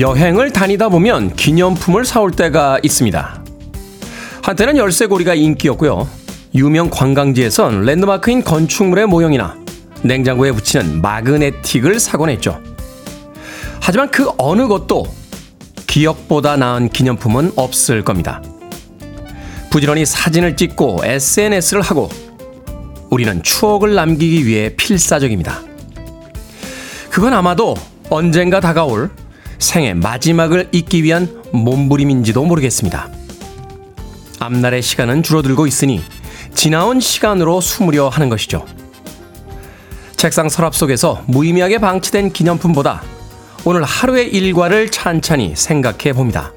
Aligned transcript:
여행을 0.00 0.50
다니다 0.50 0.88
보면 0.88 1.36
기념품을 1.36 2.06
사올 2.06 2.30
때가 2.30 2.78
있습니다. 2.82 3.44
한때는 4.42 4.78
열쇠고리가 4.78 5.34
인기였고요. 5.34 6.08
유명 6.54 6.88
관광지에선 6.88 7.82
랜드마크인 7.84 8.42
건축물의 8.42 9.06
모형이나 9.06 9.56
냉장고에 10.02 10.52
붙이는 10.52 11.02
마그네틱을 11.02 12.00
사곤 12.00 12.30
했죠. 12.30 12.62
하지만 13.78 14.10
그 14.10 14.30
어느 14.38 14.66
것도 14.68 15.04
기억보다 15.86 16.56
나은 16.56 16.88
기념품은 16.88 17.52
없을 17.56 18.02
겁니다. 18.02 18.42
부지런히 19.68 20.06
사진을 20.06 20.56
찍고 20.56 21.00
SNS를 21.04 21.82
하고 21.82 22.08
우리는 23.10 23.42
추억을 23.42 23.94
남기기 23.94 24.46
위해 24.46 24.74
필사적입니다. 24.76 25.60
그건 27.10 27.34
아마도 27.34 27.74
언젠가 28.08 28.60
다가올 28.60 29.10
생의 29.60 29.94
마지막을 29.94 30.68
잊기 30.72 31.04
위한 31.04 31.42
몸부림인지도 31.52 32.44
모르겠습니다. 32.44 33.08
앞날의 34.40 34.82
시간은 34.82 35.22
줄어들고 35.22 35.66
있으니 35.66 36.02
지나온 36.54 36.98
시간으로 36.98 37.60
숨으려 37.60 38.08
하는 38.08 38.28
것이죠. 38.28 38.66
책상 40.16 40.48
서랍 40.48 40.74
속에서 40.74 41.22
무의미하게 41.28 41.78
방치된 41.78 42.32
기념품보다 42.32 43.02
오늘 43.64 43.84
하루의 43.84 44.28
일과를 44.28 44.90
찬찬히 44.90 45.54
생각해 45.54 46.14
봅니다. 46.14 46.52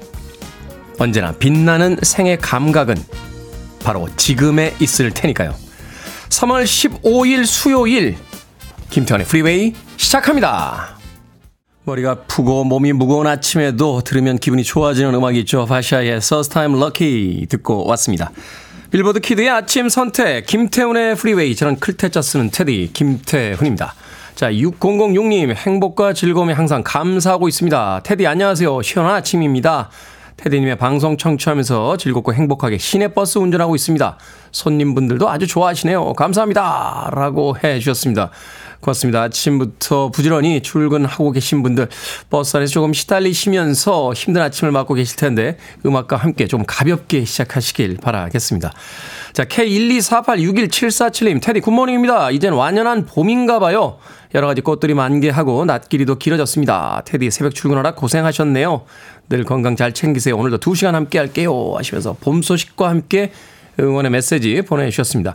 언제나 0.98 1.32
빛나는 1.32 1.98
생의 2.02 2.38
감각은 2.38 2.96
바로 3.82 4.08
지금에 4.16 4.74
있을 4.80 5.10
테니까요. 5.10 5.54
3월 6.30 6.64
15일 6.64 7.44
수요일 7.44 8.16
김태훈의 8.90 9.26
프리웨이 9.26 9.74
시작합니다. 9.96 10.93
머리가 11.86 12.14
아프고 12.26 12.64
몸이 12.64 12.94
무거운 12.94 13.26
아침에도 13.26 14.00
들으면 14.00 14.38
기분이 14.38 14.64
좋아지는 14.64 15.14
음악이 15.14 15.40
있죠. 15.40 15.66
바샤의 15.66 16.12
Third 16.12 16.52
Time 16.52 16.80
Lucky 16.80 17.46
듣고 17.46 17.86
왔습니다. 17.88 18.30
빌보드 18.90 19.20
키드의 19.20 19.50
아침 19.50 19.90
선택 19.90 20.46
김태훈의 20.46 21.14
프리웨이 21.16 21.54
저는 21.54 21.76
클 21.80 21.99
태 21.99 22.13
자 22.13 22.22
쓰는 22.22 22.50
테디 22.50 22.90
김태훈입니다. 22.94 23.94
자 24.34 24.50
6006님 24.50 25.54
행복과 25.54 26.14
즐거움에 26.14 26.54
항상 26.54 26.82
감사하고 26.82 27.48
있습니다. 27.48 28.00
테디 28.02 28.26
안녕하세요. 28.26 28.80
시원한 28.80 29.16
아침입니다. 29.16 29.90
테디님의 30.36 30.78
방송 30.78 31.16
청취하면서 31.16 31.96
즐겁고 31.98 32.34
행복하게 32.34 32.78
시내버스 32.78 33.38
운전하고 33.38 33.74
있습니다. 33.74 34.18
손님분들도 34.52 35.28
아주 35.28 35.46
좋아하시네요. 35.46 36.14
감사합니다. 36.14 37.10
라고 37.12 37.56
해 37.62 37.78
주셨습니다. 37.78 38.30
고맙습니다. 38.84 39.22
아침부터 39.22 40.10
부지런히 40.10 40.60
출근하고 40.60 41.32
계신 41.32 41.62
분들 41.62 41.88
버스 42.28 42.56
안에서 42.56 42.72
조금 42.72 42.92
시달리시면서 42.92 44.12
힘든 44.12 44.42
아침을 44.42 44.70
맞고 44.72 44.94
계실 44.94 45.16
텐데 45.16 45.56
음악과 45.86 46.16
함께 46.16 46.46
좀 46.46 46.64
가볍게 46.66 47.24
시작하시길 47.24 47.96
바라겠습니다. 48.02 48.72
자, 49.32 49.44
K124861747님, 49.44 51.40
테디 51.42 51.60
good 51.60 51.76
morning입니다. 51.76 52.30
이젠 52.30 52.52
완연한 52.52 53.06
봄인가 53.06 53.58
봐요. 53.58 53.98
여러 54.34 54.46
가지 54.46 54.60
꽃들이 54.60 54.94
만개하고 54.94 55.64
낮 55.64 55.88
길이도 55.88 56.18
길어졌습니다. 56.18 57.02
테디 57.06 57.30
새벽 57.30 57.54
출근하랴 57.54 57.94
고생하셨네요. 57.94 58.84
늘 59.30 59.44
건강 59.44 59.76
잘 59.76 59.94
챙기세요. 59.94 60.36
오늘도 60.36 60.58
2시간 60.58 60.92
함께 60.92 61.18
할게요. 61.18 61.74
하시면서 61.76 62.16
봄 62.20 62.42
소식과 62.42 62.88
함께 62.88 63.32
응원의 63.78 64.10
메시지 64.10 64.62
보내주셨습니다. 64.62 65.34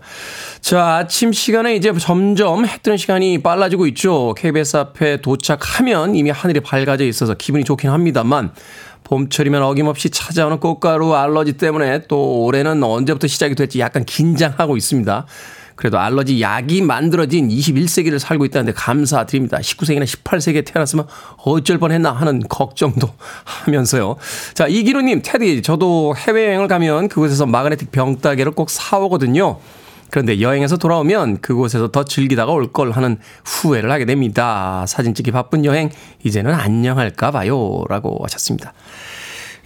자, 0.61 0.97
아침 0.97 1.31
시간에 1.31 1.75
이제 1.75 1.91
점점 1.97 2.65
해 2.65 2.77
뜨는 2.81 2.97
시간이 2.97 3.41
빨라지고 3.41 3.87
있죠. 3.87 4.33
KBS 4.37 4.77
앞에 4.77 5.21
도착하면 5.21 6.15
이미 6.15 6.29
하늘이 6.29 6.59
밝아져 6.59 7.05
있어서 7.05 7.33
기분이 7.33 7.63
좋긴 7.63 7.89
합니다만, 7.89 8.51
봄철이면 9.03 9.63
어김없이 9.63 10.11
찾아오는 10.11 10.59
꽃가루 10.59 11.15
알러지 11.15 11.53
때문에 11.53 12.03
또 12.07 12.43
올해는 12.43 12.83
언제부터 12.83 13.27
시작이 13.27 13.55
될지 13.55 13.79
약간 13.79 14.05
긴장하고 14.05 14.77
있습니다. 14.77 15.25
그래도 15.79 15.97
알러지 15.97 16.41
약이 16.41 16.81
만들어진 16.81 17.47
21세기를 17.47 18.19
살고 18.19 18.43
있다는데 18.43 18.73
감사드립니다. 18.73 19.59
19세기나 19.59 20.03
18세기에 20.03 20.65
태어났으면 20.65 21.07
어쩔 21.37 21.77
뻔했나 21.77 22.11
하는 22.11 22.41
걱정도 22.49 23.09
하면서요. 23.45 24.17
자, 24.55 24.67
이기루님, 24.67 25.21
테디, 25.23 25.61
저도 25.61 26.15
해외여행을 26.17 26.67
가면 26.67 27.07
그곳에서 27.07 27.45
마그네틱 27.45 27.93
병따개를 27.93 28.51
꼭 28.51 28.69
사오거든요. 28.69 29.57
그런데 30.09 30.41
여행에서 30.41 30.75
돌아오면 30.75 31.39
그곳에서 31.39 31.89
더 31.91 32.03
즐기다가 32.03 32.51
올 32.51 32.73
걸 32.73 32.91
하는 32.91 33.17
후회를 33.45 33.89
하게 33.89 34.03
됩니다. 34.03 34.83
사진 34.85 35.13
찍기 35.13 35.31
바쁜 35.31 35.63
여행, 35.63 35.89
이제는 36.25 36.53
안녕할까 36.53 37.31
봐요. 37.31 37.85
라고 37.87 38.19
하셨습니다. 38.23 38.73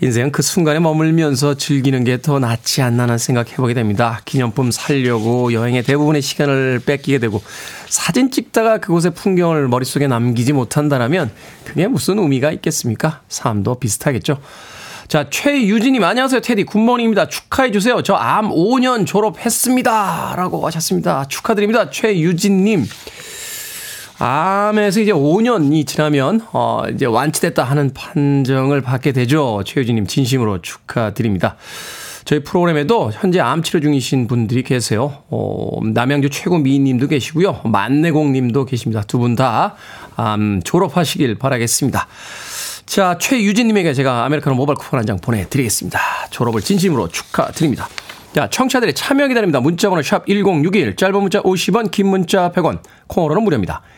인생은 0.03 0.31
그 0.34 0.41
순간에 0.41 0.80
머물면서 0.80 1.56
즐기는 1.56 2.03
게 2.03 2.18
더 2.24 2.40
낫지 2.40 2.81
않나 2.81 3.06
는 3.06 3.18
생각해보게 3.18 3.74
됩니다. 3.74 4.22
기념품 4.25 4.69
살려고 4.72 5.52
여행의 5.53 5.84
대부분의 5.84 6.22
시간을 6.22 6.81
뺏기게 6.86 7.19
되고 7.19 7.41
사진 7.88 8.30
찍다가 8.31 8.78
그곳의 8.80 9.13
풍경을 9.13 9.68
머릿속에 9.68 10.08
남기지 10.08 10.53
못한다면 10.53 11.31
그게 11.66 11.88
무슨 11.88 12.19
의미가 12.19 12.52
있겠습니까? 12.52 13.22
삶도 13.30 13.75
비슷하겠죠. 13.80 14.40
자, 15.08 15.28
최유진님, 15.30 16.03
안녕하세요. 16.03 16.42
테디, 16.42 16.63
good 16.63 16.78
morning입니다. 16.78 17.28
축하해주세요. 17.28 18.02
저 18.03 18.16
암 18.16 18.50
5년 18.52 19.06
졸업했습니다. 19.06 20.34
라고 20.38 20.66
하셨습니다. 20.68 21.25
축하드립니다. 21.28 21.90
최유진님. 21.90 22.86
암에서 24.25 25.01
이제 25.01 25.11
5년이 25.11 25.85
지나면 25.85 26.47
어 26.53 26.84
이제 26.94 27.06
완치됐다 27.06 27.61
하는 27.66 27.91
판정을 27.94 28.79
받게 28.79 29.11
되죠. 29.11 29.61
최유진님 29.66 30.07
진심으로 30.07 30.61
축하드립니다. 30.61 31.57
저희 32.23 32.41
프로그램에도 32.41 33.12
현재 33.13 33.41
암 33.41 33.63
치료 33.63 33.81
중이신 33.81 34.28
분들이 34.28 34.63
계세요. 34.63 35.23
어, 35.29 35.78
남양주 35.83 36.29
최고 36.29 36.57
미인님도 36.57 37.09
계시고요. 37.09 37.59
만내공님도 37.66 38.63
계십니다. 38.63 39.01
두 39.03 39.19
분 39.19 39.35
다 39.35 39.75
암 40.16 40.62
졸업하시길 40.63 41.35
바라겠습니다. 41.35 42.07
자, 42.85 43.17
최유진님에게 43.19 43.94
제가 43.94 44.23
아메리카노 44.23 44.56
모바일 44.56 44.78
쿠폰 44.78 45.00
한 45.00 45.06
장 45.06 45.17
보내드리겠습니다. 45.19 46.00
졸업을 46.29 46.62
진심으로 46.62 47.09
축하드립니다. 47.09 47.89
자, 48.33 48.47
청취자들의 48.50 48.94
참여 48.94 49.28
기다립니다. 49.28 49.59
문자번호 49.59 50.01
샵 50.01 50.25
1061, 50.28 50.95
짧은 50.95 51.19
문자 51.22 51.41
50원, 51.41 51.91
긴 51.91 52.07
문자 52.07 52.51
100원, 52.53 52.79
콩으로는 53.07 53.44
무료입니다. 53.44 53.81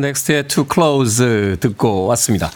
넥스트의 0.00 0.48
Too 0.48 0.66
Close 0.72 1.56
듣고 1.60 2.06
왔습니다. 2.06 2.50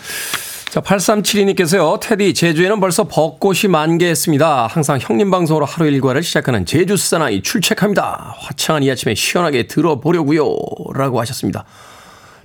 자, 0.70 0.80
8372님께서요, 0.80 2.00
테디, 2.00 2.34
제주에는 2.34 2.80
벌써 2.80 3.04
벚꽃이 3.04 3.68
만개했습니다. 3.70 4.66
항상 4.66 4.98
형님 5.00 5.30
방송으로 5.30 5.66
하루 5.66 5.88
일과를 5.88 6.24
시작하는 6.24 6.66
제주 6.66 6.96
사나이 6.96 7.42
출첵합니다. 7.42 8.34
화창한 8.38 8.82
이 8.82 8.90
아침에 8.90 9.14
시원하게 9.14 9.68
들어보려고요 9.68 10.56
라고 10.94 11.20
하셨습니다. 11.20 11.64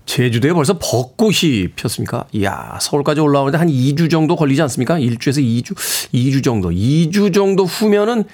제주도에 0.05 0.53
벌써 0.53 0.77
벚꽃이 0.77 1.69
폈습니까? 1.75 2.25
이야, 2.33 2.77
서울까지 2.81 3.21
올라오는데 3.21 3.57
한 3.57 3.67
2주 3.67 4.11
정도 4.11 4.35
걸리지 4.35 4.61
않습니까? 4.63 4.99
1주에서 4.99 5.39
2주, 5.39 5.75
2주 6.13 6.43
정도. 6.43 6.69
2주 6.69 7.33
정도 7.33 7.65
후면은 7.65 8.25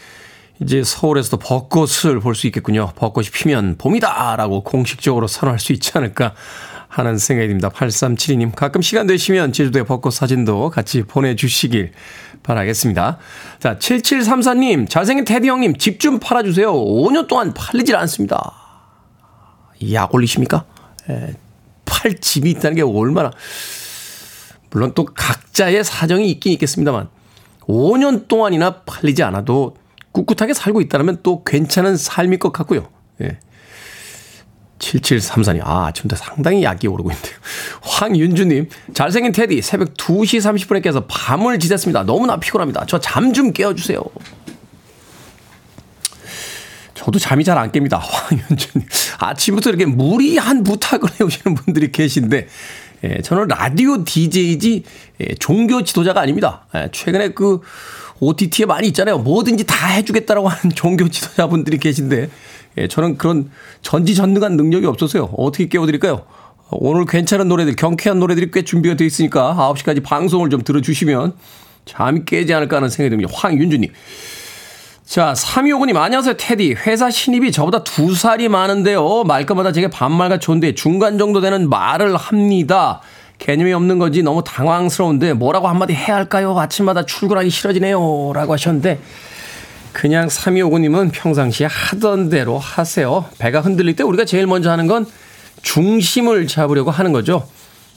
이제 0.61 0.83
서울에서도 0.83 1.37
벚꽃을 1.37 2.19
볼 2.21 2.35
수 2.35 2.47
있겠군요. 2.47 2.91
벚꽃이 2.95 3.27
피면 3.29 3.75
봄이다! 3.77 4.35
라고 4.37 4.63
공식적으로 4.63 5.27
선언할 5.27 5.59
수 5.59 5.73
있지 5.73 5.91
않을까 5.95 6.33
하는 6.87 7.17
생각이 7.17 7.47
듭니다. 7.47 7.69
8372님, 7.69 8.55
가끔 8.55 8.81
시간 8.81 9.05
되시면 9.05 9.51
제주도의 9.51 9.85
벚꽃 9.85 10.13
사진도 10.13 10.69
같이 10.69 11.03
보내주시길 11.03 11.91
바라겠습니다. 12.43 13.17
자, 13.59 13.77
7734님, 13.77 14.89
잘생긴 14.89 15.25
테디 15.25 15.49
형님, 15.49 15.77
집 15.77 15.99
좀 15.99 16.19
팔아주세요. 16.19 16.71
5년 16.73 17.27
동안 17.27 17.53
팔리질 17.53 17.95
않습니다. 17.97 18.53
약 19.91 20.13
올리십니까? 20.13 20.63
에, 21.09 21.33
팔 21.83 22.15
집이 22.15 22.49
있다는 22.51 22.75
게 22.75 22.81
얼마나 22.81 23.31
물론 24.69 24.93
또 24.93 25.05
각자의 25.05 25.83
사정이 25.83 26.29
있긴 26.31 26.53
있겠습니다만 26.53 27.09
5년 27.61 28.27
동안이나 28.27 28.81
팔리지 28.83 29.23
않아도 29.23 29.75
꿋꿋하게 30.15 30.53
살고 30.53 30.79
있다면 30.81 31.19
또 31.23 31.43
괜찮은 31.43 31.97
삶일 31.97 32.39
것 32.39 32.53
같고요. 32.53 32.87
예. 33.21 33.37
7734님, 34.79 35.61
아, 35.63 35.87
아침부터 35.87 36.15
상당히 36.15 36.63
약이 36.63 36.87
오르고 36.87 37.09
있는데요. 37.11 37.35
황윤주님, 37.81 38.69
잘생긴 38.93 39.31
테디, 39.31 39.61
새벽 39.61 39.93
2시 39.95 40.39
30분에 40.39 40.83
깨서 40.83 41.05
밤을 41.07 41.59
지냈습니다. 41.59 42.03
너무나 42.03 42.37
피곤합니다. 42.39 42.85
저 42.85 42.99
잠 42.99 43.33
좀 43.33 43.51
깨워주세요. 43.51 44.01
저도 46.93 47.19
잠이 47.19 47.43
잘 47.43 47.57
안 47.57 47.71
깹니다. 47.71 47.99
황윤주님. 48.01 48.87
아침부터 49.19 49.69
이렇게 49.69 49.85
무리한 49.85 50.63
부탁을 50.63 51.09
해오시는 51.19 51.55
분들이 51.55 51.91
계신데, 51.91 52.47
예, 53.03 53.21
저는 53.21 53.47
라디오 53.47 54.03
DJ지, 54.03 54.83
예, 55.21 55.35
종교 55.35 55.83
지도자가 55.83 56.21
아닙니다. 56.21 56.65
예, 56.75 56.89
최근에 56.91 57.29
그, 57.29 57.61
OTT에 58.19 58.65
많이 58.65 58.87
있잖아요. 58.87 59.17
뭐든지 59.19 59.65
다 59.65 59.87
해주겠다라고 59.87 60.47
하는 60.47 60.73
종교 60.75 61.07
지도자분들이 61.09 61.77
계신데, 61.77 62.29
예, 62.77 62.87
저는 62.87 63.17
그런 63.17 63.49
전지전능한 63.81 64.55
능력이 64.57 64.85
없어서요. 64.85 65.33
어떻게 65.37 65.67
깨워드릴까요? 65.67 66.23
오늘 66.71 67.05
괜찮은 67.05 67.47
노래들, 67.47 67.75
경쾌한 67.75 68.19
노래들이 68.19 68.51
꽤 68.51 68.63
준비가 68.63 68.95
되어 68.95 69.05
있으니까 69.05 69.55
9시까지 69.73 70.03
방송을 70.03 70.49
좀 70.49 70.63
들어주시면 70.63 71.33
잠이 71.85 72.25
깨지 72.25 72.53
않을까 72.53 72.77
하는 72.77 72.89
생각이 72.89 73.11
듭니다. 73.11 73.31
황윤주님. 73.33 73.91
자, 75.05 75.33
3259님, 75.33 75.95
안녕하세요, 75.97 76.35
테디. 76.37 76.73
회사 76.73 77.11
신입이 77.11 77.51
저보다 77.51 77.83
두 77.83 78.15
살이 78.15 78.49
많은데요. 78.49 79.23
말끝마다 79.25 79.71
제게 79.71 79.87
반말과 79.87 80.39
존대 80.39 80.73
중간 80.73 81.19
정도 81.19 81.41
되는 81.41 81.69
말을 81.69 82.17
합니다. 82.17 83.01
개념이 83.37 83.73
없는 83.73 83.99
건지 83.99 84.23
너무 84.23 84.43
당황스러운데 84.43 85.33
뭐라고 85.33 85.67
한마디 85.67 85.93
해야 85.93 86.15
할까요? 86.15 86.57
아침마다 86.57 87.05
출근하기 87.05 87.49
싫어지네요. 87.49 88.31
라고 88.33 88.53
하셨는데, 88.53 88.99
그냥 89.93 90.27
3259님은 90.27 91.11
평상시에 91.13 91.67
하던 91.69 92.29
대로 92.29 92.57
하세요. 92.57 93.25
배가 93.37 93.61
흔들릴 93.61 93.95
때 93.95 94.03
우리가 94.03 94.25
제일 94.25 94.45
먼저 94.47 94.69
하는 94.71 94.87
건 94.87 95.05
중심을 95.61 96.47
잡으려고 96.47 96.91
하는 96.91 97.11
거죠. 97.11 97.47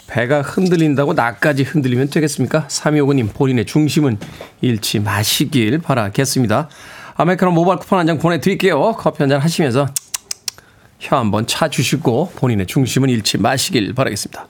배가 0.06 0.40
흔들린다고 0.42 1.12
나까지 1.14 1.64
흔들리면 1.64 2.08
되겠습니까? 2.10 2.66
3259님 2.68 3.34
본인의 3.34 3.66
중심은 3.66 4.18
잃지 4.60 5.00
마시길 5.00 5.78
바라겠습니다. 5.80 6.68
아메리카노 7.16 7.52
모바일 7.52 7.78
쿠폰 7.80 7.98
한 7.98 8.06
장 8.06 8.18
보내드릴게요. 8.18 8.92
커피 8.96 9.18
한 9.22 9.28
잔 9.28 9.40
하시면서 9.40 9.86
혀 11.00 11.16
한번 11.16 11.46
차 11.46 11.68
주시고 11.68 12.32
본인의 12.36 12.66
중심은 12.66 13.08
잃지 13.10 13.38
마시길 13.38 13.92
바라겠습니다. 13.94 14.46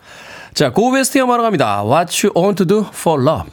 자, 0.54 0.72
고베스트 0.72 1.18
음악으로 1.18 1.42
갑니다. 1.42 1.82
What 1.84 2.26
you 2.26 2.32
want 2.36 2.64
to 2.64 2.66
do 2.66 2.86
for 2.92 3.22
love. 3.22 3.50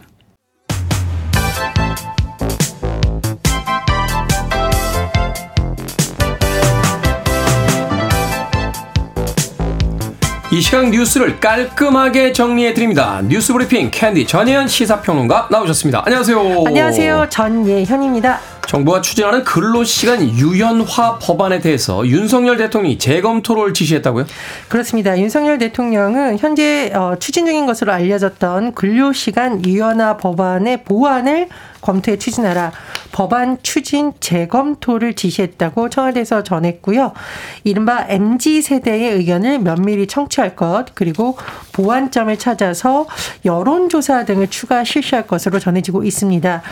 이 10.51 10.62
시각 10.62 10.89
뉴스를 10.89 11.39
깔끔하게 11.42 12.31
정리해 12.31 12.74
드립니다. 12.74 13.21
뉴스 13.27 13.51
브리핑 13.51 13.91
캔디 13.91 14.25
전예현 14.25 14.69
시사평론가 14.69 15.50
나오셨습니다. 15.51 16.03
안녕하세요. 16.06 16.63
안녕하세요. 16.65 17.27
전예현입니다. 17.30 18.39
정부가 18.67 19.01
추진하는 19.01 19.44
근로시간 19.44 20.21
유연화 20.21 21.19
법안에 21.19 21.59
대해서 21.59 22.06
윤석열 22.07 22.57
대통령이 22.57 22.97
재검토를 22.97 23.73
지시했다고요? 23.73 24.25
그렇습니다. 24.67 25.17
윤석열 25.17 25.57
대통령은 25.57 26.38
현재 26.38 26.91
어, 26.94 27.15
추진 27.19 27.45
중인 27.45 27.65
것으로 27.65 27.94
알려졌던 27.94 28.73
근로시간 28.73 29.65
유연화 29.65 30.17
법안의 30.17 30.83
보완을 30.83 31.50
검토에 31.85 32.17
추진하라. 32.17 32.71
법안 33.11 33.59
추진 33.61 34.11
재검토를 34.19 35.13
지시했다고 35.13 35.89
청와대에서 35.89 36.41
전했고요. 36.41 37.13
이른바 37.63 38.05
MZ 38.09 38.63
세대의 38.63 39.13
의견을 39.13 39.59
면밀히 39.59 40.07
청취할 40.07 40.55
것 40.55 40.85
그리고 40.95 41.37
보완점을 41.73 42.35
찾아서 42.39 43.05
여론조사 43.45 44.25
등을 44.25 44.47
추가 44.47 44.83
실시할 44.83 45.27
것으로 45.27 45.59
전해지고 45.59 46.03
있습니다. 46.03 46.63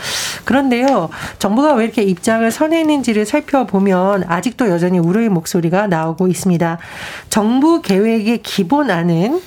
그런데요, 0.44 1.10
정부가 1.38 1.74
왜 1.74 1.84
이렇게 1.84 2.02
입장을 2.02 2.50
선회했는지를 2.50 3.24
살펴보면 3.24 4.24
아직도 4.26 4.68
여전히 4.68 4.98
우려의 4.98 5.28
목소리가 5.28 5.86
나오고 5.86 6.26
있습니다. 6.26 6.78
정부 7.30 7.80
계획의 7.82 8.42
기본안은 8.42 9.40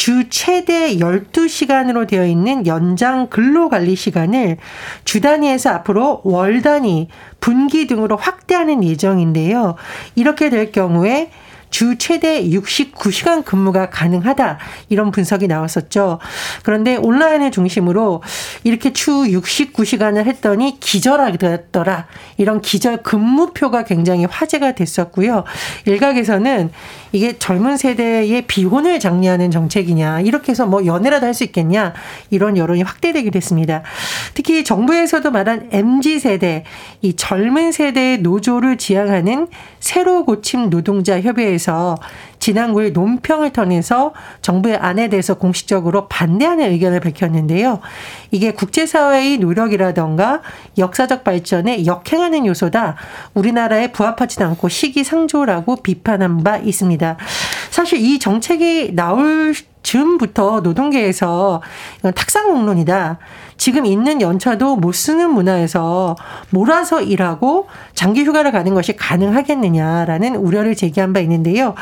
주 0.00 0.30
최대 0.30 0.96
12시간으로 0.96 2.08
되어 2.08 2.24
있는 2.24 2.66
연장 2.66 3.26
근로 3.26 3.68
관리 3.68 3.96
시간을 3.96 4.56
주 5.04 5.20
단위에서 5.20 5.68
앞으로 5.68 6.22
월 6.24 6.62
단위, 6.62 7.08
분기 7.38 7.86
등으로 7.86 8.16
확대하는 8.16 8.82
예정인데요. 8.82 9.74
이렇게 10.14 10.48
될 10.48 10.72
경우에 10.72 11.30
주 11.70 11.96
최대 11.98 12.44
69시간 12.44 13.44
근무가 13.44 13.90
가능하다. 13.90 14.58
이런 14.88 15.10
분석이 15.10 15.48
나왔었죠. 15.48 16.18
그런데 16.62 16.96
온라인을 16.96 17.50
중심으로 17.50 18.22
이렇게 18.64 18.92
주 18.92 19.10
69시간을 19.10 20.24
했더니 20.26 20.78
기절하더라. 20.78 22.06
이런 22.36 22.60
기절 22.60 23.02
근무표가 23.02 23.84
굉장히 23.84 24.24
화제가 24.24 24.72
됐었고요. 24.72 25.44
일각에서는 25.86 26.70
이게 27.12 27.38
젊은 27.38 27.76
세대의 27.76 28.42
비혼을 28.42 29.00
장려하는 29.00 29.50
정책이냐. 29.50 30.20
이렇게 30.20 30.52
해서 30.52 30.66
뭐 30.66 30.86
연애라도 30.86 31.26
할 31.26 31.34
수 31.40 31.44
있겠냐. 31.44 31.94
이런 32.30 32.56
여론이 32.56 32.82
확대되기도 32.82 33.36
했습니다. 33.36 33.82
특히 34.34 34.64
정부에서도 34.64 35.30
말한 35.30 35.68
MZ 35.72 36.18
세대, 36.18 36.64
이 37.02 37.14
젊은 37.14 37.72
세대의 37.72 38.18
노조를 38.18 38.78
지향하는 38.78 39.48
새로 39.78 40.24
고침 40.24 40.70
노동자 40.70 41.20
협의회 41.20 41.56
에서 41.60 41.96
지난 42.38 42.72
9일 42.72 42.94
논평을 42.94 43.50
통해서 43.50 44.14
정부의 44.40 44.76
안에 44.76 45.08
대해서 45.08 45.34
공식적으로 45.34 46.08
반대하는 46.08 46.70
의견을 46.70 47.00
밝혔는데요. 47.00 47.80
이게 48.30 48.52
국제사회의 48.52 49.36
노력이라던가 49.36 50.40
역사적 50.78 51.22
발전에 51.22 51.84
역행하는 51.84 52.46
요소다. 52.46 52.96
우리나라에 53.34 53.92
부합하지 53.92 54.42
않고 54.42 54.70
시기상조라고 54.70 55.76
비판한 55.76 56.42
바 56.42 56.56
있습니다. 56.56 57.18
사실 57.70 57.98
이 58.00 58.18
정책이 58.18 58.94
나올 58.94 59.54
즈음부터 59.82 60.60
노동계에서 60.60 61.62
이건 61.98 62.14
탁상공론이다. 62.14 63.18
지금 63.60 63.84
있는 63.84 64.22
연차도 64.22 64.76
못 64.76 64.92
쓰는 64.92 65.34
문화에서 65.34 66.16
몰아서 66.48 67.02
일하고 67.02 67.68
장기 67.94 68.24
휴가를 68.24 68.52
가는 68.52 68.72
것이 68.72 68.96
가능하겠느냐라는 68.96 70.34
우려를 70.36 70.74
제기한 70.74 71.12
바 71.12 71.20
있는데요. 71.20 71.74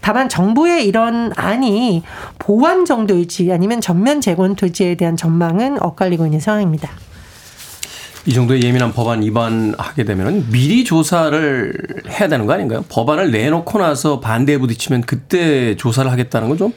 다만 0.00 0.30
정부의 0.30 0.86
이런 0.86 1.32
안이 1.36 2.04
보완 2.38 2.86
정도일지 2.86 3.52
아니면 3.52 3.82
전면 3.82 4.22
재건토지에 4.22 4.94
대한 4.94 5.18
전망은 5.18 5.82
엇갈리고 5.82 6.24
있는 6.24 6.40
상황입니다. 6.40 6.88
이 8.24 8.32
정도의 8.32 8.62
예민한 8.62 8.94
법안 8.94 9.20
위반하게 9.20 10.04
되면 10.04 10.48
미리 10.50 10.84
조사를 10.84 11.74
해야 12.08 12.28
되는 12.28 12.46
거 12.46 12.54
아닌가요? 12.54 12.82
법안을 12.88 13.30
내놓고 13.30 13.78
나서 13.78 14.20
반대에 14.20 14.56
부딪히면 14.56 15.02
그때 15.02 15.76
조사를 15.76 16.10
하겠다는 16.10 16.48
건 16.48 16.56
좀 16.56 16.72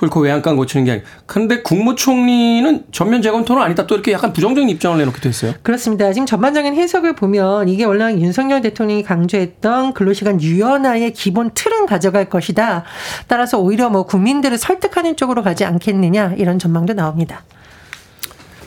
솔코 0.00 0.20
외양간 0.20 0.56
고치는 0.56 0.84
게 0.86 0.92
아니고. 0.92 1.06
근데 1.26 1.60
국무총리는 1.60 2.84
전면 2.90 3.20
재검토는 3.20 3.62
아니다. 3.62 3.86
또 3.86 3.94
이렇게 3.94 4.12
약간 4.12 4.32
부정적인 4.32 4.68
입장을 4.70 4.96
내놓기도 4.96 5.28
했어요. 5.28 5.52
그렇습니다. 5.62 6.10
지금 6.14 6.24
전반적인 6.24 6.74
해석을 6.74 7.14
보면 7.14 7.68
이게 7.68 7.84
원래 7.84 8.04
윤석열 8.14 8.62
대통령이 8.62 9.02
강조했던 9.02 9.92
근로시간 9.92 10.40
유연화의 10.40 11.12
기본 11.12 11.50
틀은 11.52 11.84
가져갈 11.84 12.30
것이다. 12.30 12.84
따라서 13.28 13.58
오히려 13.58 13.90
뭐 13.90 14.04
국민들을 14.04 14.56
설득하는 14.56 15.16
쪽으로 15.16 15.42
가지 15.42 15.66
않겠느냐 15.66 16.34
이런 16.38 16.58
전망도 16.58 16.94
나옵니다. 16.94 17.44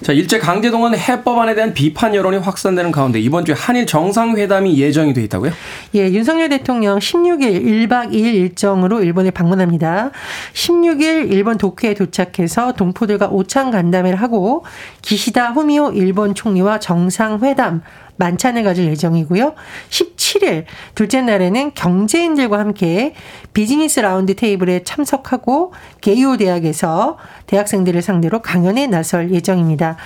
자, 0.04 0.12
일제 0.12 0.38
강제동원 0.38 0.96
해법안에 0.96 1.56
대한 1.56 1.74
비판 1.74 2.14
여론이 2.14 2.38
확산되는 2.38 2.92
가운데 2.92 3.22
이번 3.22 3.46
주에 3.46 3.56
한일 3.58 3.86
정상회담이 3.86 4.78
예정이 4.78 5.14
돼 5.14 5.24
있다고요? 5.24 5.54
예, 5.96 6.12
윤석열 6.12 6.50
대통령 6.50 7.00
16일 7.00 7.64
1박 7.64 8.12
2일 8.12 8.34
일정으로 8.36 9.02
일본을 9.02 9.32
방문합니다. 9.32 10.12
16일 10.54 11.32
일본 11.32 11.58
도쿄에 11.58 11.94
도착해서 11.94 12.74
동포들과 12.74 13.30
오찬 13.30 13.72
간담회를 13.72 14.22
하고 14.22 14.66
기시다 15.02 15.52
후미오 15.52 15.92
일본 15.94 16.36
총리와 16.36 16.80
정상회담 16.80 17.82
만찬을 18.18 18.64
가질 18.64 18.88
예정이고요. 18.90 19.56
17일 20.44 20.66
둘째 20.94 21.22
날에는 21.22 21.74
경제인들과 21.74 22.60
함께 22.60 23.14
비즈니스 23.54 24.00
라운드 24.00 24.36
테이블에 24.36 24.84
참석하고 24.84 25.74
게이오 26.02 26.38
대학에서 26.38 27.18
대학생들을 27.48 28.02
상대로 28.02 28.42
강연에 28.42 28.88
나설 28.88 29.32
예정입니다. 29.32 29.98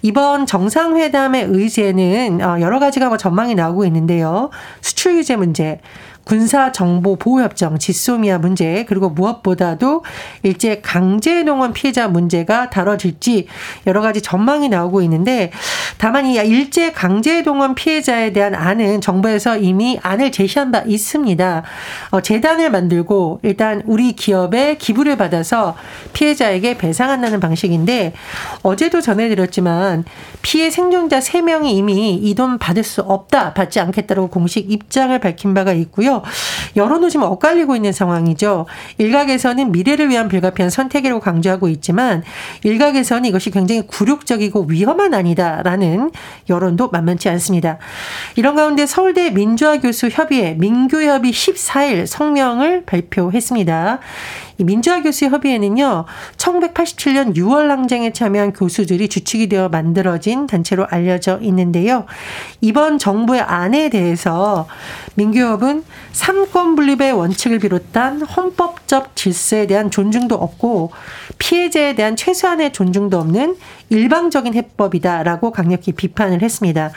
이번 0.00 0.46
정상회담의 0.46 1.46
의제는 1.48 2.40
어, 2.42 2.60
여러 2.60 2.78
가지가 2.78 3.08
뭐 3.08 3.16
전망이 3.18 3.54
나오고 3.54 3.84
있는데요. 3.86 4.50
수출 4.80 5.16
규제 5.16 5.36
문제, 5.36 5.80
군사정보보호협정, 6.24 7.78
지소미아 7.78 8.38
문제, 8.38 8.84
그리고 8.88 9.08
무엇보다도 9.08 10.04
일제 10.42 10.80
강제농원 10.80 11.72
피해자 11.72 12.08
문제가 12.08 12.68
다뤄질지 12.70 13.46
여러 13.86 14.00
가지 14.00 14.20
전망이 14.20 14.68
나오고 14.68 15.02
있는데 15.02 15.52
다만 15.98 16.26
이 16.26 16.34
일제 16.34 16.92
강제동원 16.92 17.74
피해자에 17.74 18.32
대한 18.32 18.54
안은 18.54 19.00
정부에서 19.00 19.56
이미 19.56 19.98
안을 20.02 20.32
제시한 20.32 20.72
바 20.72 20.82
있습니다. 20.84 21.62
어, 22.10 22.20
재단을 22.20 22.70
만들고 22.70 23.40
일단 23.42 23.82
우리 23.86 24.12
기업에 24.12 24.76
기부를 24.76 25.16
받아서 25.16 25.76
피해자에게 26.12 26.76
배상한다는 26.78 27.40
방식인데 27.40 28.12
어제도 28.62 29.00
전해드렸지만 29.00 30.04
피해 30.42 30.70
생존자 30.70 31.20
3명이 31.20 31.66
이미 31.66 32.14
이 32.14 32.32
돈 32.34 32.58
받을 32.58 32.82
수 32.82 33.02
없다, 33.02 33.52
받지 33.52 33.78
않겠다고 33.78 34.28
공식 34.28 34.72
입장을 34.72 35.16
밝힌 35.18 35.52
바가 35.52 35.72
있고 35.72 36.02
요. 36.12 36.22
여론도 36.76 37.08
지금 37.08 37.26
엇갈리고 37.26 37.76
있는 37.76 37.92
상황이죠. 37.92 38.66
일각에서는 38.98 39.72
미래를 39.72 40.08
위한 40.08 40.28
불가피한 40.28 40.70
선택이라고 40.70 41.20
강조하고 41.20 41.68
있지만 41.68 42.22
일각에서는 42.62 43.24
이것이 43.26 43.50
굉장히 43.50 43.86
굴욕적이고 43.86 44.66
위험한 44.68 45.14
아니다라는 45.14 46.10
여론도 46.48 46.90
만만치 46.90 47.28
않습니다. 47.30 47.78
이런 48.36 48.56
가운데 48.56 48.86
서울대 48.86 49.30
민주화 49.30 49.78
교수 49.78 50.08
협의회 50.08 50.54
민교협이 50.54 51.30
14일 51.30 52.06
성명을 52.06 52.84
발표했습니다. 52.84 53.98
이 54.62 54.64
민주화 54.64 55.02
교수 55.02 55.26
협의회는요, 55.26 56.04
1987년 56.36 57.34
6월 57.34 57.66
항쟁에 57.66 58.12
참여한 58.12 58.52
교수들이 58.52 59.08
주축이 59.08 59.48
되어 59.48 59.68
만들어진 59.68 60.46
단체로 60.46 60.86
알려져 60.88 61.40
있는데요. 61.42 62.06
이번 62.60 62.98
정부의 62.98 63.40
안에 63.40 63.90
대해서 63.90 64.68
민교협은 65.16 65.82
삼권 66.12 66.76
분립의 66.76 67.12
원칙을 67.12 67.58
비롯한 67.58 68.22
헌법적 68.22 69.16
질서에 69.16 69.66
대한 69.66 69.90
존중도 69.90 70.36
없고 70.36 70.92
피해자에 71.38 71.96
대한 71.96 72.14
최소한의 72.14 72.72
존중도 72.72 73.18
없는 73.18 73.56
일방적인 73.92 74.54
해법이다라고 74.54 75.52
강력히 75.52 75.92
비판을 75.92 76.42
했습니다. 76.42 76.90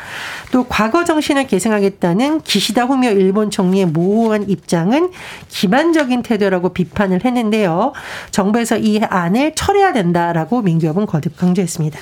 또 0.51 0.65
과거 0.67 1.03
정신을 1.03 1.47
계승하겠다는 1.47 2.41
기시다 2.41 2.85
후미오 2.85 3.11
일본 3.11 3.51
총리의 3.51 3.87
모호한 3.87 4.49
입장은 4.49 5.11
기만적인 5.49 6.23
태도라고 6.23 6.69
비판을 6.69 7.25
했는데요. 7.25 7.93
정부에서 8.31 8.77
이 8.77 9.01
안을 9.01 9.53
철회해야 9.55 9.93
된다라고 9.93 10.61
민교협은 10.61 11.05
거듭 11.05 11.37
강조했습니다. 11.37 11.99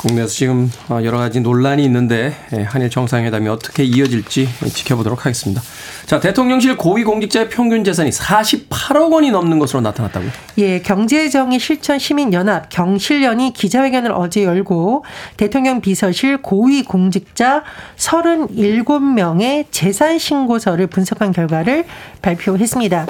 국내에서 0.00 0.28
지금 0.28 0.70
어, 0.88 1.00
여러 1.04 1.18
가지 1.18 1.40
논란이 1.40 1.84
있는데 1.84 2.34
예, 2.56 2.62
한일 2.62 2.88
정상회담이 2.88 3.48
어떻게 3.48 3.84
이어질지 3.84 4.48
지켜보도록 4.72 5.26
하겠습니다. 5.26 5.60
자, 6.06 6.20
대통령실 6.20 6.76
고위 6.76 7.04
공직자의 7.04 7.50
평균 7.50 7.84
재산이 7.84 8.10
48억 8.10 9.12
원이 9.12 9.30
넘는 9.30 9.58
것으로 9.58 9.82
나타났다고요? 9.82 10.30
예, 10.58 10.80
경제정의 10.80 11.60
실천 11.60 11.98
시민 11.98 12.32
연합 12.32 12.70
경실련이 12.70 13.52
기자회견을 13.52 14.12
어제 14.12 14.44
열고 14.44 15.04
대통령 15.36 15.82
비서실 15.82 16.40
고위 16.40 16.82
공직자 16.82 17.62
37명의 17.96 19.66
재산 19.70 20.18
신고서를 20.18 20.86
분석한 20.86 21.32
결과를 21.32 21.84
발표했습니다. 22.22 23.06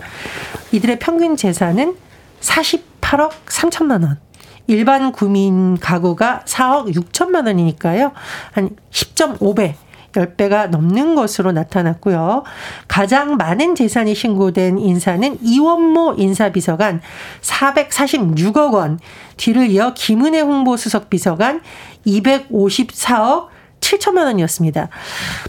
이들의 0.72 0.98
평균 0.98 1.36
재산은 1.36 1.94
48억 2.40 3.30
3천만 3.46 4.02
원. 4.02 4.29
일반 4.70 5.10
구민 5.10 5.76
가구가 5.78 6.42
4억 6.46 6.94
6천만 6.94 7.46
원이니까요. 7.46 8.12
한 8.52 8.70
10.5배. 8.92 9.74
10배가 10.12 10.68
넘는 10.68 11.16
것으로 11.16 11.50
나타났고요. 11.50 12.44
가장 12.86 13.36
많은 13.36 13.74
재산이 13.74 14.14
신고된 14.14 14.78
인사는 14.78 15.38
이원모 15.40 16.14
인사비서관 16.18 17.00
446억 17.42 18.74
원, 18.74 18.98
뒤를 19.36 19.70
이어 19.70 19.92
김은혜 19.94 20.40
홍보수석 20.40 21.10
비서관 21.10 21.62
254억 22.06 23.48
7천만 23.90 24.24
원이었습니다. 24.24 24.88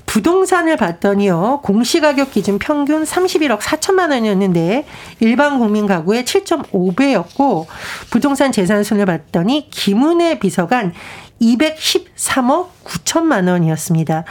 부동산을 0.05 0.77
봤더니요. 0.77 1.61
공시가격 1.63 2.31
기준 2.31 2.57
평균 2.59 3.03
31억 3.03 3.59
4천만 3.59 4.11
원이었는데 4.11 4.85
일반 5.19 5.59
국민 5.59 5.85
가구의 5.85 6.23
7.5배였고 6.23 7.65
부동산 8.09 8.51
재산순을 8.51 9.05
봤더니 9.05 9.69
김은혜 9.69 10.39
비서관 10.39 10.93
213억 11.41 12.67
9천만 12.83 13.49
원이었습니다. 13.49 14.23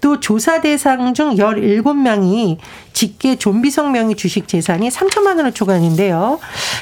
또 0.00 0.20
조사 0.20 0.60
대상 0.60 1.12
중 1.14 1.34
17명이 1.34 2.58
직계 2.92 3.36
좀비성 3.36 3.92
명의 3.92 4.16
주식 4.16 4.46
재산이 4.46 4.88
3천만 4.88 5.36
원을 5.38 5.52
초과했는데요. 5.52 6.38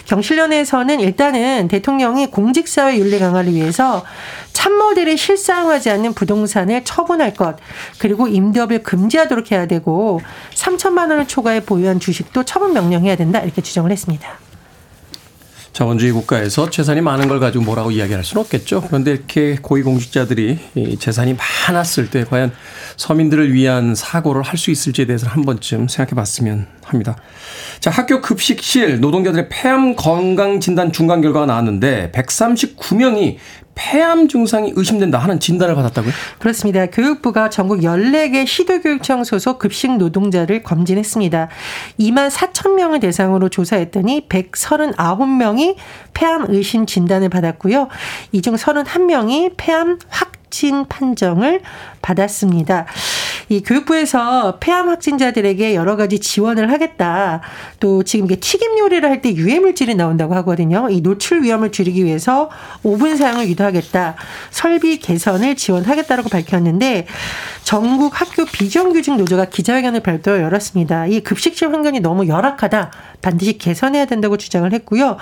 경실련에서는 0.06 1.00
일단은 1.00 1.68
대통령이 1.68 2.30
공직사회 2.30 2.98
윤리 2.98 3.18
강화를 3.18 3.54
위해서 3.54 4.04
참모들이 4.52 5.16
실사용하지 5.16 5.90
않는 5.90 6.12
부동산을 6.12 6.84
처분할 6.84 7.34
것, 7.34 7.56
그리고 7.98 8.28
임대업을 8.28 8.82
금지하도록 8.82 9.50
해야 9.52 9.66
되고 9.66 10.20
3천만 10.54 11.10
원을 11.10 11.26
초과해 11.26 11.60
보유한 11.60 12.00
주식도 12.00 12.44
처분 12.44 12.74
명령해야 12.74 13.16
된다 13.16 13.40
이렇게 13.40 13.62
주장을 13.62 13.90
했습니다. 13.90 14.49
자본주의 15.80 16.12
국가에서 16.12 16.68
재산이 16.68 17.00
많은 17.00 17.26
걸 17.26 17.40
가지고 17.40 17.64
뭐라고 17.64 17.90
이야기할 17.90 18.22
수는 18.22 18.42
없겠죠. 18.42 18.82
그런데 18.86 19.12
이렇게 19.12 19.56
고위공직자들이 19.62 20.98
재산이 20.98 21.34
많았을 21.68 22.10
때 22.10 22.24
과연 22.24 22.52
서민들을 22.98 23.54
위한 23.54 23.94
사고를 23.94 24.42
할 24.42 24.58
수 24.58 24.70
있을지에 24.70 25.06
대해서 25.06 25.26
한 25.26 25.42
번쯤 25.46 25.88
생각해 25.88 26.14
봤으면 26.14 26.66
합니다. 26.84 27.16
자, 27.78 27.90
학교 27.90 28.20
급식실 28.20 29.00
노동자들의 29.00 29.48
폐암 29.48 29.96
건강 29.96 30.60
진단 30.60 30.92
중간 30.92 31.22
결과가 31.22 31.46
나왔는데 31.46 32.12
139명이 32.14 33.36
폐암 33.74 34.28
증상이 34.28 34.72
의심된다 34.76 35.18
하는 35.18 35.40
진단을 35.40 35.74
받았다고요? 35.74 36.12
그렇습니다. 36.38 36.86
교육부가 36.86 37.48
전국 37.50 37.80
14개 37.80 38.46
시도교육청 38.46 39.24
소속 39.24 39.58
급식 39.58 39.96
노동자를 39.96 40.62
검진했습니다. 40.62 41.48
2만 41.98 42.30
4천 42.30 42.74
명을 42.74 43.00
대상으로 43.00 43.48
조사했더니 43.48 44.28
139명이 44.28 45.76
폐암 46.14 46.46
의심 46.48 46.86
진단을 46.86 47.28
받았고요. 47.30 47.88
이 48.32 48.40
중 48.42 48.54
31명이 48.54 49.54
폐암 49.56 49.98
확 50.08 50.32
확진 50.50 50.84
판정을 50.86 51.60
받았습니다. 52.02 52.86
이 53.48 53.62
교육부에서 53.62 54.58
폐암 54.58 54.88
확진자들에게 54.88 55.74
여러 55.74 55.96
가지 55.96 56.18
지원을 56.18 56.72
하겠다. 56.72 57.40
또 57.78 58.02
지금 58.02 58.26
이게 58.26 58.36
튀김 58.36 58.78
요리를 58.78 59.08
할 59.08 59.20
때 59.20 59.34
유해 59.34 59.60
물질이 59.60 59.96
나온다고 59.96 60.34
하거든요. 60.36 60.88
이 60.90 61.02
노출 61.02 61.42
위험을 61.42 61.72
줄이기 61.72 62.04
위해서 62.06 62.48
오븐 62.82 63.16
사용을 63.16 63.48
유도하겠다. 63.48 64.14
설비 64.50 64.98
개선을 64.98 65.56
지원하겠다라고 65.56 66.30
밝혔는데 66.30 67.06
전국 67.62 68.18
학교 68.18 68.46
비정규직 68.46 69.16
노조가 69.16 69.44
기자회견을 69.46 70.00
발표 70.00 70.32
열었습니다. 70.32 71.06
이 71.06 71.20
급식실 71.20 71.72
환경이 71.72 72.00
너무 72.00 72.26
열악하다. 72.26 72.90
반드시 73.20 73.58
개선해야 73.58 74.06
된다고 74.06 74.38
주장을 74.38 74.72
했고요. 74.72 75.18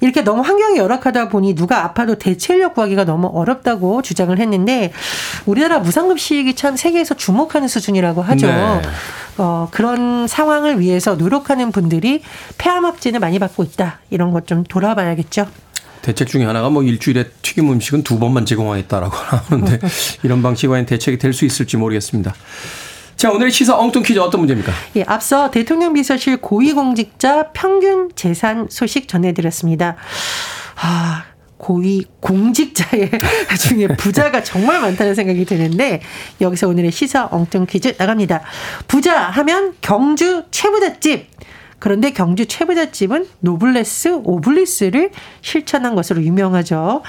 이렇게 0.00 0.22
너무 0.22 0.40
환경이 0.40 0.78
열악하다 0.78 1.28
보니 1.28 1.54
누가 1.54 1.84
아파도 1.84 2.14
대체 2.14 2.54
인력 2.54 2.74
구하기가 2.74 3.04
너무 3.04 3.26
어렵다고 3.26 4.00
주장을 4.00 4.36
했는데 4.38 4.63
우리나라 5.46 5.78
무상급식이 5.78 6.54
참 6.54 6.76
세계에서 6.76 7.14
주목하는 7.14 7.68
수준이라고 7.68 8.22
하죠. 8.22 8.46
네. 8.46 8.82
어, 9.38 9.68
그런 9.72 10.26
상황을 10.28 10.78
위해서 10.80 11.14
노력하는 11.16 11.72
분들이 11.72 12.22
폐암 12.58 12.84
확진을 12.84 13.20
많이 13.20 13.38
받고 13.38 13.62
있다. 13.64 14.00
이런 14.10 14.30
것 14.30 14.46
좀 14.46 14.62
돌아봐야겠죠. 14.64 15.46
대책 16.02 16.28
중에 16.28 16.44
하나가 16.44 16.68
뭐 16.68 16.82
일주일에 16.82 17.30
튀김 17.40 17.70
음식은 17.72 18.02
두 18.02 18.18
번만 18.18 18.44
제공하겠다라고 18.44 19.16
하는데 19.48 19.78
이런 20.22 20.42
방식이 20.42 20.68
과연 20.68 20.84
대책이 20.86 21.18
될 21.18 21.32
수 21.32 21.44
있을지 21.46 21.76
모르겠습니다. 21.78 22.34
자, 23.16 23.30
오늘 23.30 23.50
시사 23.50 23.78
엉뚱 23.78 24.02
퀴즈 24.02 24.18
어떤 24.18 24.40
문제입니까? 24.42 24.72
예, 24.96 25.04
앞서 25.06 25.50
대통령 25.50 25.94
비서실 25.94 26.38
고위공직자 26.42 27.52
평균 27.54 28.10
재산 28.14 28.66
소식 28.68 29.08
전해드렸습니다. 29.08 29.96
아, 30.76 31.24
고위 31.64 32.04
공직자의 32.20 33.10
중에 33.58 33.86
부자가 33.96 34.42
정말 34.42 34.82
많다는 34.82 35.14
생각이 35.14 35.46
드는데 35.46 36.02
여기서 36.42 36.68
오늘의 36.68 36.92
시사 36.92 37.28
엉뚱 37.30 37.64
퀴즈 37.64 37.94
나갑니다. 37.96 38.42
부자 38.86 39.18
하면 39.18 39.72
경주 39.80 40.44
최부잣집. 40.50 41.26
그런데 41.78 42.10
경주 42.10 42.44
최부잣집은 42.44 43.26
노블레스 43.40 44.20
오블리스를 44.24 45.10
실천한 45.40 45.94
것으로 45.94 46.22
유명하죠. 46.22 47.02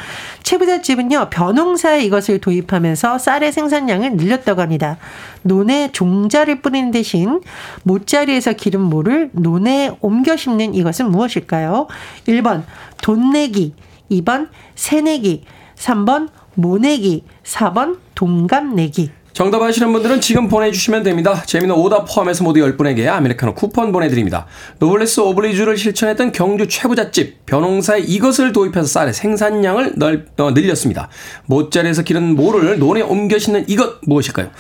최부잣집은요, 0.44 1.30
벼농사에 1.32 2.04
이것을 2.04 2.40
도입하면서 2.40 3.18
쌀의 3.18 3.52
생산량을 3.52 4.16
늘렸다고 4.16 4.62
합니다. 4.62 4.98
논에 5.42 5.92
종자를 5.92 6.62
뿌리는 6.62 6.92
대신 6.92 7.42
못자리에서 7.84 8.54
기른 8.54 8.82
모를 8.82 9.30
논에 9.34 9.92
옮겨 10.00 10.38
심는 10.38 10.76
이것은 10.76 11.12
무엇일까요? 11.12 11.88
1번 12.28 12.64
돈 13.02 13.32
내기, 13.32 13.74
2번 14.10 14.50
새내기, 14.76 15.44
3번 15.76 16.30
모내기, 16.56 17.24
4번 17.44 18.00
동갑 18.16 18.66
내기. 18.74 19.12
정답 19.36 19.62
아시는 19.62 19.92
분들은 19.92 20.22
지금 20.22 20.48
보내주시면 20.48 21.04
됩니다. 21.04 21.44
재미는 21.46 21.76
오답 21.76 22.06
포함해서 22.08 22.46
모두 22.46 22.62
10분에게 22.62 23.08
아메리카노 23.08 23.54
쿠폰 23.54 23.92
보내드립니다. 23.92 24.46
노블레스 24.80 25.20
오블리주를 25.20 25.76
실천했던 25.76 26.32
경주 26.32 26.70
최부잣집 26.70 27.46
변홍사에 27.46 28.00
이것을 28.00 28.54
도입해서 28.54 28.88
쌀의 28.88 29.14
생산량을 29.14 29.96
넓, 29.98 30.28
어, 30.40 30.52
늘렸습니다. 30.52 31.10
모짜리에서 31.48 32.04
기른 32.04 32.34
모를 32.38 32.80
논에 32.80 33.02
옮겨 33.02 33.38
신는 33.38 33.66
이것 33.68 34.00
무엇일까요? 34.04 34.52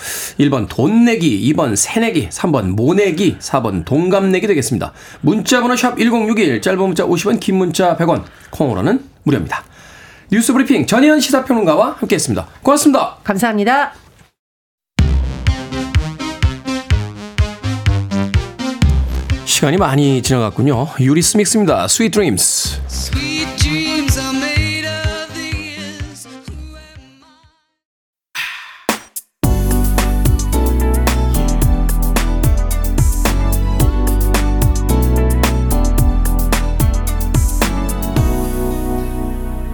1번 0.41 0.67
돈 0.67 1.05
내기, 1.05 1.53
2번 1.53 1.77
새내기, 1.77 2.27
3번 2.27 2.72
모내기, 2.72 3.38
4번 3.39 3.86
동갑내기 3.86 4.46
되겠습니다. 4.46 4.91
문자번호 5.22 5.77
샵 5.77 5.98
1061, 5.98 6.62
짧은 6.62 6.77
문자 6.79 7.05
50원, 7.05 7.39
긴 7.39 7.55
문자 7.55 7.96
100원, 7.96 8.24
콩으로는 8.50 9.05
무료입니다. 9.24 9.63
뉴스 10.29 10.51
브리핑 10.51 10.86
전예현 10.85 11.21
시사평론가와 11.22 11.96
함께했습니다. 12.00 12.46
고맙습니다. 12.62 13.20
감사합니다. 13.24 14.04
시간이 19.55 19.77
많이 19.77 20.21
지나갔군요. 20.21 20.89
유리스믹스입니다. 21.00 21.88
Sweet 21.88 22.12
Dreams. 22.12 22.81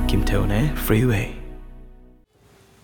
김태훈의 0.07 0.75
프리웨이 0.75 1.40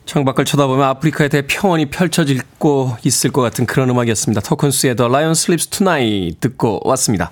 창밖을 0.08 0.46
쳐다보면 0.46 0.88
아프리카의 0.88 1.30
대평원이 1.30 1.88
펼쳐지고 1.88 2.98
있을 3.04 3.32
것 3.32 3.42
같은 3.42 3.66
그런 3.66 3.90
음악이었습니다. 3.90 4.42
토큰스의 4.42 4.96
The 4.96 5.10
Lion 5.10 5.32
Sleeps 5.32 5.68
Tonight 5.68 6.40
듣고 6.40 6.80
왔습니다. 6.86 7.30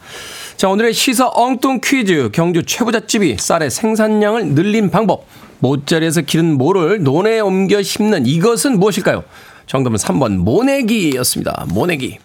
자, 0.58 0.68
오늘의 0.68 0.94
시사 0.94 1.30
엉뚱 1.34 1.80
퀴즈. 1.82 2.30
경주 2.34 2.64
최부잣집이 2.64 3.38
쌀의 3.40 3.72
생산량을 3.72 4.48
늘린 4.50 4.92
방법. 4.92 5.26
못자리에서 5.60 6.22
기른 6.22 6.58
모를 6.58 7.02
논에 7.02 7.40
옮겨 7.40 7.82
심는 7.82 8.26
이것은 8.26 8.78
무엇일까요? 8.78 9.24
정답은 9.68 9.98
3번 9.98 10.36
모내기였습니다. 10.38 11.68
모내기. 11.70 12.20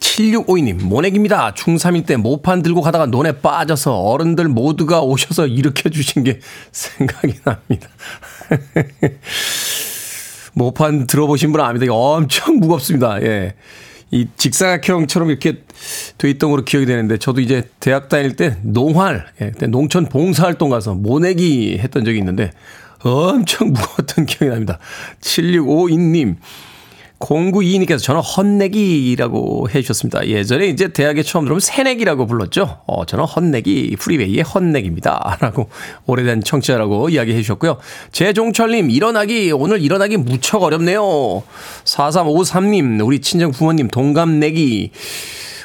7652님, 0.00 0.82
모내기입니다. 0.82 1.54
중3일 1.54 2.06
때 2.06 2.16
모판 2.16 2.62
들고 2.62 2.80
가다가 2.80 3.06
논에 3.06 3.32
빠져서 3.32 3.94
어른들 3.94 4.48
모두가 4.48 5.00
오셔서 5.02 5.46
일으켜 5.46 5.90
주신 5.90 6.24
게 6.24 6.40
생각이 6.72 7.34
납니다. 7.44 7.88
모판 10.54 11.06
들어보신 11.06 11.52
분은 11.52 11.64
압니다. 11.64 11.86
엄청 11.92 12.56
무겁습니다. 12.56 13.22
예. 13.22 13.54
이 14.10 14.28
직사각형처럼 14.36 15.30
이렇게 15.30 15.62
돼 16.16 16.30
있던 16.30 16.50
걸로 16.50 16.64
기억이 16.64 16.86
되는데 16.86 17.18
저도 17.18 17.40
이제 17.40 17.68
대학 17.80 18.08
다닐 18.08 18.36
때 18.36 18.56
농활, 18.62 19.26
예, 19.40 19.50
그때 19.50 19.66
농촌 19.66 20.06
봉사활동 20.06 20.70
가서 20.70 20.94
모내기 20.94 21.78
했던 21.78 22.04
적이 22.04 22.18
있는데 22.18 22.52
엄청 23.02 23.72
무거웠던 23.74 24.26
기억이 24.26 24.50
납니다. 24.50 24.78
7652님. 25.20 26.36
0922님께서 27.18 28.02
저는 28.02 28.20
헛내기라고 28.20 29.68
해주셨습니다. 29.74 30.26
예전에 30.26 30.66
이제 30.66 30.88
대학에 30.88 31.22
처음 31.22 31.44
들어오면 31.44 31.60
새내기라고 31.60 32.26
불렀죠. 32.26 32.80
어, 32.86 33.06
저는 33.06 33.24
헛내기, 33.24 33.96
프리웨이의 33.98 34.42
헛내기입니다. 34.42 35.38
라고 35.40 35.70
오래된 36.06 36.42
청취자라고 36.42 37.08
이야기해 37.08 37.40
주셨고요. 37.40 37.78
재종철님, 38.12 38.90
일어나기, 38.90 39.50
오늘 39.52 39.80
일어나기 39.80 40.16
무척 40.16 40.62
어렵네요. 40.62 41.42
4353님, 41.84 43.04
우리 43.04 43.20
친정 43.20 43.50
부모님 43.50 43.88
동갑내기. 43.88 44.90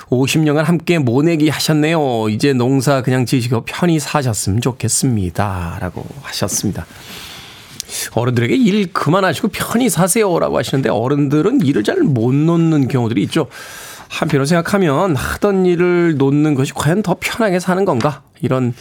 50년간 0.10 0.64
함께 0.64 1.00
모내기 1.00 1.50
하셨네요. 1.50 2.28
이제 2.30 2.52
농사 2.52 3.02
그냥 3.02 3.26
지으시고 3.26 3.64
편히 3.66 3.98
사셨으면 3.98 4.60
좋겠습니다. 4.60 5.78
라고 5.80 6.06
하셨습니다. 6.22 6.86
어른들에게 8.14 8.56
일 8.56 8.92
그만하시고 8.94 9.50
편히 9.50 9.90
사세요라고 9.90 10.58
하시는데 10.58 10.90
어른들은 10.90 11.62
일을 11.62 11.84
잘 11.84 12.02
못 12.02 12.34
놓는 12.34 12.88
경우들이 12.88 13.22
있죠. 13.24 13.48
한편으로 14.10 14.46
생각하면 14.46 15.16
하던 15.16 15.66
일을 15.66 16.18
놓는 16.18 16.56
것이 16.56 16.74
과연 16.74 17.02
더 17.04 17.16
편하게 17.20 17.60
사는 17.60 17.86
건가? 17.86 18.24
이런 18.42 18.74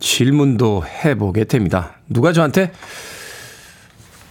질문도 0.00 0.84
해보게 0.86 1.44
됩니다. 1.44 1.94
누가 2.08 2.32
저한테 2.32 2.72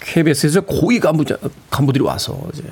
KBS에서 0.01 0.61
고위 0.61 0.99
간부, 0.99 1.23
간부들이 1.69 2.03
와서 2.03 2.39
이제 2.53 2.63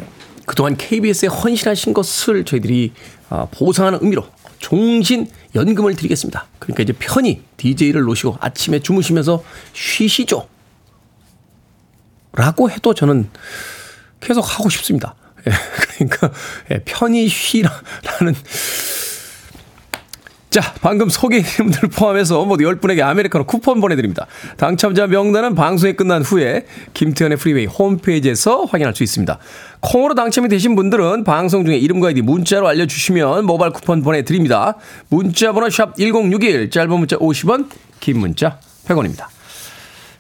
그동안 0.45 0.75
KBS에 0.75 1.29
헌신하신 1.29 1.93
것을 1.93 2.43
저희들이 2.43 2.93
아, 3.29 3.47
보상하는 3.51 3.99
의미로 4.01 4.25
종신 4.60 5.27
연금을 5.56 5.95
드리겠습니다. 5.95 6.47
그러니까 6.60 6.84
이제 6.84 6.93
편히 6.93 7.41
DJ를 7.58 8.01
놓으시고 8.01 8.38
아침에 8.39 8.79
주무시면서 8.79 9.43
쉬시죠. 9.73 10.47
라고 12.34 12.69
해도 12.69 12.93
저는 12.93 13.30
계속 14.19 14.41
하고 14.41 14.69
싶습니다. 14.69 15.15
예, 15.48 15.52
그러니까 15.98 16.32
예, 16.72 16.82
편히 16.86 17.28
쉬라라는 17.28 18.36
자, 20.54 20.62
방금 20.82 21.10
소개해드린 21.10 21.72
분들 21.72 21.89
포함해서 21.89 22.46
모두 22.46 22.63
10분에게 22.65 23.02
아메리카노 23.02 23.46
쿠폰 23.46 23.82
보내드립니다. 23.82 24.28
당첨자 24.56 25.08
명단은 25.08 25.56
방송이 25.56 25.93
끝난 25.93 26.22
후에 26.22 26.67
김태훈의 26.93 27.39
프리웨이 27.39 27.65
홈페이지에서 27.65 28.65
확인할 28.65 28.96
수 28.96 29.02
있습니다. 29.02 29.39
콩으로 29.80 30.13
당첨이 30.13 30.50
되신 30.50 30.76
분들은 30.76 31.24
방송 31.24 31.65
중에 31.65 31.78
이름과 31.78 32.10
아이디 32.10 32.22
문자로 32.22 32.67
알려주시면 32.67 33.46
모바일 33.46 33.74
쿠폰 33.74 34.04
보내드립니다. 34.04 34.76
문자 35.10 35.54
번호 35.54 35.72
샵 35.72 35.96
1061, 35.98 36.69
짧은 36.69 37.00
문자 37.00 37.17
50원, 37.17 37.69
긴 38.00 38.19
문자 38.19 38.60
100원입니다. 38.86 39.33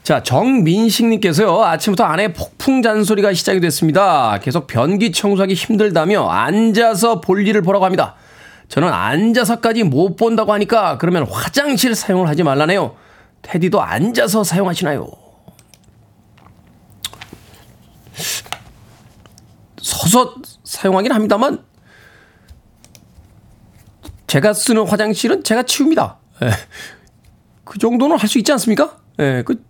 자, 0.03 0.21
정민식님께서요, 0.21 1.63
아침부터 1.63 2.03
아내 2.03 2.33
폭풍 2.33 2.81
잔소리가 2.81 3.33
시작이 3.33 3.61
됐습니다. 3.61 4.37
계속 4.39 4.67
변기 4.67 5.13
청소하기 5.13 5.53
힘들다며 5.53 6.27
앉아서 6.27 7.21
볼 7.21 7.47
일을 7.47 7.61
보라고 7.61 7.85
합니다. 7.85 8.15
저는 8.67 8.91
앉아서까지 8.91 9.83
못 9.83 10.17
본다고 10.17 10.51
하니까 10.51 10.97
그러면 10.97 11.25
화장실 11.29 11.95
사용을 11.95 12.27
하지 12.27 12.43
말라네요. 12.43 12.97
테디도 13.43 13.81
앉아서 13.81 14.43
사용하시나요? 14.43 15.07
서서 19.81 20.35
사용하긴 20.65 21.13
합니다만, 21.13 21.63
제가 24.27 24.53
쓰는 24.53 24.85
화장실은 24.85 25.43
제가 25.45 25.63
치웁니다. 25.63 26.17
예. 26.43 26.49
그 27.63 27.79
정도는 27.79 28.17
할 28.17 28.27
수 28.27 28.37
있지 28.37 28.51
않습니까? 28.51 28.97
예, 29.19 29.43
그 29.45 29.63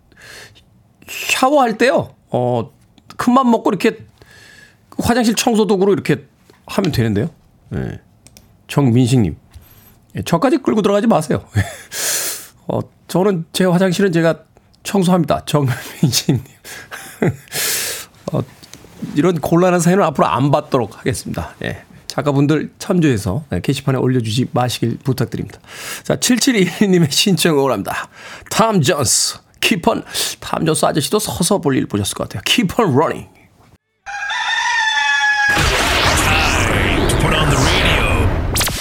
샤워할 1.08 1.78
때요, 1.78 2.14
어, 2.30 2.70
큰맘 3.16 3.50
먹고 3.50 3.70
이렇게 3.70 3.98
화장실 4.98 5.34
청소 5.34 5.66
도구로 5.66 5.92
이렇게 5.92 6.26
하면 6.66 6.92
되는데요. 6.92 7.28
예. 7.74 8.00
정민식님. 8.68 9.36
예, 10.16 10.22
저까지 10.22 10.58
끌고 10.58 10.82
들어가지 10.82 11.06
마세요. 11.06 11.44
어, 12.66 12.80
저는 13.08 13.44
제 13.52 13.64
화장실은 13.64 14.12
제가 14.12 14.40
청소합니다. 14.82 15.44
정민식님. 15.44 16.42
어, 18.32 18.40
이런 19.14 19.40
곤란한 19.40 19.80
사연을 19.80 20.02
앞으로 20.04 20.26
안 20.26 20.50
받도록 20.50 20.98
하겠습니다. 20.98 21.54
예. 21.62 21.84
작가분들 22.06 22.70
참조해서 22.78 23.44
네, 23.50 23.60
게시판에 23.60 23.98
올려주지 23.98 24.46
마시길 24.52 24.98
부탁드립니다. 24.98 25.58
자, 26.04 26.14
7721님의 26.14 27.10
신청을 27.10 27.72
합니다. 27.72 28.08
탐 28.50 28.80
존스. 28.80 29.38
Keep 29.64 29.88
on. 29.88 30.04
탐조스 30.40 30.84
아저씨도 30.84 31.18
서서 31.18 31.58
볼 31.58 31.76
일 31.76 31.86
보셨을 31.86 32.14
것 32.14 32.28
같아요. 32.28 32.42
Keep 32.44 32.74
on 32.78 32.92
running. 32.94 33.28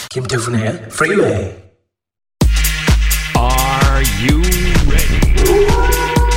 김태훈의 0.09 0.67
Freeway. 0.91 1.55
Are 3.35 4.03
you 4.21 4.41
ready? 4.87 6.33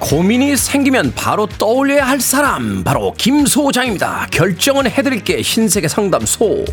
고민이 0.00 0.56
생기면 0.56 1.12
바로 1.14 1.46
떠올려야 1.46 2.06
할 2.06 2.20
사람 2.20 2.84
바로 2.84 3.14
김 3.16 3.46
소장입니다. 3.46 4.26
결정은 4.30 4.86
해드릴게 4.90 5.40
흰색의 5.40 5.88
상담소. 5.88 6.64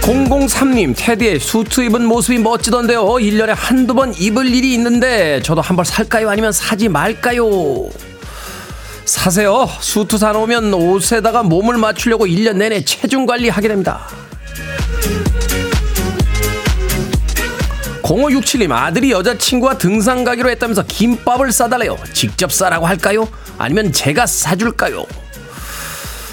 1003님, 0.00 0.94
테디의 0.96 1.40
수트 1.40 1.80
입은 1.82 2.04
모습이 2.04 2.38
멋지던데요. 2.38 3.04
1년에 3.04 3.54
한두 3.56 3.94
번 3.94 4.12
입을 4.14 4.46
일이 4.46 4.74
있는데, 4.74 5.40
저도 5.42 5.60
한 5.60 5.76
벌 5.76 5.84
살까요? 5.84 6.28
아니면 6.30 6.52
사지 6.52 6.88
말까요? 6.88 7.88
사세요. 9.04 9.68
수트 9.80 10.18
사놓으면 10.18 10.72
옷에다가 10.74 11.42
몸을 11.42 11.76
맞추려고 11.78 12.26
1년 12.26 12.56
내내 12.56 12.84
체중 12.84 13.26
관리 13.26 13.48
하게 13.48 13.68
됩니다. 13.68 14.06
0567님 18.02 18.70
아들이 18.72 19.10
여자친구와 19.10 19.78
등산 19.78 20.22
가기로 20.24 20.50
했다면서 20.50 20.84
김밥을 20.86 21.50
싸달래요. 21.50 21.96
직접 22.12 22.52
싸라고 22.52 22.86
할까요? 22.86 23.26
아니면 23.58 23.90
제가 23.92 24.26
싸줄까요? 24.26 25.06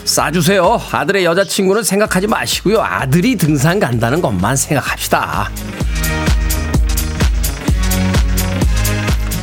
싸주세요. 0.10 0.82
아들의 0.91 1.24
여자친구는 1.24 1.84
생각하지 1.84 2.28
마시고요. 2.28 2.82
아들이 2.82 3.36
등산 3.36 3.80
간다는 3.80 4.22
것만 4.22 4.56
생각합시다. 4.56 5.50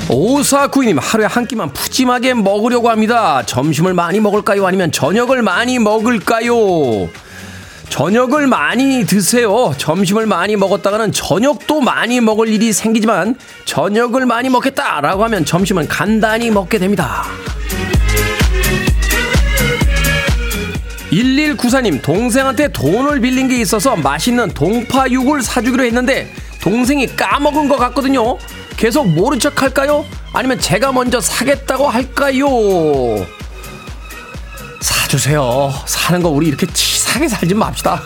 오사구이님 0.09 0.98
하루에 0.98 1.26
한 1.26 1.46
끼만 1.46 1.72
푸짐하게 1.72 2.35
먹으려고 2.35 2.90
합니다. 2.90 3.42
점심을 3.44 3.94
많이 3.94 4.20
먹을까요? 4.20 4.66
아니면 4.66 4.92
저녁을 4.92 5.42
많이 5.42 5.79
먹을까요? 5.79 7.09
저녁을 7.88 8.46
많이 8.46 9.07
드세요. 9.07 9.72
점심을 9.79 10.26
많이 10.26 10.57
먹었다가는 10.57 11.12
저녁도 11.12 11.81
많이 11.81 12.20
먹을 12.20 12.48
일이 12.48 12.72
생기지만 12.72 13.37
저녁을 13.64 14.26
많이 14.26 14.48
먹겠다라고 14.48 15.24
하면 15.24 15.44
점심은 15.44 15.88
간단히 15.88 16.50
먹게 16.50 16.79
됩니다. 16.79 17.24
1194님, 21.16 22.02
동생한테 22.02 22.68
돈을 22.68 23.20
빌린 23.20 23.48
게 23.48 23.59
있어서 23.61 23.96
맛있는 23.96 24.50
동파육을 24.50 25.42
사주기로 25.42 25.85
했는데 25.85 26.31
동생이 26.61 27.07
까먹은 27.16 27.68
것 27.68 27.76
같거든요. 27.79 28.37
계속 28.76 29.09
모른 29.09 29.40
척 29.40 29.62
할까요? 29.62 30.05
아니면 30.35 30.61
제가 30.61 30.92
먼저 30.92 31.20
사겠다고 31.20 31.88
할까요? 31.88 32.46
사주세요. 34.83 35.72
사는 35.87 36.22
거 36.22 36.29
우리 36.29 36.48
이렇게 36.48 36.66
치사하게 36.66 37.29
살지 37.29 37.55
맙시다. 37.55 38.02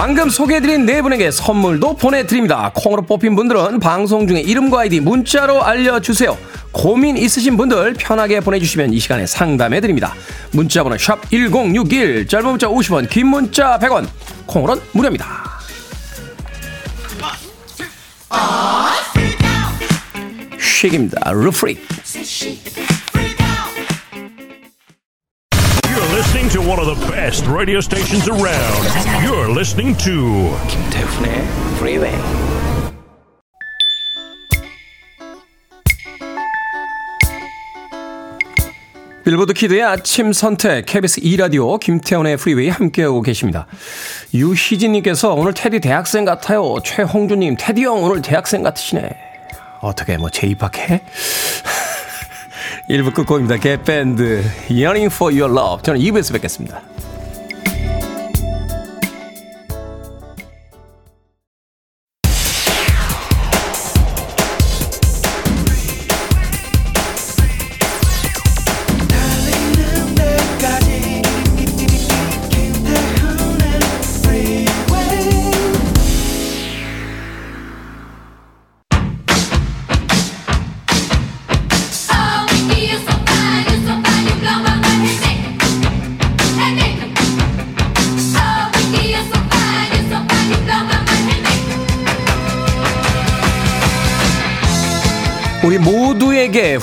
방금 0.00 0.30
소개해드린 0.30 0.86
네 0.86 1.02
분에게 1.02 1.30
선물도 1.30 1.96
보내드립니다. 1.96 2.72
콩으로 2.74 3.02
뽑힌 3.02 3.36
분들은 3.36 3.80
방송 3.80 4.26
중에 4.26 4.40
이름과 4.40 4.80
아이디 4.80 4.98
문자로 4.98 5.62
알려주세요. 5.62 6.38
고민 6.72 7.18
있으신 7.18 7.58
분들 7.58 7.92
편하게 7.98 8.40
보내주시면 8.40 8.94
이 8.94 8.98
시간에 8.98 9.26
상담해드립니다. 9.26 10.14
문자번호 10.52 10.96
샵 10.96 11.28
1061, 11.28 12.26
짧은 12.26 12.46
문자 12.48 12.66
50원, 12.66 13.10
긴 13.10 13.26
문자 13.26 13.78
100원, 13.78 14.08
콩으로는 14.46 14.82
무료입니다. 14.92 15.60
쉐입니다 20.58 21.30
루프리. 21.30 21.78
Listening 26.20 26.50
to 26.50 26.60
one 26.60 26.78
of 26.78 26.84
the 26.84 27.06
best 27.10 27.46
radio 27.46 27.80
stations 27.80 28.28
around. 28.28 28.84
You're 29.24 29.48
listening 29.48 29.96
to 30.04 30.54
김태훈의 30.68 31.32
Freeway. 31.78 32.14
빌보드 39.24 39.54
Kid의 39.54 39.82
아침 39.82 40.34
선택 40.34 40.84
KBS 40.84 41.20
2 41.22 41.38
라디오 41.38 41.78
김태훈의 41.78 42.36
프리웨이 42.36 42.68
함께하고 42.68 43.22
계십니다. 43.22 43.66
유희진님께서 44.34 45.32
오늘 45.32 45.54
테디 45.54 45.80
대학생 45.80 46.26
같아요. 46.26 46.74
최홍주님 46.84 47.56
테디 47.58 47.82
형 47.84 48.02
오늘 48.04 48.20
대학생 48.20 48.62
같으시네. 48.62 49.08
어떻게 49.80 50.18
뭐 50.18 50.28
재입학해? 50.28 51.02
1부 52.90 53.14
끝곡입니다. 53.14 53.56
갭 53.56 53.87
밴드 53.87 54.42
Yearning 54.68 55.14
for 55.14 55.32
Your 55.32 55.56
Love 55.56 55.82
저는 55.84 56.00
2부에서 56.00 56.32
뵙겠습니다. 56.32 56.82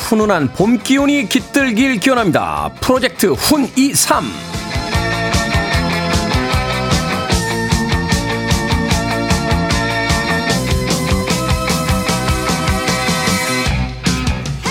훈훈한 0.07 0.53
봄 0.53 0.77
기운이 0.77 1.27
깃들길 1.27 1.99
기원합니다. 1.99 2.71
프로젝트 2.79 3.33
훈23 3.33 4.23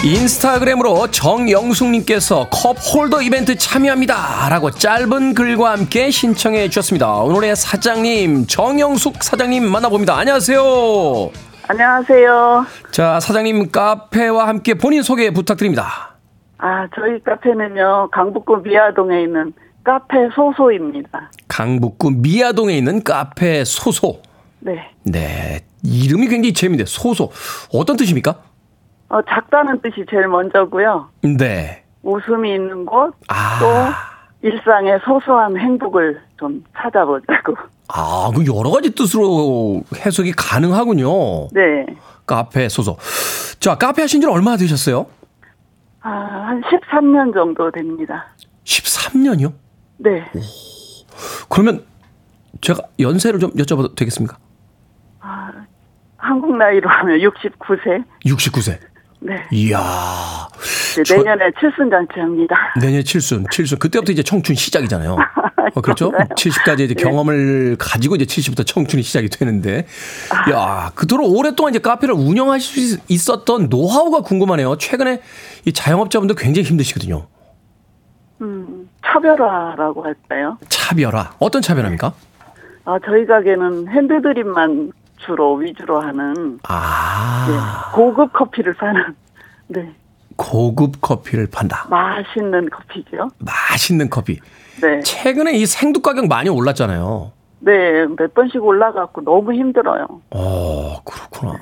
인스타그램으로 0.02 1.10
정영숙님께서 1.10 2.48
컵 2.50 2.78
홀더 2.78 3.20
이벤트 3.20 3.58
참여합니다. 3.58 4.48
라고 4.48 4.70
짧은 4.70 5.34
글과 5.34 5.72
함께 5.72 6.10
신청해 6.10 6.70
주셨습니다. 6.70 7.12
오늘의 7.12 7.56
사장님, 7.56 8.46
정영숙 8.46 9.22
사장님 9.22 9.68
만나봅니다. 9.68 10.16
안녕하세요. 10.16 11.45
안녕하세요. 11.68 12.64
자, 12.92 13.18
사장님 13.18 13.70
카페와 13.72 14.46
함께 14.46 14.74
본인 14.74 15.02
소개 15.02 15.30
부탁드립니다. 15.32 16.14
아, 16.58 16.86
저희 16.94 17.20
카페는요, 17.22 18.10
강북구 18.12 18.58
미아동에 18.58 19.22
있는 19.22 19.52
카페 19.82 20.28
소소입니다. 20.34 21.30
강북구 21.48 22.12
미아동에 22.22 22.76
있는 22.76 23.02
카페 23.02 23.64
소소. 23.64 24.20
네. 24.60 24.90
네. 25.04 25.60
이름이 25.82 26.28
굉장히 26.28 26.52
재밌는데, 26.52 26.88
소소. 26.88 27.30
어떤 27.72 27.96
뜻입니까? 27.96 28.36
어, 29.08 29.20
작다는 29.28 29.80
뜻이 29.80 30.04
제일 30.08 30.28
먼저고요. 30.28 31.08
네. 31.36 31.82
웃음이 32.02 32.54
있는 32.54 32.86
곳, 32.86 33.12
아. 33.28 33.58
또 33.60 34.48
일상의 34.48 35.00
소소한 35.04 35.56
행복을 35.58 36.20
좀 36.38 36.64
찾아보자고. 36.76 37.56
아, 37.88 38.30
그 38.34 38.44
여러 38.46 38.70
가지 38.70 38.94
뜻으로 38.94 39.82
해석이 39.94 40.32
가능하군요. 40.32 41.48
네. 41.52 41.86
카페 42.26 42.68
소소. 42.68 42.96
자, 43.60 43.76
카페 43.76 44.02
하신 44.02 44.20
지 44.20 44.26
얼마나 44.26 44.56
되셨어요? 44.56 45.06
아, 46.00 46.10
한 46.10 46.62
13년 46.62 47.32
정도 47.32 47.70
됩니다. 47.70 48.26
13년이요? 48.64 49.52
네. 49.98 50.24
그러면 51.48 51.84
제가 52.60 52.82
연세를 52.98 53.38
좀 53.40 53.50
여쭤봐도 53.52 53.94
되겠습니까? 53.94 54.38
한국 56.26 56.56
나이로 56.56 56.88
하면 56.88 57.18
69세. 57.20 58.04
69세. 58.24 58.78
네. 59.26 59.42
이야. 59.50 59.78
네, 60.96 61.02
저- 61.02 61.16
내년에 61.16 61.50
칠순 61.58 61.90
잔치 61.90 62.20
합니다. 62.20 62.56
내년 62.80 63.02
칠순, 63.02 63.46
칠순. 63.50 63.78
그때부터 63.78 64.12
이제 64.12 64.22
청춘 64.22 64.54
시작이잖아요. 64.54 65.16
어, 65.74 65.80
그렇죠? 65.80 66.12
70까지 66.12 66.80
이제 66.80 66.94
경험을 66.94 67.76
가지고 67.78 68.14
이제 68.16 68.24
70부터 68.24 68.64
청춘이 68.66 69.02
시작이 69.02 69.28
되는데. 69.28 69.86
야, 70.52 70.92
그토록 70.94 71.36
오랫동안 71.36 71.72
이제 71.72 71.80
카페를 71.80 72.14
운영하실 72.14 72.82
수 72.82 72.98
있었던 73.08 73.68
노하우가 73.68 74.20
궁금하네요. 74.20 74.76
최근에 74.78 75.20
이 75.64 75.72
자영업자분들 75.72 76.36
굉장히 76.36 76.68
힘드시거든요. 76.68 77.26
음, 78.42 78.88
차별화라고 79.04 80.04
할까요? 80.04 80.58
차별화. 80.68 81.32
어떤 81.38 81.62
차별화입니까? 81.62 82.12
아, 82.84 82.98
저희 83.04 83.26
가게는 83.26 83.88
핸드드립만 83.88 84.92
주로 85.18 85.54
위주로 85.54 86.00
하는 86.00 86.54
네, 86.54 86.58
아, 86.68 87.90
고급 87.94 88.32
커피를 88.32 88.74
파는 88.74 89.14
네 89.68 89.92
고급 90.36 91.00
커피를 91.00 91.46
판다. 91.46 91.86
맛있는 91.88 92.68
커피죠. 92.70 93.30
맛있는 93.38 94.10
커피. 94.10 94.38
네, 94.82 95.00
최근에 95.00 95.52
이 95.56 95.64
생두 95.66 96.02
가격 96.02 96.28
많이 96.28 96.48
올랐잖아요. 96.50 97.32
네 97.60 98.06
몇 98.18 98.34
번씩 98.34 98.62
올라갔고 98.62 99.22
너무 99.24 99.54
힘들어요. 99.54 100.06
어, 100.30 101.00
그렇구나. 101.04 101.58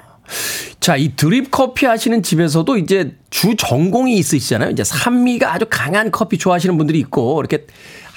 자, 0.81 0.97
이 0.97 1.15
드립 1.17 1.51
커피 1.51 1.87
하시는 1.87 2.23
집에서도 2.23 2.77
이제 2.77 3.17
주 3.31 3.57
전공이 3.57 4.15
있으시잖아요. 4.17 4.71
이제 4.71 4.85
산미가 4.85 5.51
아주 5.55 5.67
강한 5.71 6.11
커피 6.11 6.37
좋아하시는 6.37 6.77
분들이 6.77 6.99
있고, 6.99 7.41
이렇게 7.41 7.67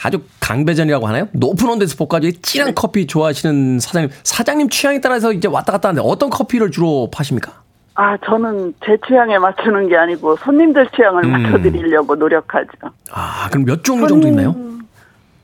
아주 0.03 0.21
강배전이라고 0.39 1.07
하나요? 1.07 1.27
높은 1.33 1.69
온도에서 1.69 1.95
볶아지고 2.05 2.39
진한 2.41 2.75
커피 2.75 3.07
좋아하시는 3.07 3.79
사장님, 3.79 4.09
사장님 4.23 4.69
취향에 4.69 5.01
따라서 5.01 5.31
이제 5.33 5.47
왔다 5.47 5.71
갔다 5.71 5.89
하는데 5.89 6.07
어떤 6.07 6.29
커피를 6.29 6.71
주로 6.71 7.09
파십니까? 7.11 7.51
아 7.95 8.15
저는 8.25 8.75
제 8.85 8.95
취향에 9.07 9.39
맞추는 9.39 9.89
게 9.89 9.97
아니고 9.97 10.35
손님들 10.37 10.87
취향을 10.95 11.23
음. 11.25 11.31
맞춰드리려고 11.31 12.15
노력하죠. 12.15 12.69
아, 13.11 13.49
그럼 13.49 13.65
몇 13.65 13.83
종류 13.83 14.07
정도 14.07 14.27
있나요? 14.27 14.53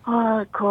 아, 0.05 0.43
그 0.51 0.63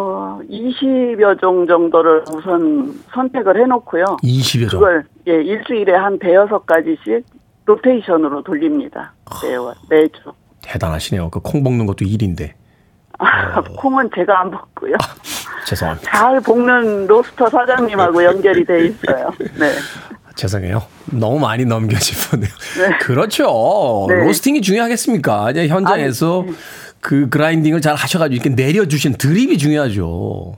20여 0.48 1.40
종 1.40 1.66
정도를 1.66 2.22
우선 2.32 2.94
선택을 3.12 3.60
해놓고요. 3.62 4.04
20여 4.22 4.70
종. 4.70 4.78
그걸 4.80 5.04
예 5.26 5.32
일주일에 5.32 5.92
한 5.94 6.18
대여섯 6.20 6.64
가지씩 6.66 7.24
로테이션으로 7.64 8.42
돌립니다. 8.44 9.12
매월 9.42 9.74
매주. 9.88 10.12
대단하시네요. 10.60 11.30
그 11.30 11.40
콩 11.40 11.64
볶는 11.64 11.86
것도 11.86 12.04
일인데. 12.04 12.54
아, 13.24 13.60
콩은 13.76 14.10
제가 14.14 14.40
안 14.40 14.50
먹고요. 14.50 14.96
죄송합니다. 15.66 16.10
잘 16.10 16.40
볶는 16.40 17.06
로스터 17.06 17.48
사장님하고 17.48 18.24
연결이 18.24 18.64
돼 18.64 18.86
있어요. 18.86 19.30
네. 19.58 19.72
죄송해요. 20.34 20.82
너무 21.12 21.38
많이 21.38 21.64
넘겨짚었네요. 21.64 22.50
네. 22.78 22.98
그렇죠. 22.98 24.06
네. 24.08 24.14
로스팅이 24.24 24.62
중요하겠습니까? 24.62 25.50
이제 25.50 25.68
현장에서 25.68 26.42
아니, 26.42 26.50
네. 26.50 26.56
그 27.00 27.28
그라인딩을 27.28 27.80
잘 27.80 27.94
하셔가지고 27.94 28.34
이렇게 28.34 28.48
내려주신 28.50 29.14
드립이 29.14 29.58
중요하죠. 29.58 30.54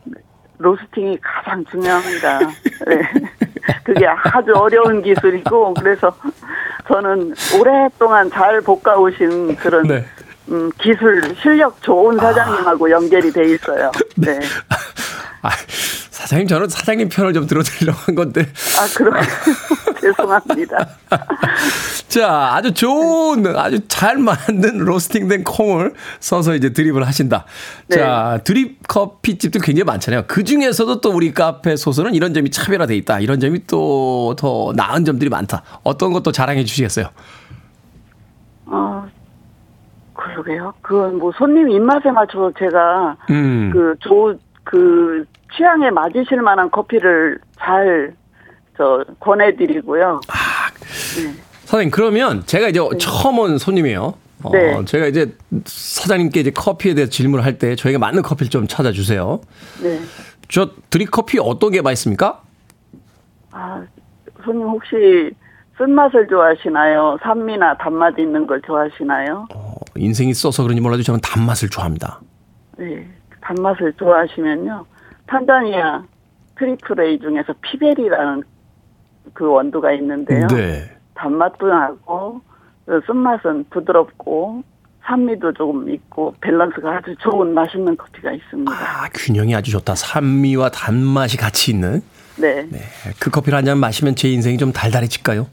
로스팅이 0.59 1.19
가장 1.21 1.65
중요합니다. 1.71 2.39
네. 2.87 3.03
그게 3.83 4.07
아주 4.07 4.53
어려운 4.55 5.03
기술이고 5.03 5.75
그래서 5.75 6.15
저는 6.89 7.35
오랫동안 7.59 8.31
잘 8.31 8.61
볶아오신 8.61 9.57
그런 9.57 9.87
네. 9.87 10.05
음, 10.49 10.71
기술 10.81 11.35
실력 11.41 11.81
좋은 11.83 12.19
사장님하고 12.19 12.91
연결이 12.91 13.33
돼 13.33 13.55
있어요. 13.55 13.91
네. 14.17 14.39
아, 15.43 15.51
사장님 16.11 16.47
저는 16.49 16.69
사장님 16.69 17.09
편을 17.09 17.33
좀 17.33 17.47
들어드리려고 17.47 17.99
한 18.05 18.15
건데. 18.15 18.43
아 18.79 18.87
그럼 18.97 19.15
죄송합니다. 20.01 20.89
자, 22.09 22.51
아주 22.55 22.73
좋은, 22.75 23.45
아주 23.57 23.81
잘 23.89 24.19
만든 24.19 24.79
로스팅된 24.79 25.45
콩을 25.45 25.95
써서 26.21 26.55
이제 26.55 26.73
드립을 26.73 27.07
하신다. 27.07 27.45
네. 27.89 27.97
자, 27.97 28.39
드립 28.45 28.87
커피집도 28.87 29.59
굉장히 29.61 29.85
많잖아요. 29.85 30.25
그 30.27 30.45
중에서도 30.45 31.01
또 31.01 31.11
우리 31.11 31.33
카페 31.33 31.75
소스는 31.77 32.15
이런 32.15 32.33
점이 32.35 32.51
차별화돼 32.51 32.95
있다. 32.97 33.21
이런 33.21 33.41
점이 33.41 33.67
또 33.67 34.35
더 34.39 34.73
나은 34.77 35.05
점들이 35.05 35.31
많다. 35.31 35.63
어떤 35.83 36.13
것도 36.13 36.33
자랑해 36.33 36.65
주시겠어요? 36.65 37.09
어 38.67 39.04
그러게요. 40.25 40.73
그건 40.81 41.19
뭐 41.19 41.33
손님 41.37 41.69
입맛에 41.71 42.11
맞춰서 42.11 42.51
제가 42.59 43.17
음. 43.31 43.71
그 43.73 43.95
조 44.01 44.37
그 44.65 45.25
취향에 45.55 45.91
맞으실 45.91 46.41
만한 46.41 46.71
커피를 46.71 47.39
잘 47.59 48.15
저 48.77 49.05
권해드리고요. 49.21 50.21
사장님, 51.65 51.91
그러면 51.91 52.43
제가 52.47 52.69
이제 52.69 52.81
처음 52.99 53.39
온 53.39 53.59
손님이에요. 53.59 54.15
어, 54.43 54.51
네. 54.51 54.85
제가 54.85 55.07
이제 55.07 55.33
사장님께 55.65 56.41
이제 56.41 56.51
커피에 56.51 56.95
대해서 56.95 57.11
질문을 57.11 57.45
할 57.45 57.59
때 57.59 57.77
저에게 57.77 57.99
맞는 57.99 58.23
커피를 58.23 58.51
좀 58.51 58.67
찾아주세요. 58.67 59.41
네. 59.83 60.01
저 60.49 60.71
드립 60.91 61.11
커피 61.11 61.39
어떤 61.39 61.71
게 61.71 61.83
맛있습니까? 61.83 62.41
아 63.53 63.83
손님 64.45 64.67
혹시 64.67 65.31
쓴맛을 65.79 66.27
좋아하시나요? 66.29 67.19
산미나 67.23 67.77
단맛 67.79 68.19
있는 68.19 68.47
걸 68.47 68.61
좋아하시나요? 68.63 69.47
어, 69.55 69.74
인생이 69.97 70.35
써서 70.35 70.63
그런지 70.63 70.81
몰라도 70.81 71.03
저는 71.03 71.21
단맛을 71.21 71.69
좋아합니다. 71.71 72.21
네. 72.79 73.09
단맛을 73.41 73.93
좋아하시면요. 73.99 74.87
탄자니아 75.27 76.03
triple 76.59 77.01
A 77.05 77.19
중에서 77.19 77.53
peaberry라는 77.61 78.43
그 79.33 79.47
원두가 79.49 79.93
있는데요. 79.93 80.47
네. 80.49 80.91
단맛도 81.15 81.67
나고 81.67 82.41
그 82.87 83.01
쓴맛은 83.07 83.67
부드럽고 83.71 84.63
산미도 85.07 85.53
조금 85.55 85.89
있고 85.91 86.35
밸런스가 86.41 86.97
아주 86.97 87.15
좋은 87.21 87.53
맛있는 87.55 87.97
커피가 87.97 88.33
있습니다. 88.33 88.73
아, 88.73 89.09
균형이 89.13 89.55
아주 89.55 89.71
좋다. 89.73 89.95
산미와 89.95 90.71
단맛이 90.71 91.37
같이 91.37 91.73
있는. 91.73 92.03
네. 92.37 92.67
네. 92.71 92.81
그 93.21 93.31
커피를 93.31 93.57
한 93.59 93.65
잔 93.65 93.79
마시면 93.79 94.17
제 94.17 94.29
인생이 94.31 94.57
좀 94.59 94.73
달달해질까요? 94.73 95.47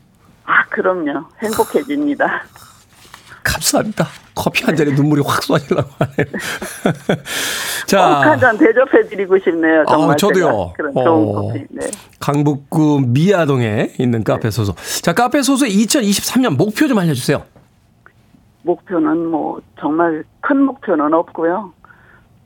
아 0.45 0.65
그럼요. 0.69 1.25
행복해집니다. 1.43 2.43
감사합니다. 3.43 4.07
커피 4.35 4.63
한 4.63 4.75
잔에 4.75 4.91
눈물이 4.93 5.21
확 5.25 5.43
쏟아지려고 5.43 5.89
하네요. 5.99 6.25
자. 7.87 8.21
한잔 8.21 8.57
대접해드리고 8.57 9.39
싶네요. 9.39 9.83
정말 9.87 10.11
아, 10.11 10.15
저도요. 10.15 10.73
그런 10.75 10.93
좋은 10.93 11.05
어. 11.05 11.41
커피. 11.47 11.65
네. 11.69 11.87
강북구 12.19 13.03
미아동에 13.07 13.93
있는 13.99 14.23
카페 14.23 14.49
소소. 14.49 14.73
자, 15.01 15.13
카페 15.13 15.41
소소의 15.41 15.71
2023년 15.71 16.55
목표 16.55 16.87
좀 16.87 16.97
알려주세요. 16.99 17.43
목표는 18.63 19.25
뭐 19.25 19.59
정말 19.79 20.23
큰 20.41 20.61
목표는 20.63 21.13
없고요. 21.13 21.73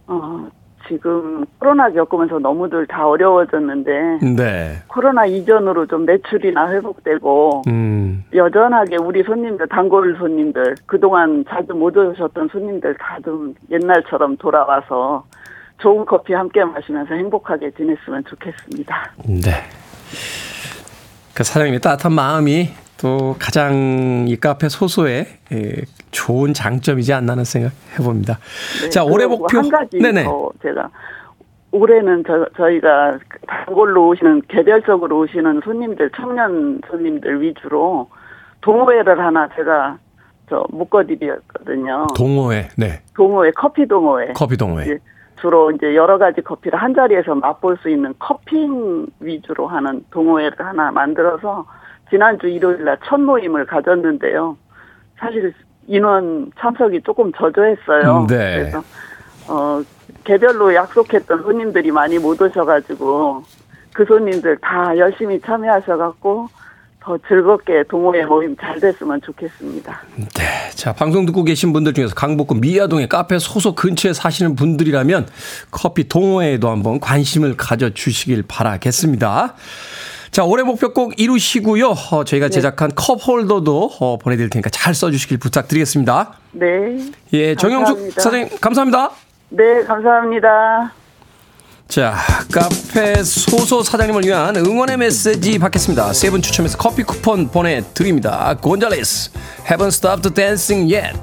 어, 0.07 0.47
지금 0.87 1.45
코로나 1.59 1.89
겪으면서 1.89 2.39
너무들 2.39 2.87
다 2.87 3.07
어려워졌는데 3.07 4.19
네. 4.35 4.77
코로나 4.87 5.25
이전으로 5.25 5.87
좀 5.87 6.05
매출이나 6.05 6.71
회복되고 6.71 7.63
음, 7.67 8.23
여전하게 8.33 8.97
우리 8.97 9.23
손님들 9.23 9.67
단골 9.67 10.15
손님들 10.17 10.75
그동안 10.85 11.43
자주 11.49 11.73
못 11.73 11.97
오셨던 11.97 12.49
손님들 12.51 12.95
다 12.97 13.15
좀 13.25 13.55
옛날처럼 13.71 14.37
돌아와서 14.37 15.25
좋은 15.79 16.05
커피 16.05 16.33
함께 16.33 16.63
마시면서 16.63 17.15
행복하게 17.15 17.71
지냈으면 17.71 18.23
좋겠습니다. 18.29 19.13
네. 19.27 19.51
그 21.33 21.43
사장님의 21.43 21.81
따뜻한 21.81 22.13
마음이 22.13 22.69
또 23.01 23.35
가장 23.39 24.25
이 24.27 24.37
카페 24.37 24.69
소소의 24.69 25.25
예, 25.51 25.73
좋은 26.15 26.54
장점이지 26.54 27.13
않나는 27.13 27.43
생각 27.43 27.73
해봅니다. 27.99 28.38
네, 28.82 28.89
자, 28.89 29.04
올해 29.04 29.25
목표. 29.28 29.58
한 29.60 29.69
가지 29.69 29.99
네네. 29.99 30.23
더 30.23 30.49
제가 30.62 30.89
올해는 31.71 32.23
저, 32.25 32.45
저희가 32.56 33.19
단골로 33.47 34.08
오시는 34.08 34.43
개별적으로 34.47 35.19
오시는 35.19 35.62
손님들 35.63 36.10
청년 36.15 36.80
손님들 36.89 37.41
위주로 37.41 38.10
동호회를 38.62 39.19
하나 39.19 39.49
제가 39.56 39.97
저 40.49 40.65
묶어드렸거든요. 40.69 42.08
동호회. 42.15 42.69
네. 42.78 43.01
동호회 43.15 43.51
커피 43.51 43.86
동호회. 43.88 44.34
커피 44.36 44.56
동호회. 44.56 44.84
이제 44.86 44.99
주로 45.41 45.69
이제 45.71 45.95
여러 45.95 46.17
가지 46.17 46.41
커피를 46.41 46.82
한 46.82 46.93
자리에서 46.95 47.36
맛볼 47.36 47.78
수 47.82 47.89
있는 47.89 48.13
커핑 48.19 49.06
위주로 49.19 49.67
하는 49.67 50.04
동호회를 50.12 50.54
하나 50.65 50.91
만들어서 50.91 51.65
지난주 52.10 52.47
일요일 52.47 52.86
날 52.86 52.97
첫 53.06 53.19
모임을 53.19 53.65
가졌는데요. 53.65 54.56
사실 55.19 55.54
인원 55.87 56.51
참석이 56.59 57.01
조금 57.03 57.31
저조했어요. 57.33 58.21
음, 58.21 58.27
네. 58.27 58.57
그래서 58.57 58.83
어 59.47 59.81
개별로 60.23 60.73
약속했던 60.73 61.43
손님들이 61.43 61.91
많이 61.91 62.17
못 62.17 62.41
오셔가지고 62.41 63.43
그 63.93 64.05
손님들 64.05 64.57
다 64.57 64.97
열심히 64.97 65.39
참여하셔갖고 65.39 66.49
더 66.99 67.17
즐겁게 67.27 67.83
동호회 67.87 68.25
모임 68.25 68.57
잘 68.57 68.79
됐으면 68.79 69.21
좋겠습니다. 69.21 70.01
네. 70.15 70.71
자, 70.71 70.91
방송 70.91 71.27
듣고 71.27 71.43
계신 71.43 71.71
분들 71.71 71.93
중에서 71.93 72.15
강북구 72.15 72.55
미아동의 72.55 73.07
카페 73.07 73.37
소속 73.37 73.75
근처에 73.75 74.11
사시는 74.11 74.55
분들이라면 74.55 75.27
커피 75.69 76.09
동호회에도 76.09 76.67
한번 76.67 76.99
관심을 76.99 77.57
가져주시길 77.57 78.45
바라겠습니다. 78.47 79.53
자, 80.35 80.43
올해 80.43 80.63
목표 80.63 80.91
꼭 80.91 81.13
이루시고요. 81.17 81.91
어, 82.11 82.25
저희가 82.25 82.49
제작한 82.49 82.91
컵 82.93 83.25
홀더도 83.25 83.91
어, 84.01 84.17
보내드릴 84.17 84.49
테니까 84.49 84.69
잘 84.69 84.93
써주시길 84.93 85.37
부탁드리겠습니다. 85.37 86.33
네. 86.51 86.65
예, 87.31 87.55
정영숙. 87.55 88.11
사장님, 88.19 88.49
감사합니다. 88.59 89.11
네, 89.47 89.81
감사합니다. 89.85 90.91
자, 91.87 92.15
카페 92.51 93.23
소소 93.23 93.81
사장님을 93.81 94.25
위한 94.25 94.57
응원의 94.57 94.97
메시지 94.97 95.57
받겠습니다. 95.57 96.11
세 96.11 96.29
분 96.31 96.41
추첨해서 96.41 96.77
커피 96.77 97.03
쿠폰 97.03 97.47
보내드립니다. 97.49 98.57
곤잘레스, 98.61 99.31
Haven't 99.69 99.87
Stopped 99.87 100.33
Dancing 100.33 100.93
Yet. 100.93 101.17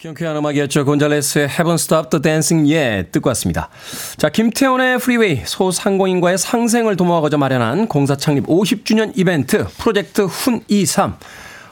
경쾌한 0.00 0.34
음악이었죠. 0.34 0.86
곤잘레스의 0.86 1.48
Haven't 1.48 1.74
Stopped 1.74 2.22
Dancing 2.22 2.72
Yet 2.72 3.10
듣고 3.12 3.28
왔습니다. 3.28 3.68
자, 4.16 4.30
김태훈의 4.30 4.98
프리웨이 4.98 5.42
소상공인과의 5.44 6.38
상생을 6.38 6.96
도모하고자 6.96 7.36
마련한 7.36 7.86
공사 7.86 8.16
창립 8.16 8.46
50주년 8.46 9.12
이벤트 9.14 9.66
프로젝트 9.76 10.26
훈23 10.26 11.16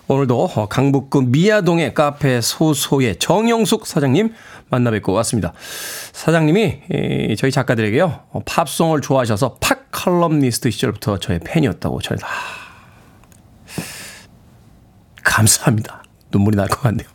오늘도 0.09 0.45
어, 0.45 0.69
강북구 0.69 1.23
미아동의 1.23 1.95
카페 1.95 2.43
소소의 2.43 3.17
정영숙 3.19 3.87
사장님 3.87 4.35
만나 4.69 4.91
뵙고 4.91 5.15
왔습니다. 5.15 5.55
사장님이 6.13 6.83
에, 6.91 7.35
저희 7.37 7.51
작가들에게요 7.51 8.25
어, 8.31 8.43
팝송을 8.45 9.01
좋아하셔서 9.01 9.57
팝 9.59 9.91
칼럼니스트 9.91 10.71
시절부터 10.71 11.19
저의 11.19 11.41
팬이었다고 11.43 12.03
저희 12.03 12.19
다 12.19 12.29
감사합니다. 15.25 16.03
눈물이 16.33 16.57
날 16.57 16.69
것 16.69 16.83
같네요. 16.83 17.09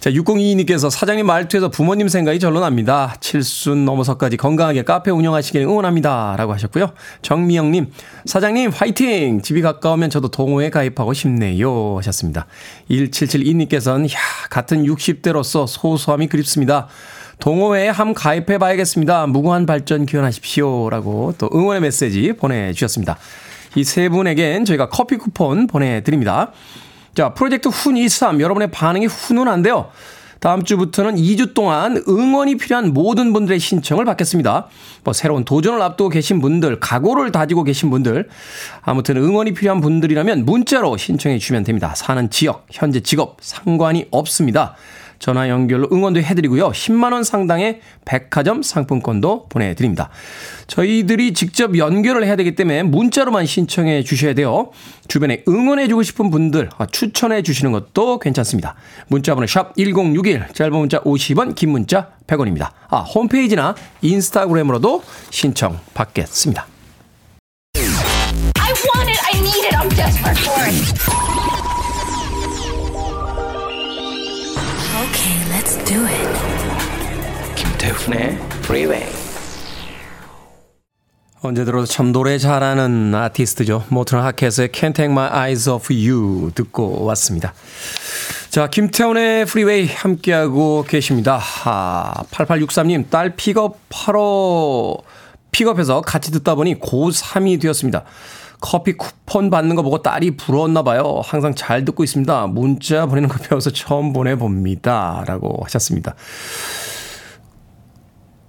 자, 0.00 0.08
자, 0.08 0.10
6022님께서 0.10 0.90
사장님 0.90 1.26
말투에서 1.26 1.68
부모님 1.70 2.08
생각이 2.08 2.38
절로 2.40 2.60
납니다. 2.60 3.14
칠순 3.20 3.84
넘어서까지 3.84 4.36
건강하게 4.36 4.82
카페 4.84 5.10
운영하시길 5.10 5.60
응원합니다. 5.62 6.34
라고 6.38 6.54
하셨고요. 6.54 6.92
정미영님, 7.22 7.92
사장님 8.24 8.70
화이팅! 8.70 9.42
집이 9.42 9.60
가까우면 9.60 10.08
저도 10.10 10.28
동호회 10.28 10.70
가입하고 10.70 11.12
싶네요. 11.12 11.96
하셨습니다. 11.98 12.46
1772님께서는, 12.90 14.10
야 14.12 14.18
같은 14.50 14.84
60대로서 14.84 15.66
소소함이 15.66 16.28
그립습니다. 16.28 16.88
동호회에 17.40 17.88
함 17.88 18.14
가입해 18.14 18.58
봐야겠습니다. 18.58 19.26
무궁한 19.26 19.66
발전 19.66 20.06
기원하십시오. 20.06 20.90
라고 20.90 21.34
또 21.38 21.48
응원의 21.52 21.82
메시지 21.82 22.32
보내주셨습니다. 22.32 23.18
이 23.76 23.84
세 23.84 24.08
분에겐 24.08 24.64
저희가 24.64 24.88
커피 24.88 25.16
쿠폰 25.16 25.66
보내드립니다. 25.66 26.52
자, 27.18 27.34
프로젝트 27.34 27.68
훈23 27.68 28.40
여러분의 28.40 28.70
반응이 28.70 29.06
훈훈한데요. 29.06 29.90
다음 30.38 30.62
주부터는 30.62 31.16
2주 31.16 31.52
동안 31.52 32.00
응원이 32.06 32.58
필요한 32.58 32.94
모든 32.94 33.32
분들의 33.32 33.58
신청을 33.58 34.04
받겠습니다. 34.04 34.68
뭐 35.02 35.12
새로운 35.12 35.44
도전을 35.44 35.82
앞두고 35.82 36.10
계신 36.10 36.40
분들, 36.40 36.78
각오를 36.78 37.32
다지고 37.32 37.64
계신 37.64 37.90
분들, 37.90 38.28
아무튼 38.82 39.16
응원이 39.16 39.54
필요한 39.54 39.80
분들이라면 39.80 40.44
문자로 40.44 40.96
신청해 40.96 41.40
주시면 41.40 41.64
됩니다. 41.64 41.92
사는 41.96 42.30
지역, 42.30 42.68
현재 42.70 43.00
직업 43.00 43.38
상관이 43.40 44.06
없습니다. 44.12 44.76
전화 45.18 45.48
연결로 45.48 45.88
응원도 45.92 46.20
해드리고요. 46.20 46.70
10만원 46.70 47.24
상당의 47.24 47.80
백화점 48.04 48.62
상품권도 48.62 49.48
보내드립니다. 49.48 50.10
저희들이 50.66 51.32
직접 51.34 51.76
연결을 51.76 52.24
해야 52.24 52.36
되기 52.36 52.54
때문에 52.54 52.82
문자로만 52.84 53.46
신청해 53.46 54.04
주셔야 54.04 54.34
돼요. 54.34 54.70
주변에 55.08 55.42
응원해주고 55.48 56.02
싶은 56.02 56.30
분들 56.30 56.70
아, 56.78 56.86
추천해 56.86 57.42
주시는 57.42 57.72
것도 57.72 58.18
괜찮습니다. 58.18 58.74
문자번호 59.08 59.46
샵 59.46 59.74
1061, 59.76 60.48
짧은 60.52 60.72
문자 60.72 61.00
50원, 61.00 61.54
긴 61.54 61.70
문자 61.70 62.10
100원입니다. 62.26 62.70
아, 62.88 62.98
홈페이지나 62.98 63.74
인스타그램으로도 64.02 65.02
신청 65.30 65.78
받겠습니다. 65.94 66.66
Okay, 75.28 75.44
let's 75.50 75.76
do 75.84 76.06
it. 76.06 76.28
김태훈의 77.54 78.38
Freeway. 78.64 79.04
언제 81.42 81.66
들어도 81.66 81.84
참 81.84 82.12
노래 82.12 82.38
잘하는 82.38 83.14
아티스트죠. 83.14 83.84
모튼 83.90 84.24
하켓의 84.24 84.68
Can't 84.68 84.94
Take 84.94 85.12
My 85.12 85.28
Eyes 85.30 85.68
Off 85.68 85.92
You 85.92 86.52
듣고 86.54 87.04
왔습니다. 87.04 87.52
자, 88.48 88.68
김태훈의 88.70 89.44
프리웨이 89.44 89.88
함께하고 89.88 90.86
계십니다. 90.88 91.38
아, 91.64 92.24
8863님, 92.30 93.10
딸 93.10 93.36
픽업하러, 93.36 94.96
픽업해서 95.52 96.00
같이 96.00 96.32
듣다 96.32 96.54
보니 96.54 96.80
고3이 96.80 97.60
되었습니다. 97.60 98.04
커피 98.60 98.92
쿠폰 98.94 99.50
받는 99.50 99.76
거 99.76 99.82
보고 99.82 100.02
딸이 100.02 100.36
부러웠나 100.36 100.82
봐요. 100.82 101.20
항상 101.24 101.54
잘 101.54 101.84
듣고 101.84 102.02
있습니다. 102.02 102.48
문자 102.48 103.06
보내는 103.06 103.28
거 103.28 103.38
배워서 103.38 103.70
처음 103.70 104.12
보내봅니다. 104.12 105.24
라고 105.26 105.62
하셨습니다. 105.64 106.14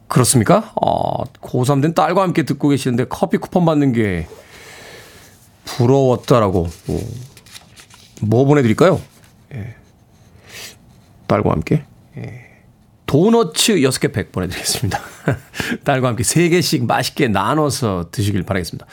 그렇습니까? 0.07 0.73
어, 0.81 1.23
고3 1.41 1.81
된 1.83 1.93
딸과 1.93 2.23
함께 2.23 2.43
듣고 2.43 2.69
계시는데 2.69 3.05
커피 3.05 3.37
쿠폰 3.37 3.65
받는 3.65 3.93
게 3.93 4.27
부러웠다라고. 5.65 6.67
뭐, 6.87 7.01
뭐 8.21 8.45
보내드릴까요? 8.45 8.99
예. 9.53 9.75
딸과 11.27 11.51
함께. 11.51 11.85
예. 12.17 12.49
도너츠 13.05 13.75
6개 13.75 14.11
팩 14.11 14.31
보내드리겠습니다. 14.31 14.99
딸과 15.85 16.09
함께 16.09 16.23
3개씩 16.23 16.85
맛있게 16.85 17.27
나눠서 17.27 18.09
드시길 18.11 18.43
바라겠습니다. 18.43 18.87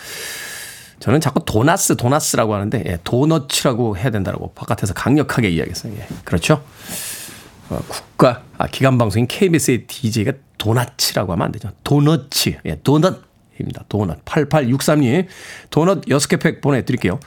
저는 1.00 1.20
자꾸 1.20 1.44
도나스, 1.44 1.96
도나스라고 1.96 2.54
하는데, 2.54 2.82
예, 2.86 2.98
도너츠라고 3.04 3.96
해야 3.96 4.10
된다고 4.10 4.52
바깥에서 4.54 4.94
강력하게 4.94 5.50
이야기했어요. 5.50 5.92
예, 5.98 6.06
그렇죠? 6.24 6.62
어, 7.68 7.80
국가, 7.88 8.42
아, 8.58 8.66
기관방송인 8.66 9.26
KBS의 9.26 9.86
DJ가 9.86 10.32
도나츠라고 10.58 11.32
하면 11.32 11.46
안 11.46 11.52
되죠. 11.52 11.70
도너츠, 11.84 12.58
예, 12.64 12.80
도넛입니다. 12.82 13.84
도넛. 13.88 14.24
8863님, 14.24 15.26
도넛 15.70 16.06
6개 16.06 16.40
팩 16.40 16.60
보내드릴게요. 16.60 17.20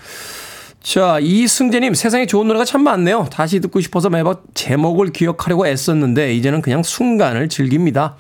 자, 0.82 1.20
이승재님, 1.20 1.94
세상에 1.94 2.26
좋은 2.26 2.48
노래가 2.48 2.66
참 2.66 2.84
많네요. 2.84 3.28
다시 3.32 3.60
듣고 3.60 3.82
싶어서 3.82 4.10
매번 4.10 4.38
제목을 4.54 5.12
기억하려고 5.12 5.68
애썼는데, 5.68 6.34
이제는 6.36 6.62
그냥 6.62 6.84
순간을 6.84 7.50
즐깁니다. 7.50 8.16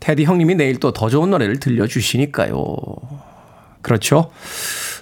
테디 0.00 0.24
형님이 0.24 0.54
내일 0.54 0.80
또 0.80 0.92
더 0.92 1.10
좋은 1.10 1.30
노래를 1.30 1.60
들려주시니까요. 1.60 2.56
그렇죠. 3.82 4.30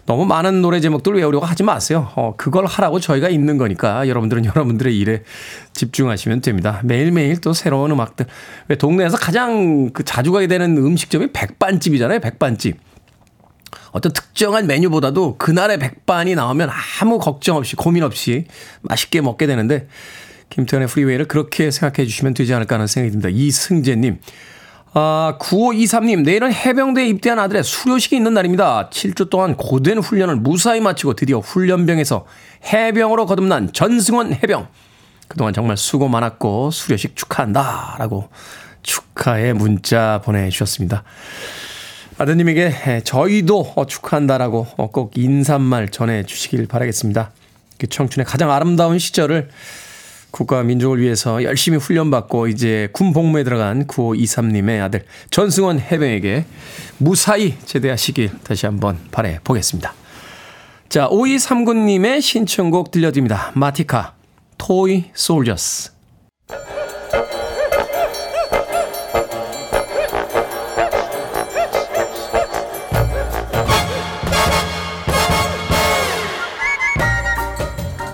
너무 0.07 0.25
많은 0.25 0.63
노래 0.63 0.81
제목들 0.81 1.15
외우려고 1.15 1.45
하지 1.45 1.63
마세요. 1.63 2.11
어, 2.15 2.35
그걸 2.37 2.65
하라고 2.65 2.99
저희가 2.99 3.29
있는 3.29 3.59
거니까 3.59 4.09
여러분들은 4.09 4.47
여러분들의 4.47 4.97
일에 4.97 5.23
집중하시면 5.75 6.41
됩니다. 6.41 6.81
매일매일 6.85 7.41
또 7.41 7.53
새로운 7.53 7.91
음악들. 7.91 8.27
왜 8.69 8.77
동네에서 8.77 9.19
가장 9.19 9.91
그 9.93 10.05
자주 10.05 10.33
가게 10.33 10.47
되는 10.47 10.79
음식점이 10.79 11.33
백반집이잖아요. 11.33 12.21
백반집. 12.21 12.79
어떤 13.93 14.13
특정한 14.13 14.67
메뉴보다도 14.67 15.37
그날의 15.37 15.79
백반이 15.79 16.35
나오면 16.35 16.71
아무 17.01 17.19
걱정 17.19 17.57
없이 17.57 17.77
고민 17.77 18.03
없이 18.03 18.47
맛있게 18.83 19.21
먹게 19.21 19.47
되는데 19.47 19.89
김태현의 20.51 20.89
프리웨이를 20.89 21.29
그렇게 21.29 21.71
생각해 21.71 22.07
주시면 22.07 22.35
되지 22.35 22.55
않을까 22.55 22.77
하는 22.77 22.87
생각이 22.87 23.11
듭니다. 23.11 23.29
이승재님. 23.31 24.19
아, 24.95 25.37
9523님, 25.39 26.23
내일은 26.23 26.53
해병대에 26.53 27.07
입대한 27.09 27.39
아들의 27.39 27.63
수료식이 27.63 28.17
있는 28.17 28.35
날입니다. 28.35 28.89
7주 28.91 29.29
동안 29.29 29.55
고된 29.57 29.99
훈련을 29.99 30.37
무사히 30.37 30.81
마치고 30.81 31.15
드디어 31.15 31.41
훈련병에서 31.41 32.25
해병으로 32.73 33.27
거듭난 33.27 33.73
전승원 33.73 34.33
해병. 34.33 34.69
그동안 35.29 35.53
정말 35.53 35.77
수고 35.77 36.09
많았고 36.09 36.71
수료식 36.71 37.17
축하한다. 37.17 37.97
라고 37.99 38.31
축하의 38.83 39.53
문자 39.53 40.23
보내주셨습니다. 40.25 41.05
아드님에게 42.17 43.03
저희도 43.05 43.75
축하한다라고 43.87 44.65
꼭 44.91 45.13
인사말 45.17 45.91
전해주시길 45.91 46.67
바라겠습니다. 46.67 47.31
그 47.79 47.87
청춘의 47.87 48.25
가장 48.25 48.51
아름다운 48.51 48.99
시절을 48.99 49.51
국가 50.31 50.63
민족을 50.63 51.01
위해서 51.01 51.43
열심히 51.43 51.79
훈련받고 51.79 52.49
이제 52.49 52.89
군 52.93 53.13
복무에 53.13 53.45
들어간 53.45 53.87
9523님의 53.87 54.83
아들 54.83 55.05
전승원 55.31 55.81
해병에게 55.81 56.45
무사히 56.99 57.57
제대하시길 57.65 58.31
다시 58.45 58.67
한번 58.67 58.99
바래 59.11 59.39
보겠습니다. 59.43 59.95
자, 60.89 61.09
5239님의 61.09 62.23
신청곡 62.23 62.91
들려드립니다. 62.91 63.53
마티카, 63.55 64.15
토이 64.57 65.05
솔저스. 65.15 65.93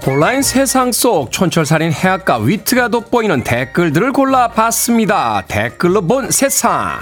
온라인 0.07 0.42
세상 0.42 0.92
속 0.92 1.32
촌철살인 1.32 1.90
해악과 1.90 2.36
위트가 2.36 2.88
돋보이는 2.88 3.42
댓글들을 3.42 4.12
골라봤습니다. 4.12 5.44
댓글로 5.48 6.02
본 6.02 6.30
세상. 6.30 6.98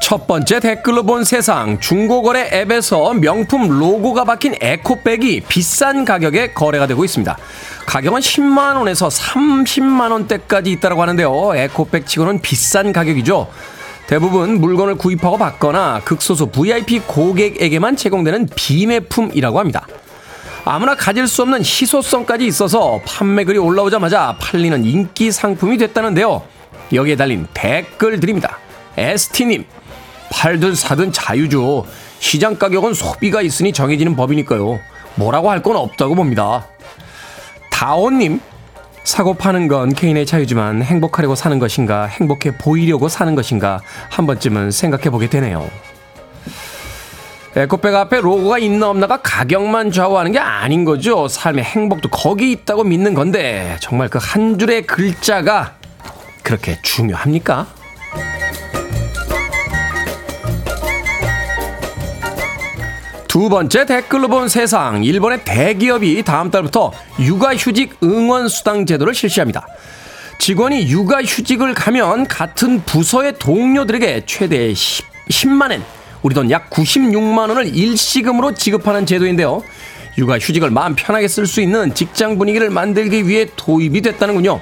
첫 0.00 0.26
번째 0.26 0.58
댓글로 0.58 1.04
본 1.04 1.22
세상 1.22 1.78
중고거래 1.78 2.50
앱에서 2.52 3.14
명품 3.14 3.68
로고가 3.68 4.24
박힌 4.24 4.56
에코백이 4.60 5.42
비싼 5.46 6.04
가격에 6.04 6.54
거래가 6.54 6.88
되고 6.88 7.04
있습니다. 7.04 7.38
가격은 7.86 8.20
10만 8.20 8.78
원에서 8.78 9.06
30만 9.06 10.10
원대까지 10.10 10.72
있다고 10.72 11.00
하는데요. 11.02 11.54
에코백 11.54 12.08
치고는 12.08 12.40
비싼 12.40 12.92
가격이죠. 12.92 13.48
대부분 14.08 14.58
물건을 14.62 14.94
구입하고 14.94 15.36
받거나 15.36 16.00
극소수 16.02 16.46
VIP 16.46 17.00
고객에게만 17.00 17.94
제공되는 17.94 18.48
비매품이라고 18.56 19.58
합니다. 19.58 19.86
아무나 20.64 20.94
가질 20.94 21.28
수 21.28 21.42
없는 21.42 21.60
희소성까지 21.60 22.46
있어서 22.46 23.02
판매글이 23.04 23.58
올라오자마자 23.58 24.34
팔리는 24.40 24.82
인기 24.86 25.30
상품이 25.30 25.76
됐다는데요. 25.76 26.42
여기에 26.94 27.16
달린 27.16 27.46
댓글 27.52 28.18
드립니다. 28.18 28.58
ST님, 28.96 29.66
팔든 30.30 30.74
사든 30.74 31.12
자유죠. 31.12 31.84
시장 32.18 32.58
가격은 32.58 32.94
소비가 32.94 33.42
있으니 33.42 33.74
정해지는 33.74 34.16
법이니까요. 34.16 34.80
뭐라고 35.16 35.50
할 35.50 35.62
건 35.62 35.76
없다고 35.76 36.14
봅니다. 36.14 36.66
다온님, 37.70 38.40
사고 39.08 39.32
파는 39.32 39.68
건 39.68 39.94
개인의 39.94 40.26
자유지만 40.26 40.82
행복하려고 40.82 41.34
사는 41.34 41.58
것인가, 41.58 42.04
행복해 42.04 42.58
보이려고 42.58 43.08
사는 43.08 43.34
것인가, 43.34 43.80
한 44.10 44.26
번쯤은 44.26 44.70
생각해 44.70 45.08
보게 45.08 45.30
되네요. 45.30 45.66
에코백 47.56 47.94
앞에 47.94 48.20
로고가 48.20 48.58
있나 48.58 48.90
없나가 48.90 49.22
가격만 49.22 49.92
좌우하는 49.92 50.32
게 50.32 50.38
아닌 50.38 50.84
거죠. 50.84 51.26
삶의 51.26 51.64
행복도 51.64 52.10
거기 52.10 52.52
있다고 52.52 52.84
믿는 52.84 53.14
건데 53.14 53.78
정말 53.80 54.10
그 54.10 54.18
한 54.18 54.58
줄의 54.58 54.82
글자가 54.82 55.72
그렇게 56.42 56.78
중요합니까? 56.82 57.66
두 63.38 63.48
번째 63.48 63.86
댓글로 63.86 64.26
본 64.26 64.48
세상. 64.48 65.04
일본의 65.04 65.44
대기업이 65.44 66.24
다음 66.24 66.50
달부터 66.50 66.90
육아휴직 67.20 67.98
응원수당 68.02 68.84
제도를 68.84 69.14
실시합니다. 69.14 69.64
직원이 70.40 70.88
육아휴직을 70.88 71.72
가면 71.72 72.26
같은 72.26 72.82
부서의 72.84 73.38
동료들에게 73.38 74.24
최대 74.26 74.74
10, 74.74 75.06
10만엔, 75.30 75.82
우리 76.22 76.34
돈 76.34 76.50
약 76.50 76.68
96만원을 76.70 77.76
일시금으로 77.76 78.54
지급하는 78.54 79.06
제도인데요. 79.06 79.62
육아휴직을 80.18 80.70
마음 80.70 80.96
편하게 80.96 81.28
쓸 81.28 81.46
수 81.46 81.60
있는 81.60 81.94
직장 81.94 82.38
분위기를 82.38 82.70
만들기 82.70 83.28
위해 83.28 83.46
도입이 83.54 84.00
됐다는군요. 84.00 84.60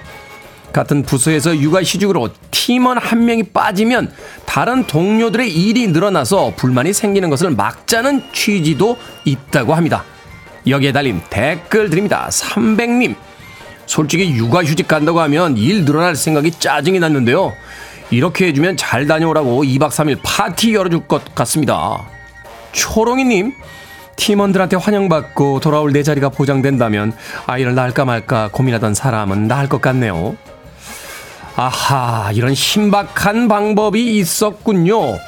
같은 0.72 1.02
부서에서 1.02 1.56
육아 1.56 1.80
휴직으로 1.80 2.30
팀원 2.50 2.98
한 2.98 3.24
명이 3.24 3.44
빠지면 3.44 4.12
다른 4.44 4.86
동료들의 4.86 5.50
일이 5.50 5.88
늘어나서 5.88 6.52
불만이 6.56 6.92
생기는 6.92 7.30
것을 7.30 7.50
막자는 7.50 8.22
취지도 8.32 8.96
있다고 9.24 9.74
합니다. 9.74 10.04
여기에 10.66 10.92
달린 10.92 11.20
댓글 11.30 11.90
드립니다. 11.90 12.28
300님. 12.30 13.14
솔직히 13.86 14.34
육아 14.34 14.64
휴직 14.64 14.88
간다고 14.88 15.20
하면 15.20 15.56
일 15.56 15.84
늘어날 15.84 16.16
생각이 16.16 16.50
짜증이 16.52 16.98
났는데요. 16.98 17.52
이렇게 18.10 18.48
해주면 18.48 18.76
잘 18.76 19.06
다녀오라고 19.06 19.64
2박 19.64 19.90
3일 19.90 20.18
파티 20.22 20.74
열어줄 20.74 21.06
것 21.06 21.34
같습니다. 21.34 22.02
초롱이님. 22.72 23.52
팀원들한테 24.16 24.76
환영받고 24.76 25.60
돌아올 25.60 25.92
내 25.92 26.02
자리가 26.02 26.30
보장된다면 26.30 27.12
아이를 27.46 27.74
낳을까 27.74 28.04
말까 28.04 28.48
고민하던 28.50 28.94
사람은 28.94 29.46
낳을 29.46 29.68
것 29.68 29.80
같네요. 29.80 30.36
아하, 31.57 32.32
이런 32.34 32.54
신박한 32.54 33.48
방법이 33.48 34.18
있었군요. 34.18 35.18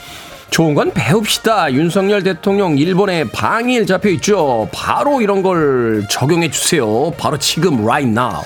좋은 0.50 0.74
건 0.74 0.92
배웁시다. 0.92 1.72
윤석열 1.72 2.22
대통령 2.22 2.76
일본에 2.76 3.24
방일 3.24 3.86
잡혀 3.86 4.10
있죠. 4.10 4.68
바로 4.72 5.22
이런 5.22 5.42
걸 5.42 6.06
적용해 6.10 6.50
주세요. 6.50 7.10
바로 7.16 7.38
지금 7.38 7.82
right 7.82 8.10
now. 8.10 8.42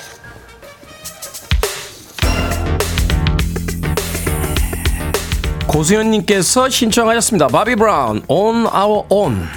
고수현님께서 5.67 6.69
신청하셨습니다. 6.69 7.47
바비 7.47 7.75
브라운, 7.75 8.21
On 8.27 8.65
Our 8.67 9.03
Own. 9.09 9.47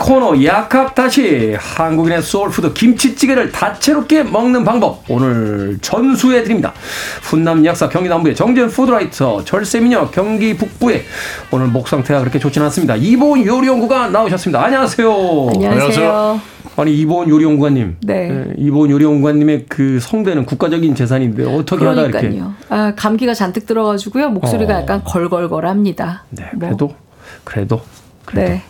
코너 0.00 0.42
약학다식 0.42 1.54
한국인의 1.58 2.22
soul 2.22 2.47
food 2.47 2.72
김치찌개를 2.72 3.52
다채롭게 3.52 4.22
먹는 4.22 4.64
방법 4.64 5.04
오늘 5.10 5.78
전수해드립니다. 5.82 6.72
훈남 7.20 7.66
약사 7.66 7.86
경기 7.90 8.08
남부의 8.08 8.34
정재훈 8.34 8.70
food 8.70 9.00
writer 9.00 9.44
절세미녀 9.44 10.10
경기 10.10 10.56
북부에 10.56 11.02
오늘 11.52 11.66
목 11.66 11.86
상태가 11.86 12.20
그렇게 12.20 12.38
좋지는 12.38 12.64
않습니다. 12.68 12.96
이보은 12.96 13.44
요리연구가 13.44 14.08
나오셨습니다. 14.08 14.64
안녕하세요. 14.64 15.50
안녕하세요. 15.54 16.40
아니 16.76 16.98
이보은 17.00 17.28
요리연구가님. 17.28 17.96
네. 18.00 18.28
네, 18.28 18.54
이보은 18.56 18.88
요리연구가님의 18.88 19.66
그 19.68 20.00
성대는 20.00 20.46
국가적인 20.46 20.94
재산인데 20.94 21.44
어떻게 21.44 21.84
하다 21.84 22.06
이렇게. 22.06 22.20
그러니까요. 22.20 22.54
아, 22.70 22.94
감기가 22.96 23.34
잔뜩 23.34 23.66
들어가지고요. 23.66 24.30
목소리가 24.30 24.78
어. 24.78 24.80
약간 24.80 25.04
걸걸걸합니다. 25.04 26.24
네, 26.30 26.50
뭐. 26.54 26.68
그래도 26.70 26.94
그래도 27.44 27.76
그래도. 27.82 27.99
네. 28.34 28.62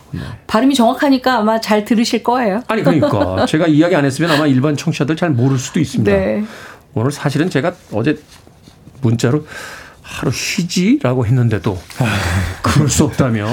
발음이 0.47 0.75
정확하니까 0.75 1.37
아마 1.37 1.59
잘 1.59 1.85
들으실 1.85 2.23
거예요. 2.23 2.61
아니 2.67 2.83
그러니까 2.83 3.45
제가 3.47 3.67
이야기 3.67 3.95
안 3.95 4.05
했으면 4.05 4.31
아마 4.31 4.47
일반 4.47 4.75
청취자들 4.75 5.15
잘 5.15 5.29
모를 5.29 5.57
수도 5.57 5.79
있습니다. 5.79 6.11
네. 6.11 6.43
오늘 6.93 7.11
사실은 7.11 7.49
제가 7.49 7.73
어제 7.91 8.17
문자로 9.01 9.45
하루 10.11 10.31
쉬지라고 10.31 11.25
했는데도 11.25 11.81
그럴 12.61 12.89
수 12.89 13.05
없다며 13.05 13.47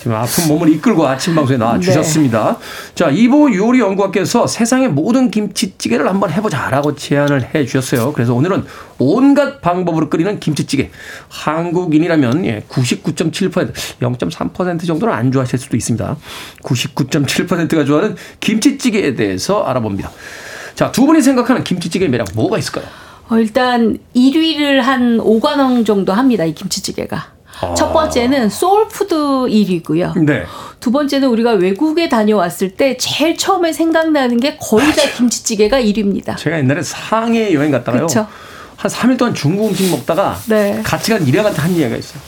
지금 0.00 0.16
아픈 0.16 0.48
몸을 0.48 0.68
이끌고 0.70 1.06
아침 1.06 1.36
방송에 1.36 1.56
나와 1.56 1.78
주셨습니다. 1.78 2.58
자 2.96 3.10
이보 3.10 3.54
요리 3.54 3.78
연구가께서 3.78 4.48
세상의 4.48 4.88
모든 4.88 5.30
김치찌개를 5.30 6.08
한번 6.08 6.30
해보자라고 6.32 6.96
제안을 6.96 7.54
해 7.54 7.64
주셨어요. 7.64 8.12
그래서 8.12 8.34
오늘은 8.34 8.64
온갖 8.98 9.60
방법으로 9.60 10.10
끓이는 10.10 10.40
김치찌개. 10.40 10.90
한국인이라면 11.28 12.44
예, 12.46 12.64
99.7% 12.68 13.72
0.3% 14.00 14.86
정도는 14.86 15.14
안 15.14 15.30
좋아하실 15.30 15.58
수도 15.60 15.76
있습니다. 15.76 16.16
99.7%가 16.62 17.84
좋아하는 17.84 18.16
김치찌개에 18.40 19.14
대해서 19.14 19.62
알아봅니다. 19.62 20.10
자 20.74 20.90
두 20.90 21.06
분이 21.06 21.22
생각하는 21.22 21.62
김치찌개의 21.62 22.10
매력 22.10 22.26
뭐가 22.34 22.58
있을까요? 22.58 22.84
어, 23.28 23.38
일단 23.38 23.98
1위를 24.14 24.80
한 24.80 25.18
5관왕 25.18 25.86
정도 25.86 26.12
합니다. 26.12 26.44
이 26.44 26.54
김치찌개가. 26.54 27.32
아. 27.60 27.74
첫 27.74 27.92
번째는 27.92 28.48
soul 28.48 28.81
food 28.81 29.14
1위고요. 29.14 30.18
네. 30.24 30.44
두 30.80 30.90
번째는 30.90 31.28
우리가 31.28 31.52
외국에 31.52 32.08
다녀왔을 32.08 32.72
때 32.72 32.96
제일 32.96 33.36
처음에 33.36 33.72
생각나는 33.72 34.38
게 34.40 34.56
거의 34.60 34.86
다 34.86 35.02
김치찌개가 35.16 35.80
1위입니다. 35.80 36.36
제가 36.36 36.58
옛날에 36.58 36.82
상해 36.82 37.52
여행 37.54 37.70
갔다가요. 37.70 38.06
그쵸. 38.06 38.26
한 38.76 38.90
3일 38.90 39.16
동안 39.16 39.32
중국 39.34 39.68
음식 39.68 39.90
먹다가 39.90 40.36
네. 40.48 40.80
같이 40.84 41.12
간 41.12 41.24
일행한테 41.24 41.60
한 41.60 41.70
이야기가 41.70 41.96
있어요. 41.98 42.20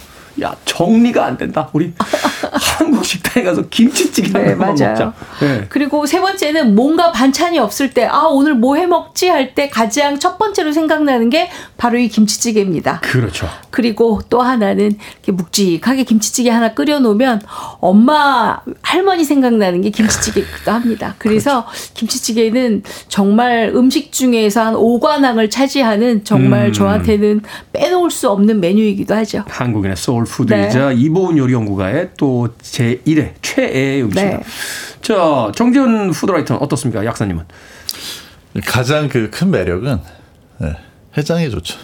야, 0.43 0.55
정리가 0.65 1.25
안 1.25 1.37
된다. 1.37 1.69
우리 1.73 1.93
한국 2.79 3.05
식당에 3.05 3.45
가서 3.45 3.63
김치찌개 3.69 4.33
네, 4.33 4.39
한 4.51 4.59
번만 4.59 4.75
맞아요. 4.77 4.91
먹자. 4.91 5.13
네. 5.41 5.67
그리고 5.69 6.07
세 6.07 6.21
번째는 6.21 6.75
뭔가 6.75 7.13
반찬이 7.13 7.59
없을 7.59 7.91
때, 7.91 8.05
아, 8.07 8.23
오늘 8.27 8.55
뭐 8.55 8.77
해 8.77 8.87
먹지? 8.87 9.29
할 9.29 9.55
때 9.55 9.69
가장 9.69 10.19
첫 10.19 10.37
번째로 10.39 10.73
생각나는 10.73 11.31
게 11.31 11.49
바로 11.77 11.99
이 11.99 12.09
김치찌개입니다. 12.09 13.01
그렇죠. 13.03 13.49
그리고 13.75 14.21
또 14.31 14.41
하나는 14.41 14.93
이렇게 15.15 15.33
묵직하게 15.33 16.05
김치찌개 16.05 16.49
하나 16.49 16.75
끓여 16.75 17.01
놓으면 17.01 17.41
엄마, 17.81 18.61
할머니 18.83 19.25
생각나는 19.25 19.81
게 19.81 19.91
김치찌개기도 19.91 20.71
합니다. 20.71 21.17
그래서 21.19 21.67
김치찌개는 21.95 22.85
정말 23.09 23.73
음식 23.75 24.13
중에서 24.13 24.65
한 24.65 24.75
5관왕을 24.75 25.51
차지하는 25.51 26.23
정말 26.23 26.69
음. 26.69 26.73
저한테는 26.73 27.41
빼놓을 27.73 28.13
수 28.13 28.31
없는 28.31 28.61
메뉴이기도 28.61 29.13
하죠. 29.17 29.43
한국인의 29.49 29.97
소울 29.97 30.23
푸드이자 30.25 30.93
이보은 30.93 31.37
요리 31.37 31.53
연구가의 31.53 32.11
또 32.17 32.51
제1회 32.63 33.33
최애의 33.43 34.05
음식입니다. 34.05 34.39
네. 34.39 34.45
자, 35.03 35.51
정재훈 35.53 36.13
푸드라이터는 36.13 36.63
어떻습니까? 36.63 37.05
약사님은? 37.05 37.43
가장 38.67 39.09
그 39.09 39.29
큰 39.33 39.51
매력은 39.51 39.99
네, 40.59 40.77
해장이 41.19 41.51
좋죠. 41.51 41.77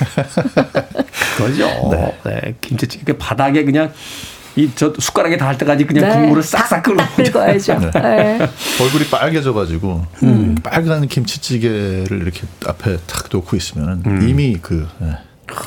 그거죠. 1.36 1.90
네. 2.24 2.54
김치찌개 2.60 3.16
바닥에 3.16 3.64
그냥 3.64 3.92
이저 4.56 4.92
숟가락에 4.98 5.36
닿을 5.36 5.58
때까지 5.58 5.86
그냥 5.86 6.08
네. 6.08 6.14
국물을 6.16 6.42
싹싹 6.42 6.82
끓고 6.82 6.98
딱 6.98 7.16
긁어야죠. 7.16 7.78
네. 7.94 8.38
얼굴이 8.80 9.06
빨개져가지고 9.10 10.06
음. 10.24 10.56
빨간 10.62 11.06
김치찌개를 11.06 12.22
이렇게 12.22 12.42
앞에 12.66 12.98
탁 13.06 13.28
놓고 13.30 13.56
있으면 13.56 14.02
음. 14.06 14.28
이미 14.28 14.58
그 14.60 14.88
네, 14.98 15.16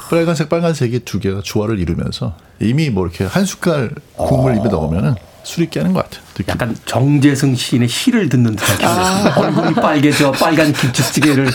빨간색 0.09 0.49
빨간색이 0.49 0.99
두 0.99 1.19
개가 1.19 1.41
조화를 1.43 1.79
이루면서 1.79 2.35
이미 2.59 2.89
뭐 2.89 3.05
이렇게 3.05 3.23
한 3.25 3.45
숟갈 3.45 3.91
국물 4.15 4.55
입에 4.57 4.67
넣으면은 4.67 5.15
술이 5.43 5.69
깨는 5.69 5.93
것 5.93 6.03
같아요. 6.03 6.23
느낌. 6.33 6.51
약간 6.51 6.75
정재승 6.85 7.55
시인의 7.55 7.87
시를 7.87 8.29
듣는 8.29 8.55
듯한 8.55 8.77
기분. 8.77 8.91
아. 8.91 9.33
얼굴이 9.37 9.73
빨개져 9.75 10.31
빨간 10.31 10.71
김치찌개를 10.73 11.49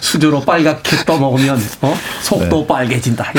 수저로 0.00 0.40
빨갛게 0.40 1.04
떠먹으면 1.04 1.60
어? 1.82 1.96
속도 2.22 2.60
네. 2.60 2.66
빨개진다. 2.66 3.32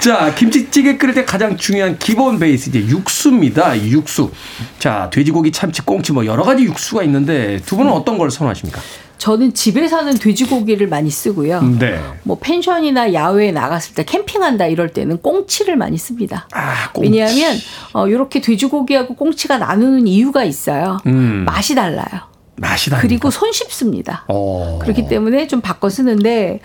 자, 0.00 0.34
김치찌개 0.34 0.96
끓일 0.96 1.14
때 1.14 1.24
가장 1.24 1.56
중요한 1.56 1.96
기본 1.96 2.38
베이스 2.40 2.70
이제 2.70 2.80
육수입니다. 2.80 3.80
육수. 3.88 4.32
자, 4.80 5.08
돼지고기, 5.12 5.52
참치, 5.52 5.80
꽁치 5.82 6.12
뭐 6.12 6.26
여러 6.26 6.42
가지 6.42 6.64
육수가 6.64 7.04
있는데 7.04 7.60
두 7.64 7.76
분은 7.76 7.92
어떤 7.92 8.18
걸 8.18 8.30
선호하십니까? 8.30 8.80
저는 9.22 9.54
집에서는 9.54 10.14
돼지고기를 10.14 10.88
많이 10.88 11.08
쓰고요. 11.08 11.62
네. 11.78 12.00
뭐 12.24 12.38
펜션이나 12.40 13.12
야외에 13.12 13.52
나갔을 13.52 13.94
때 13.94 14.04
캠핑한다 14.04 14.66
이럴 14.66 14.88
때는 14.88 15.22
꽁치를 15.22 15.76
많이 15.76 15.96
씁니다. 15.96 16.48
아, 16.52 16.90
꽁치. 16.90 17.08
왜냐하면 17.08 17.56
어, 17.92 18.08
이렇게 18.08 18.40
돼지고기하고 18.40 19.14
꽁치가 19.14 19.58
나누는 19.58 20.08
이유가 20.08 20.42
있어요. 20.42 20.98
음. 21.06 21.44
맛이 21.46 21.76
달라요. 21.76 22.32
맛이 22.56 22.90
다. 22.90 22.98
그리고 23.00 23.30
손쉽습니다. 23.30 24.24
어. 24.26 24.80
그렇기 24.82 25.06
때문에 25.06 25.46
좀 25.46 25.60
바꿔 25.60 25.88
쓰는데, 25.88 26.60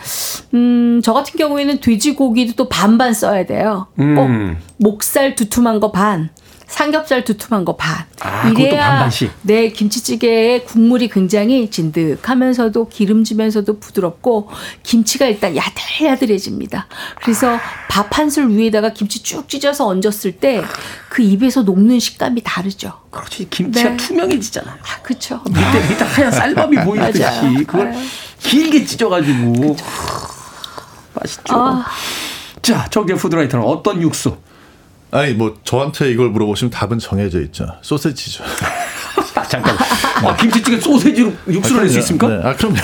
음, 0.56 1.00
저 1.04 1.14
같은 1.14 1.38
경우에는 1.38 1.80
돼지고기도 1.80 2.54
또 2.56 2.70
반반 2.70 3.14
써야 3.14 3.46
돼요. 3.46 3.88
꼭 3.96 4.04
음. 4.04 4.58
목살 4.78 5.36
두툼한 5.36 5.80
거 5.80 5.92
반, 5.92 6.30
삼겹살 6.68 7.24
두툼한 7.24 7.64
거 7.66 7.76
반. 7.78 8.06
아, 8.20 8.42
반반씩? 8.44 9.32
네, 9.42 9.70
김치찌개의 9.70 10.66
국물이 10.66 11.08
굉장히 11.08 11.70
진득하면서도 11.72 12.90
기름지면서도 12.90 13.80
부드럽고, 13.80 14.50
김치가 14.84 15.26
일단 15.28 15.56
야들야들해집니다. 15.56 16.88
그래서 17.22 17.58
밥 17.90 18.18
한 18.18 18.30
술 18.30 18.50
위에다가 18.50 18.92
김치 18.94 19.24
쭉 19.24 19.48
찢어서 19.48 19.88
얹었을 19.88 20.34
때, 20.34 20.62
그 21.10 21.22
입에서 21.22 21.62
녹는 21.64 22.00
식감이 22.00 22.42
다르죠. 22.44 22.94
그렇지. 23.12 23.48
김치가 23.50 23.90
네. 23.92 23.98
투명해지잖아요. 23.98 24.76
아, 24.76 25.02
그쵸. 25.02 25.42
밑에 25.46 25.88
밑에 25.90 26.04
하얀 26.04 26.32
쌀밥이 26.32 26.76
보이듯이. 26.84 27.24
그걸 27.66 27.88
아유. 27.94 28.00
길게 28.40 28.86
찢어가지고 28.86 29.76
맛있죠. 31.14 31.56
아. 31.56 31.86
자, 32.62 32.86
저기 32.92 33.14
푸드라이터는 33.14 33.66
어떤 33.66 34.02
육수? 34.02 34.38
아니 35.12 35.34
뭐 35.34 35.58
저한테 35.64 36.12
이걸 36.12 36.30
물어보시면 36.30 36.72
답은 36.72 37.00
정해져 37.00 37.42
있죠. 37.42 37.66
소세지죠. 37.82 38.44
아, 39.36 39.44
잠깐. 39.44 39.76
아, 40.24 40.36
김치찌개 40.36 40.80
소세지로 40.80 41.32
육수를 41.48 41.82
낼수 41.84 42.00
있습니까? 42.00 42.28
네. 42.28 42.42
아 42.44 42.56
그럼요. 42.56 42.78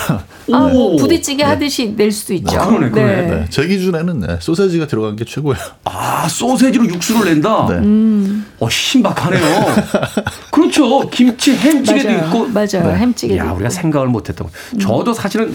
아, 0.52 0.58
뭐 0.68 0.92
오. 0.92 0.96
부대찌개 0.96 1.42
하듯이 1.42 1.94
낼 1.96 2.10
수도 2.12 2.32
있죠. 2.34 2.58
그러네, 2.58 2.90
그러네. 2.90 3.22
네. 3.22 3.46
제 3.50 3.66
기준에는 3.66 4.20
네, 4.20 4.38
소세지가 4.40 4.86
들어간 4.86 5.16
게 5.16 5.24
최고예요. 5.24 5.58
아, 5.84 6.26
소세지로 6.28 6.86
육수를 6.86 7.24
낸다. 7.34 7.66
네. 7.68 7.74
음. 7.76 8.46
어, 8.60 8.70
신박하네요. 8.70 9.74
그렇죠. 10.52 11.08
김치 11.10 11.54
햄찌개도 11.56 12.08
맞아요. 12.08 12.26
있고. 12.26 12.46
맞아요. 12.48 12.96
햄찌개도 12.96 13.38
야, 13.40 13.44
있고. 13.46 13.56
우리가 13.56 13.70
생각을 13.70 14.06
못 14.08 14.28
했던 14.28 14.46
거. 14.46 14.78
저도 14.78 15.12
사실은 15.12 15.54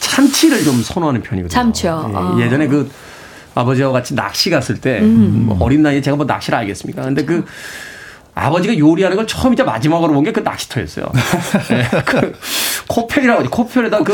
참치를 0.00 0.64
좀 0.64 0.82
선호하는 0.82 1.22
편이거든요. 1.22 1.48
참치요. 1.48 2.10
예, 2.10 2.16
아. 2.16 2.36
예전에 2.46 2.68
그 2.68 2.88
아버지와 3.56 3.90
같이 3.90 4.14
낚시 4.14 4.50
갔을 4.50 4.80
때 4.80 5.00
음. 5.00 5.44
뭐 5.46 5.56
어린 5.60 5.82
나이에 5.82 6.00
제가 6.00 6.16
뭐 6.16 6.26
낚시를 6.26 6.58
알겠습니까? 6.58 7.02
근데 7.02 7.24
그 7.24 7.44
아버지가 8.34 8.76
요리하는 8.78 9.16
걸 9.16 9.26
처음이자 9.26 9.64
마지막으로 9.64 10.12
본 10.12 10.22
게 10.24 10.30
그 10.32 10.40
낚시터였어요. 10.40 11.06
예, 11.72 11.88
그 12.04 12.32
코펠이라고 12.86 13.40
하죠. 13.40 13.50
코펠에다 13.50 14.02
그. 14.02 14.12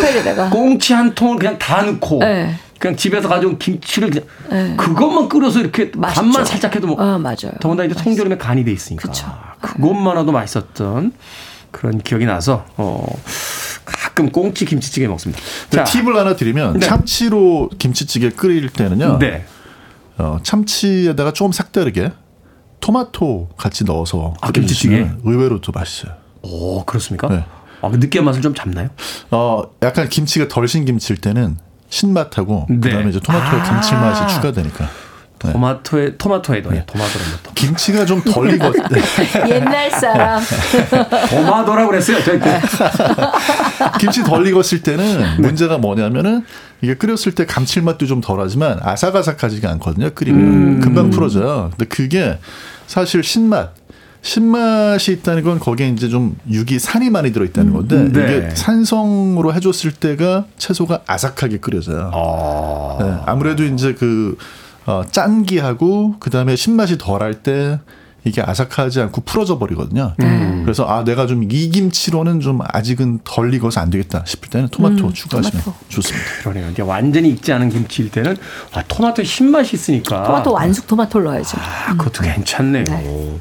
꽁치 0.51 0.93
한 0.95 1.13
통을 1.15 1.39
그냥 1.39 1.59
다 1.59 1.83
넣고 1.83 2.21
네. 2.21 2.55
그냥 2.79 2.97
집에서 2.97 3.29
가져온 3.29 3.59
김치를 3.59 4.11
그냥 4.11 4.25
네. 4.49 4.77
그것만 4.77 5.29
끓여서 5.29 5.59
이렇게 5.59 5.91
맛있죠. 5.97 6.21
간만 6.23 6.45
살짝 6.45 6.75
해도 6.77 6.87
뭐 6.87 7.01
아, 7.01 7.19
맞아요. 7.19 7.51
더군다나 7.61 7.91
이제 7.91 8.01
송조림에 8.01 8.37
간이 8.39 8.65
돼 8.65 8.71
있으니까 8.71 9.09
그쵸. 9.09 9.27
그것만으로도 9.61 10.31
맛있었던 10.31 11.13
그런 11.73 11.99
기억이 11.99 12.25
나서 12.27 12.65
어 12.77 13.05
가끔 14.13 14.31
꽁치 14.31 14.65
김치찌개 14.65 15.09
먹습니다. 15.09 15.41
근데 15.71 15.85
팁을 15.91 16.17
하나 16.17 16.37
드리면 16.37 16.79
네. 16.79 16.87
참치로 16.87 17.71
김치찌개 17.79 18.31
끓일 18.31 18.69
때는요. 18.69 19.19
네. 19.19 19.45
어, 20.19 20.39
참치에다가 20.43 21.33
조금 21.33 21.53
색다르게 21.53 22.13
토마토 22.81 23.49
같이 23.57 23.85
넣어서 23.85 24.35
아, 24.41 24.51
김치찌개? 24.53 25.09
의외로 25.25 25.61
또 25.61 25.73
맛있어요. 25.73 26.13
오 26.43 26.85
그렇습니까? 26.85 27.29
네. 27.29 27.45
아, 27.81 27.89
그 27.89 27.97
느끼한 27.97 28.25
맛을 28.25 28.43
좀 28.43 28.55
잡나요? 28.55 28.91
어, 29.31 29.63
약간 29.83 30.09
김치가 30.09 30.47
덜 30.47 30.69
신 30.69 30.85
김치일 30.85 31.21
때는 31.21 31.57
신맛하고 31.89 32.67
네. 32.69 32.81
그다음에 32.81 33.11
이제 33.11 33.21
토마토의 33.21 33.63
아. 33.63 33.65
감칠맛이 33.65 34.35
추가되니까. 34.35 34.89
네. 35.45 35.53
토마토에 35.53 36.17
토마토에도 36.17 36.75
예, 36.77 36.85
토마토를 36.87 37.27
넣어. 37.45 37.53
김치가 37.55 38.05
좀 38.05 38.23
덜 38.23 38.53
익었. 38.55 38.73
옛날 39.49 39.91
사람. 39.91 40.41
토마토라고 41.31 41.91
그랬어요. 41.91 42.23
저희 42.25 42.39
때. 42.41 42.61
김치 43.99 44.23
덜 44.23 44.47
익었을 44.47 44.83
네. 44.83 44.93
때는 44.97 45.41
문제가 45.43 45.79
뭐냐면은 45.79 46.45
이게 46.81 46.95
끓였을 46.95 47.33
때 47.33 47.47
감칠맛도 47.47 48.07
좀 48.07 48.21
덜하지만 48.21 48.79
아삭아삭하지가 48.83 49.71
않거든요. 49.73 50.11
끓이면 50.11 50.41
음. 50.43 50.81
금방 50.81 51.11
풀어져요. 51.11 51.71
근데 51.77 51.85
그게 51.87 52.39
사실 52.87 53.23
신맛. 53.23 53.83
신맛이 54.25 55.11
있다는 55.15 55.43
건 55.43 55.59
거기에 55.59 55.89
이제 55.89 56.09
좀 56.09 56.37
육이 56.49 56.79
산이 56.79 57.11
많이 57.11 57.33
들어 57.33 57.45
있다는 57.45 57.73
건데 57.73 58.09
네. 58.13 58.37
이게 58.39 58.51
산성으로 58.55 59.53
해줬을 59.53 59.91
때가 59.91 60.45
채소가 60.59 61.01
아삭하게 61.09 61.59
끓여져요. 61.59 62.13
아. 62.15 62.99
네, 63.03 63.17
아무래도 63.27 63.65
이제 63.65 63.95
그 63.95 64.37
어, 64.87 65.03
짠기하고 65.11 66.17
그 66.19 66.31
다음에 66.31 66.57
신맛이 66.57 66.99
덜할 66.99 67.43
때 67.43 67.79
이게 68.25 68.41
아삭하지 68.41 69.01
않고 69.01 69.23
풀어져 69.23 69.59
버리거든요. 69.59 70.15
그래서 70.63 70.85
아 70.85 71.03
내가 71.03 71.27
좀 71.27 71.43
이 71.51 71.71
김치로는 71.71 72.39
좀 72.41 72.61
아직은 72.63 73.21
덜 73.25 73.53
익어서 73.53 73.81
안 73.81 73.91
되겠다 73.91 74.23
싶을 74.25 74.49
때는 74.49 74.69
토마토 74.69 75.13
추가하시면 75.13 75.63
토마토. 75.65 75.85
좋습니다. 75.89 76.25
그러네요. 76.43 76.71
이제 76.71 76.83
완전히 76.83 77.31
익지 77.31 77.53
않은 77.53 77.69
김치일 77.71 78.11
때는 78.13 78.37
아, 78.75 78.83
토마토 78.87 79.25
신맛이 79.25 79.75
있으니까. 79.75 80.23
토마토 80.23 80.53
완숙 80.53 80.87
토마토를 80.87 81.27
넣어야죠. 81.27 81.59
아, 81.61 81.97
그것도 81.97 82.23
괜찮네요. 82.23 82.85
네. 82.85 83.39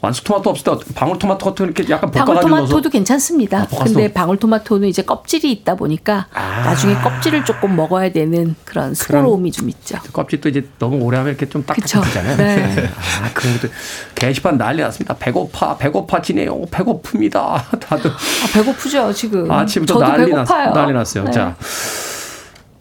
완숙 0.00 0.24
토마토 0.24 0.50
없을 0.50 0.64
때 0.64 0.94
방울 0.94 1.18
토마토 1.18 1.46
같은 1.46 1.66
거 1.66 1.70
이렇게 1.72 1.92
약간 1.92 2.10
볶아가지고 2.10 2.40
방울토마토도 2.48 2.90
괜찮습니다. 2.90 3.62
아? 3.62 3.84
근데 3.84 4.12
방울토마토는 4.12 4.88
이제 4.88 5.02
껍질이 5.02 5.50
있다 5.52 5.76
보니까 5.76 6.26
아. 6.32 6.62
나중에 6.64 6.94
껍질을 6.94 7.44
조금 7.44 7.76
먹어야 7.76 8.10
되는 8.10 8.56
그런 8.64 8.94
수고로움이 8.94 9.52
좀 9.52 9.68
있죠. 9.68 9.98
껍질도 10.12 10.48
이제 10.48 10.66
너무 10.78 10.96
오래 11.04 11.18
하면 11.18 11.30
이렇게 11.32 11.48
좀. 11.48 11.62
딱딱해지잖아요. 11.64 12.36
네. 12.36 12.90
아, 13.22 13.30
그런 13.34 13.54
것도 13.58 13.72
게시판 14.16 14.58
난리 14.58 14.82
났습니다. 14.82 15.14
배고파, 15.14 15.76
배고파지네요. 15.76 16.62
배고픕니다. 16.62 17.62
다들 17.80 18.10
아, 18.10 18.14
배고프죠 18.54 19.12
지금. 19.12 19.50
아침부터 19.50 20.00
난리. 20.00 20.32
난리 20.32 20.92
났어요. 20.92 21.24
네. 21.24 21.30
자. 21.30 21.54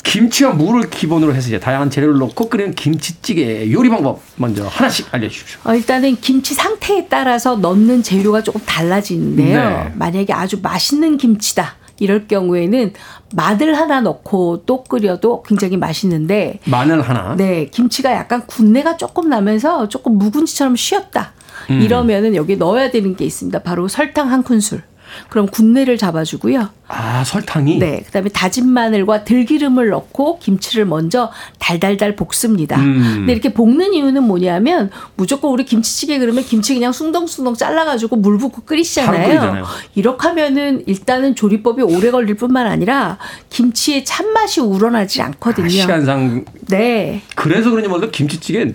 김치와 0.03 0.53
물을 0.53 0.89
기본으로 0.89 1.33
해서 1.33 1.47
이제 1.47 1.59
다양한 1.59 1.89
재료를 1.89 2.17
넣고 2.19 2.49
끓이는 2.49 2.73
김치찌개 2.73 3.71
요리 3.71 3.89
방법 3.89 4.21
먼저 4.35 4.67
하나씩 4.67 5.13
알려주십시오. 5.13 5.59
어, 5.63 5.75
일단은 5.75 6.15
김치 6.17 6.53
상태에 6.53 7.07
따라서 7.07 7.55
넣는 7.55 8.03
재료가 8.03 8.43
조금 8.43 8.61
달라지는데요. 8.65 9.59
네. 9.59 9.91
만약에 9.95 10.33
아주 10.33 10.59
맛있는 10.61 11.17
김치다. 11.17 11.75
이럴 11.99 12.27
경우에는 12.27 12.93
마늘 13.35 13.77
하나 13.77 14.01
넣고 14.01 14.63
또 14.65 14.83
끓여도 14.83 15.43
굉장히 15.43 15.77
맛있는데 15.77 16.59
마늘 16.65 17.01
하나. 17.01 17.35
네, 17.35 17.67
김치가 17.67 18.11
약간 18.13 18.45
군내가 18.47 18.97
조금 18.97 19.29
나면서 19.29 19.87
조금 19.87 20.17
묵은지처럼 20.17 20.75
쉬었다. 20.75 21.33
음. 21.69 21.79
이러면은 21.79 22.35
여기 22.35 22.57
넣어야 22.57 22.89
되는 22.89 23.15
게 23.15 23.23
있습니다. 23.25 23.61
바로 23.61 23.87
설탕 23.87 24.31
한 24.31 24.41
큰술. 24.41 24.81
그럼 25.29 25.47
군내를 25.47 25.97
잡아주고요. 25.97 26.69
아 26.87 27.23
설탕이. 27.23 27.79
네, 27.79 28.01
그다음에 28.05 28.29
다진 28.29 28.69
마늘과 28.69 29.23
들기름을 29.23 29.89
넣고 29.89 30.39
김치를 30.39 30.85
먼저 30.85 31.31
달달달 31.59 32.15
볶습니다. 32.15 32.77
음. 32.77 33.01
근데 33.19 33.31
이렇게 33.31 33.53
볶는 33.53 33.93
이유는 33.93 34.23
뭐냐면 34.23 34.89
무조건 35.15 35.51
우리 35.51 35.63
김치찌개 35.63 36.19
그러면 36.19 36.43
김치 36.43 36.73
그냥 36.73 36.91
숭덩숭덩 36.91 37.55
잘라가지고 37.55 38.17
물 38.17 38.37
붓고 38.37 38.63
끓이시잖아요. 38.63 39.63
이렇게 39.95 40.27
하면은 40.27 40.83
일단은 40.85 41.35
조리법이 41.35 41.81
오래 41.81 42.11
걸릴 42.11 42.35
뿐만 42.35 42.67
아니라 42.67 43.17
김치의 43.49 44.03
찬맛이 44.03 44.59
우러나지 44.59 45.21
아, 45.21 45.25
않거든요. 45.27 45.69
시간상 45.69 46.45
네. 46.67 47.21
그래서 47.35 47.69
그런지 47.69 47.87
몰라도 47.87 48.11
김치찌개 48.11 48.73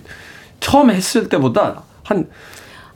처음 0.60 0.90
했을 0.90 1.28
때보다 1.28 1.82
한 2.02 2.28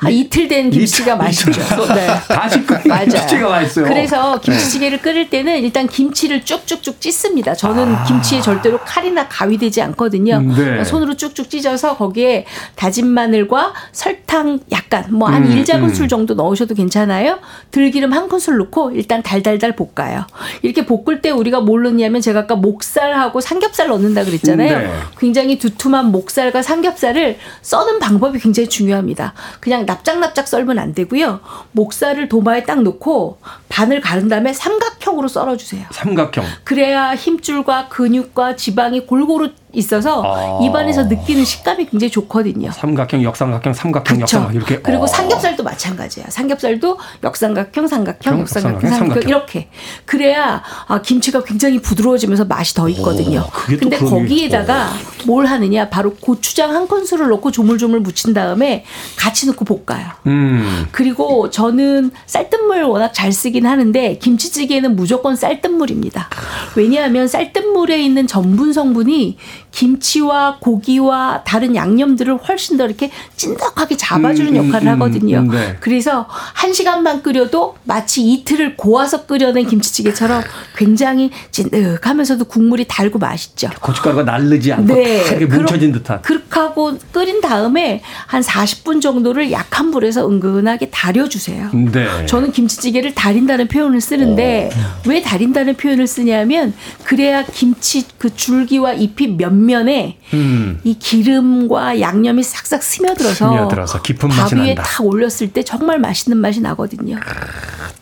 한 0.00 0.10
이틀 0.12 0.48
된 0.48 0.70
김치가 0.70 1.14
맛있죠. 1.14 1.52
네. 1.94 2.06
다시 2.26 2.64
끓인. 2.64 2.82
김치찌개가 2.82 3.50
맛있어요. 3.50 3.84
네. 3.84 3.92
그래서 3.92 4.40
김치찌개를 4.40 5.02
끓일 5.02 5.28
때는 5.28 5.58
일단 5.58 5.86
김치를 5.86 6.42
쭉쭉쭉 6.42 7.02
찢습니다. 7.02 7.54
저는 7.54 8.04
김치에 8.04 8.40
절대로 8.40 8.78
칼이나 8.78 9.28
가위 9.28 9.58
되지 9.58 9.82
않거든요. 9.82 10.36
아. 10.36 10.38
음, 10.38 10.54
네. 10.56 10.82
손으로 10.84 11.16
쭉쭉 11.18 11.50
찢어서 11.50 11.98
거기에 11.98 12.46
다진 12.76 13.08
마늘과 13.08 13.74
설탕 13.92 14.60
약간 14.72 15.04
뭐한 15.10 15.44
음, 15.44 15.52
일 15.52 15.66
작은 15.66 15.90
음. 15.90 15.94
술 15.94 16.08
정도 16.08 16.32
넣으셔도 16.32 16.74
괜찮아요. 16.74 17.38
들기름 17.70 18.14
한 18.14 18.28
큰술 18.30 18.56
넣고 18.56 18.92
일단 18.92 19.22
달달달 19.22 19.76
볶아요. 19.76 20.26
이렇게 20.62 20.86
볶을 20.86 21.20
때 21.20 21.28
우리가 21.28 21.60
뭘 21.60 21.82
넣냐면 21.82 22.22
제가 22.22 22.40
아까 22.40 22.54
목살하고 22.54 23.42
삼겹살 23.42 23.88
넣는다 23.88 24.24
그랬잖아요. 24.24 24.78
네. 24.78 24.90
굉장히 25.18 25.58
두툼한 25.58 26.06
목살과 26.06 26.62
삼겹살을 26.62 27.36
써는 27.60 27.98
방법이 27.98 28.38
굉장히 28.38 28.66
중요합니다. 28.66 29.34
그냥 29.60 29.84
납작납작 29.90 30.46
썰면 30.46 30.78
안 30.78 30.94
되고요. 30.94 31.40
목살을 31.72 32.28
도마에 32.28 32.62
딱 32.64 32.82
놓고 32.82 33.38
반을 33.68 34.00
가른 34.00 34.28
다음에 34.28 34.52
삼각형으로 34.52 35.26
썰어주세요. 35.26 35.86
삼각형. 35.90 36.44
그래야 36.62 37.14
힘줄과 37.16 37.88
근육과 37.88 38.54
지방이 38.54 39.06
골고루 39.06 39.50
있어서 39.72 40.22
아. 40.24 40.64
입안에서 40.64 41.04
느끼는 41.04 41.44
식감이 41.44 41.86
굉장히 41.86 42.10
좋거든요. 42.10 42.70
삼각형, 42.72 43.22
역삼각형, 43.22 43.72
삼각형, 43.72 44.16
그렇죠. 44.16 44.36
역삼각형 44.36 44.54
이렇게. 44.56 44.80
그리고 44.80 45.04
어. 45.04 45.06
삼겹살도 45.06 45.62
마찬가지야. 45.62 46.26
삼겹살도 46.28 46.98
역삼각형, 47.22 47.86
삼각형, 47.86 48.18
형, 48.22 48.40
역삼각형, 48.40 48.80
삼각형, 48.80 48.98
삼각형. 48.98 49.28
이렇게 49.28 49.68
그래야 50.04 50.62
아, 50.86 51.02
김치가 51.02 51.42
굉장히 51.44 51.80
부드러워지면서 51.80 52.44
맛이 52.44 52.74
더 52.74 52.88
있거든요. 52.90 53.40
또 53.42 53.76
근데 53.78 53.98
거기에다가 53.98 54.90
뭘 55.26 55.46
하느냐? 55.46 55.88
바로 55.88 56.14
고추장 56.14 56.74
한 56.74 56.88
큰술을 56.88 57.28
넣고 57.28 57.50
조물조물 57.50 58.00
묻힌 58.00 58.34
다음에 58.34 58.84
같이 59.16 59.46
넣고 59.46 59.64
볶아요. 59.64 60.06
음. 60.26 60.86
그리고 60.92 61.50
저는 61.50 62.10
쌀뜨물 62.26 62.82
워낙 62.84 63.12
잘 63.12 63.32
쓰긴 63.32 63.66
하는데 63.66 64.18
김치찌개는 64.18 64.96
무조건 64.96 65.36
쌀뜨물입니다. 65.36 66.28
왜냐하면 66.76 67.28
쌀뜨물에 67.28 68.02
있는 68.02 68.26
전분 68.26 68.72
성분이 68.72 69.36
김치와 69.72 70.58
고기와 70.60 71.42
다른 71.44 71.74
양념들을 71.74 72.36
훨씬 72.38 72.76
더 72.76 72.86
이렇게 72.86 73.10
찐득하게 73.36 73.96
잡아주는 73.96 74.54
음, 74.54 74.60
음, 74.60 74.66
역할을 74.66 74.88
음, 74.88 74.92
하거든요. 74.94 75.38
음, 75.38 75.48
네. 75.50 75.76
그래서 75.80 76.26
한 76.28 76.72
시간만 76.72 77.22
끓여도 77.22 77.76
마치 77.84 78.22
이틀을 78.22 78.76
고아서 78.76 79.26
끓여낸 79.26 79.66
김치찌개처럼 79.66 80.42
굉장히 80.76 81.30
찐득하면서도 81.50 82.44
국물이 82.46 82.86
달고 82.88 83.18
맛있죠. 83.18 83.70
고춧가루가 83.80 84.24
날르지 84.24 84.72
않고 84.72 84.94
크게 84.94 85.46
뭉쳐진 85.46 85.92
듯한. 85.92 86.22
그렇게 86.22 86.60
하고 86.60 86.98
끓인 87.12 87.40
다음에 87.40 88.02
한 88.26 88.42
40분 88.42 89.00
정도를 89.00 89.52
약한 89.52 89.90
불에서 89.90 90.28
은근하게 90.28 90.90
달여주세요. 90.90 91.70
네. 91.92 92.26
저는 92.26 92.52
김치찌개를 92.52 93.14
달인다는 93.14 93.68
표현을 93.68 94.00
쓰는데 94.00 94.70
왜 95.06 95.22
달인다는 95.22 95.76
표현을 95.76 96.06
쓰냐면 96.06 96.74
그래야 97.04 97.44
김치 97.44 98.04
그 98.18 98.34
줄기와 98.34 98.92
잎이 98.94 99.36
면 99.36 99.59
면에 99.60 100.18
음. 100.34 100.80
이 100.84 100.98
기름과 100.98 102.00
양념이 102.00 102.42
싹싹 102.42 102.82
스며들어서 102.82 103.50
스며들어서 103.50 104.02
깊은 104.02 104.28
밥 104.28 104.42
맛이 104.42 104.54
위에 104.56 104.74
난다. 104.74 104.82
탁 104.82 105.04
올렸을 105.04 105.52
때 105.52 105.62
정말 105.62 105.98
맛있는 105.98 106.38
맛이 106.38 106.60
나거든요. 106.60 107.18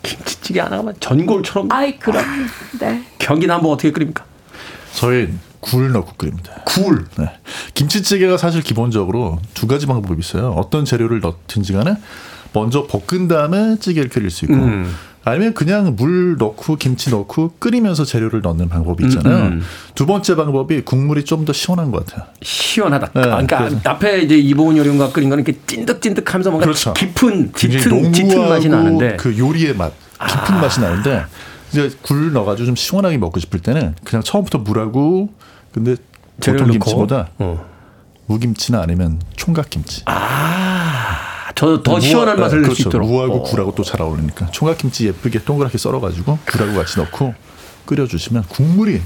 김치찌개 0.03 0.61
하나가 0.61 0.93
전골처럼 1.01 1.71
아이 1.71 1.99
그럼 1.99 2.25
네. 2.81 3.05
경기는 3.19 3.55
한번 3.55 3.73
어떻게 3.73 3.93
끓입니까? 3.93 4.25
저희 4.95 5.29
굴 5.61 5.93
넣고 5.93 6.13
끓입니다. 6.17 6.63
굴. 6.65 7.07
네. 7.19 7.31
김치찌개가 7.75 8.37
사실 8.37 8.63
기본적으로 8.63 9.41
두 9.55 9.67
가지 9.67 9.87
방법이 9.87 10.21
있어요. 10.21 10.51
어떤 10.57 10.85
재료를 10.85 11.21
넣든지 11.21 11.73
간에 11.73 11.97
먼저 12.53 12.87
볶은 12.87 13.29
다음에 13.29 13.77
찌개를 13.79 14.09
끓일 14.09 14.31
수 14.31 14.45
있고 14.45 14.55
음. 14.55 14.95
아니면 15.31 15.55
그냥 15.55 15.95
물 15.97 16.37
넣고 16.39 16.77
김치 16.77 17.11
넣고 17.11 17.53
끓이면서 17.59 18.05
재료를 18.05 18.41
넣는 18.43 18.69
방법이 18.69 19.05
있잖아요. 19.07 19.37
음, 19.37 19.43
음. 19.53 19.63
두 19.95 20.07
번째 20.07 20.37
방법이 20.37 20.83
국물이 20.83 21.25
좀 21.25 21.45
더 21.45 21.53
시원한 21.53 21.91
것 21.91 22.05
같아요. 22.05 22.27
시원하다. 22.43 23.07
네, 23.15 23.21
그러니까 23.23 23.59
그래서. 23.59 23.79
앞에 23.85 24.23
이제 24.23 24.37
이보은 24.37 24.77
요리가 24.77 25.11
끓인 25.13 25.29
거는 25.31 25.45
이렇게 25.45 25.59
찐득찐득하면서 25.67 26.51
뭔가 26.51 26.67
그렇죠. 26.67 26.93
깊은 26.95 27.53
짙은 27.55 28.13
짙은 28.13 28.49
맛이 28.49 28.69
나는데 28.69 29.13
아. 29.15 29.17
그 29.17 29.39
요리의 29.39 29.75
맛, 29.77 29.93
깊은 30.27 30.61
맛이 30.61 30.81
나는데 30.81 31.25
이제 31.71 31.91
굴 32.03 32.33
넣어가지고 32.33 32.67
좀 32.67 32.77
시원하게 32.77 33.19
먹고 33.19 33.39
싶을 33.41 33.61
때는 33.61 33.95
그냥 34.05 34.23
처음부터 34.23 34.59
물하고 34.59 35.31
근데 35.73 35.97
보통. 36.41 36.71
김치보다 36.71 37.29
어. 37.39 37.65
무김치나 38.27 38.81
아니면 38.83 39.21
총각김치. 39.37 40.03
저 41.59 41.83
더 41.83 41.99
시원한 42.01 42.37
네, 42.37 42.43
맛을 42.43 42.63
낼수 42.63 42.75
그렇죠. 42.85 42.89
있도록. 42.89 43.11
무하고 43.11 43.35
어. 43.39 43.43
굴하고 43.43 43.75
또 43.75 43.83
잘 43.83 44.01
어울리니까 44.03 44.47
총각김치 44.53 45.07
예쁘게 45.09 45.41
동그랗게 45.45 45.77
썰어가지고 45.79 46.39
굴하고 46.47 46.75
같이 46.75 46.99
넣고 46.99 47.35
끓여주시면 47.87 48.45
국물이 48.49 49.01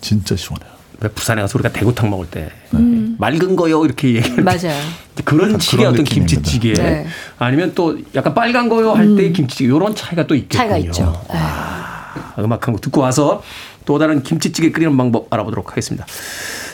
진짜 0.00 0.34
시원해요. 0.36 0.70
왜 1.00 1.10
부산에 1.10 1.42
가서 1.42 1.58
우리가 1.58 1.72
대구탕 1.72 2.08
먹을 2.08 2.26
때 2.26 2.50
음. 2.72 3.16
맑은 3.18 3.54
거요 3.54 3.84
이렇게 3.84 4.08
얘기할 4.14 4.36
때 4.36 4.42
맞아요. 4.42 4.80
그런 5.24 5.58
식의 5.58 5.84
어떤. 5.86 6.04
김치찌개 6.04 6.72
네. 6.72 7.06
아니면 7.38 7.72
또 7.74 7.98
약간 8.14 8.32
빨간 8.34 8.68
거요 8.70 8.92
할때 8.92 9.30
김치찌개 9.30 9.72
이런 9.74 9.94
차이가 9.94 10.26
또 10.26 10.34
있겠군요. 10.34 10.58
차이가 10.58 10.78
있죠. 10.78 11.22
네. 11.30 11.36
아, 11.38 12.32
음악 12.38 12.66
한 12.66 12.72
곡 12.74 12.80
듣고 12.80 13.02
와서 13.02 13.42
또 13.86 13.98
다른 13.98 14.22
김치찌개 14.22 14.70
끓이는 14.70 14.94
방법 14.96 15.32
알아보도록 15.32 15.70
하겠습니다. 15.70 16.04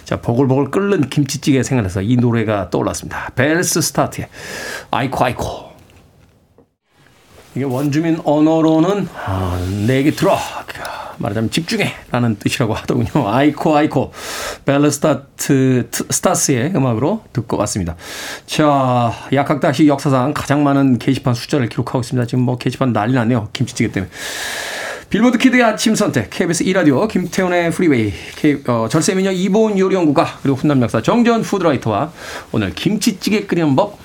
자, 0.04 0.20
보글보글 0.20 0.72
끓는 0.72 1.08
김치찌개 1.08 1.62
생각나서 1.62 2.02
이 2.02 2.16
노래가 2.16 2.70
떠올랐습니다. 2.70 3.30
벨 3.36 3.80
스타스의 3.80 4.28
Iko 4.90 5.24
Iko. 5.24 5.72
이게 7.54 7.64
원주민 7.64 8.18
언어로는 8.24 9.08
아, 9.24 9.58
예를 9.86 10.10
들어 10.10 10.36
말하자면 11.18 11.50
집중해라는 11.50 12.38
뜻이라고 12.38 12.74
하더군요. 12.74 13.28
Iko 13.28 13.76
Iko 13.76 14.12
벨스타트 14.64 15.88
스타스의 15.90 16.72
음악으로 16.74 17.22
듣고 17.32 17.56
왔습니다. 17.58 17.96
자 18.46 19.12
약학다식 19.32 19.86
역사상 19.86 20.34
가장 20.34 20.64
많은 20.64 20.98
게시판 20.98 21.34
숫자를 21.34 21.68
기록하고 21.68 22.00
있습니다. 22.00 22.26
지금 22.26 22.44
뭐 22.44 22.58
게시판 22.58 22.92
난리 22.92 23.14
났네요. 23.14 23.48
김치찌개 23.52 23.90
때문에. 23.92 24.10
빌보드 25.12 25.36
Kid의 25.36 25.62
아침 25.62 25.94
선택 25.94 26.30
KBS 26.30 26.64
2라디오 26.64 27.06
김태훈의 27.06 27.70
프리웨이 27.70 28.14
K, 28.34 28.62
어, 28.66 28.88
절세미녀 28.90 29.30
이보은 29.32 29.78
요리연구가 29.78 30.38
그리고 30.40 30.56
훈남 30.56 30.80
약사 30.80 31.02
정재훈 31.02 31.42
food 31.42 31.65
writer와 31.65 32.10
오늘 32.50 32.72
김치찌개 32.74 33.44
끓이는 33.44 33.76
법 33.76 33.98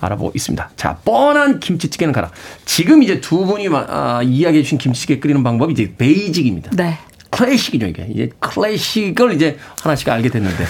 알아보고 0.00 0.32
있습니다. 0.34 0.70
자, 0.74 0.96
뻔한 1.04 1.60
김치찌개는 1.60 2.14
가라. 2.14 2.30
지금 2.64 3.02
이제 3.02 3.20
두 3.20 3.44
분이 3.44 3.68
아, 3.72 4.22
이야기해 4.22 4.62
주신 4.62 4.78
김치찌개 4.78 5.18
끓이는 5.18 5.42
방법이 5.42 5.74
이제 5.74 5.92
basic입니다. 5.98 6.70
네. 6.74 6.98
클래식이죠, 7.28 7.86
이게. 7.86 8.06
이제 8.10 8.30
클래식을 8.38 9.34
이제 9.34 9.58
하나씩 9.82 10.08
알게 10.08 10.30
됐는데. 10.30 10.64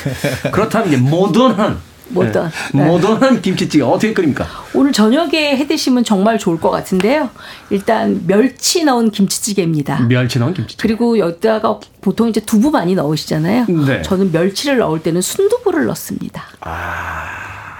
그렇다면 0.50 0.88
이제 0.88 0.96
모던한. 0.96 1.78
모던. 2.08 2.50
네, 2.72 2.82
네. 2.82 2.86
모던한 2.86 3.42
김치찌개 3.42 3.82
어떻게 3.82 4.12
끓입니까? 4.12 4.46
오늘 4.74 4.92
저녁에 4.92 5.56
해 5.56 5.66
드시면 5.66 6.04
정말 6.04 6.38
좋을 6.38 6.60
것 6.60 6.70
같은데요. 6.70 7.30
일단 7.70 8.22
멸치 8.26 8.84
넣은 8.84 9.10
김치찌개입니다. 9.10 10.00
멸치 10.08 10.38
넣은 10.38 10.54
김치찌개. 10.54 10.82
그리고 10.82 11.18
여기다가 11.18 11.80
보통 12.00 12.28
이제 12.28 12.40
두부 12.40 12.70
많이 12.70 12.94
넣으시잖아요. 12.94 13.66
네. 13.86 14.02
저는 14.02 14.32
멸치를 14.32 14.78
넣을 14.78 15.02
때는 15.02 15.20
순두부를 15.20 15.86
넣습니다. 15.86 16.44
아. 16.60 17.24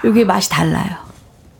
이게 0.03 0.23
맛이 0.23 0.49
달라요. 0.49 1.05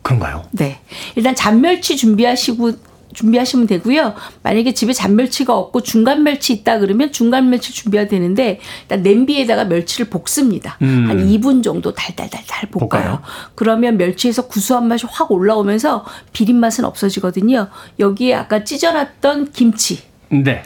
그런가요? 0.02 0.44
네. 0.52 0.80
일단 1.16 1.34
잔멸치 1.34 1.96
준비하시고 1.96 2.72
준비하시면 3.14 3.66
되고요. 3.66 4.14
만약에 4.42 4.74
집에 4.74 4.92
잔멸치가 4.92 5.56
없고 5.56 5.82
중간 5.82 6.22
멸치 6.22 6.52
있다 6.52 6.78
그러면 6.78 7.12
중간 7.12 7.50
멸치 7.50 7.72
준비해야 7.72 8.08
되는데 8.08 8.60
일단 8.82 9.02
냄비에다가 9.02 9.64
멸치를 9.64 10.10
볶습니다. 10.10 10.76
음. 10.82 11.06
한 11.08 11.26
2분 11.26 11.62
정도 11.62 11.92
달달달달 11.92 12.70
볶아요. 12.70 12.88
볶아요. 12.88 13.22
그러면 13.54 13.96
멸치에서 13.96 14.46
구수한 14.48 14.88
맛이 14.88 15.06
확 15.08 15.30
올라오면서 15.30 16.04
비린 16.32 16.58
맛은 16.60 16.84
없어지거든요. 16.84 17.68
여기에 17.98 18.34
아까 18.34 18.64
찢어놨던 18.64 19.52
김치 19.52 20.02
네. 20.28 20.62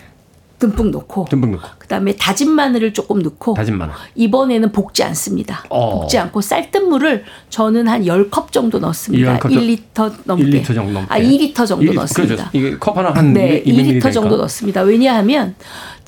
듬뿍 0.60 0.90
넣고 0.90 1.26
듬뿍 1.30 1.50
넣고. 1.52 1.66
그다음에 1.78 2.14
다진 2.14 2.50
마늘을 2.52 2.92
조금 2.92 3.18
넣고 3.20 3.54
다진 3.54 3.76
마늘. 3.76 3.94
이번에는 4.14 4.70
볶지 4.70 5.02
않습니다. 5.02 5.64
어. 5.70 6.00
볶지 6.02 6.18
않고 6.18 6.40
쌀뜨물을 6.42 7.24
저는 7.48 7.88
한 7.88 8.04
10컵 8.04 8.52
정도 8.52 8.78
넣습니다. 8.78 9.38
10컵 9.38 9.40
정- 9.42 9.50
1리터 9.50 10.12
넘게. 10.24 10.44
1리터 10.62 10.74
정도 10.74 10.92
넘게. 10.92 11.06
아, 11.12 11.18
2리터 11.18 11.66
정도 11.66 11.84
1리터, 11.92 11.94
넣습니다. 11.94 12.34
그렇죠. 12.36 12.50
이게 12.52 12.78
컵 12.78 12.96
하나 12.96 13.10
한 13.10 13.32
네, 13.32 13.62
200ml 13.64 14.00
2리터 14.02 14.12
정도 14.12 14.36
넣습니다. 14.36 14.82
왜냐하면 14.82 15.54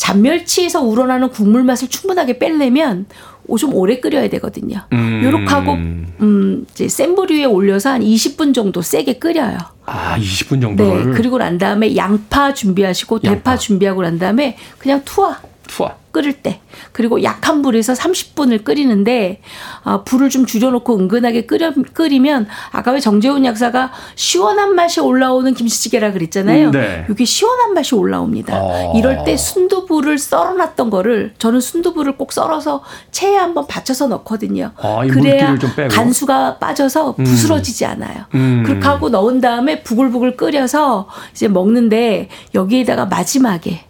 잔멸치에서 0.07 0.83
우러나는 0.83 1.29
국물 1.31 1.63
맛을 1.63 1.89
충분하게 1.89 2.39
빼려면 2.39 3.07
오- 3.47 3.57
좀 3.57 3.73
오래 3.75 4.01
끓여야 4.01 4.29
되거든요. 4.31 4.81
음. 4.93 5.21
요렇게 5.23 5.45
하고 5.47 5.73
음, 5.75 6.67
이제 6.73 6.89
센 6.89 7.15
불 7.15 7.31
위에 7.31 7.45
올려서 7.45 7.91
한 7.91 8.01
20분 8.01 8.53
정도 8.55 8.83
세게 8.83 9.19
끓여요. 9.19 9.59
아, 9.87 10.17
20분 10.19 10.55
네. 10.57 10.61
정도를. 10.61 11.13
그리고 11.13 11.39
난 11.39 11.57
다음에 11.59 11.95
양파 11.97 12.53
준비하시고 12.53 13.21
양파. 13.25 13.37
대파 13.37 13.57
준비하고 13.59 14.03
난 14.03 14.19
다음에 14.19 14.57
그냥 14.79 15.03
투하 15.05 15.39
투하. 15.73 15.95
끓일 16.13 16.35
때 16.43 16.61
그리고 16.93 17.23
약한 17.23 17.63
불에서 17.63 17.95
30분을 17.95 18.65
끓이는데 18.65 19.41
아, 19.83 20.03
불을 20.03 20.29
좀 20.29 20.45
줄여놓고 20.45 20.99
은근하게 20.99 21.47
끓여, 21.47 21.73
끓이면 21.73 22.49
아까 22.71 22.93
왜 22.93 23.01
정재훈 23.01 23.47
약사가 23.47 23.93
시원한 24.15 24.75
맛이 24.75 25.01
올라오는 25.01 25.55
김치찌개라 25.55 26.13
그랬잖아요. 26.13 26.67
음, 26.67 26.71
네. 26.73 27.07
이게 27.11 27.25
시원한 27.25 27.73
맛이 27.73 27.95
올라옵니다. 27.95 28.59
어. 28.61 28.93
이럴 28.95 29.25
때 29.25 29.39
순두부를 29.39 30.19
썰어놨던 30.19 30.91
거를 30.91 31.33
저는 31.39 31.61
순두부를 31.63 32.19
꼭 32.19 32.33
썰어서 32.33 32.83
체에 33.11 33.35
한번 33.37 33.67
받쳐서 33.67 34.09
넣거든요. 34.09 34.73
아, 34.77 35.03
이 35.07 35.09
그래야 35.09 35.49
물기를 35.49 35.59
좀 35.61 35.75
빼고. 35.75 35.95
간수가 35.95 36.59
빠져서 36.59 37.15
부스러지지 37.15 37.87
않아요. 37.87 38.25
음. 38.35 38.63
그렇게 38.67 38.87
하고 38.87 39.09
넣은 39.09 39.41
다음에 39.41 39.83
부글부글 39.83 40.37
끓여서 40.37 41.09
이제 41.33 41.49
먹는데 41.49 42.29
여기에다가 42.55 43.07
마지막에 43.07 43.85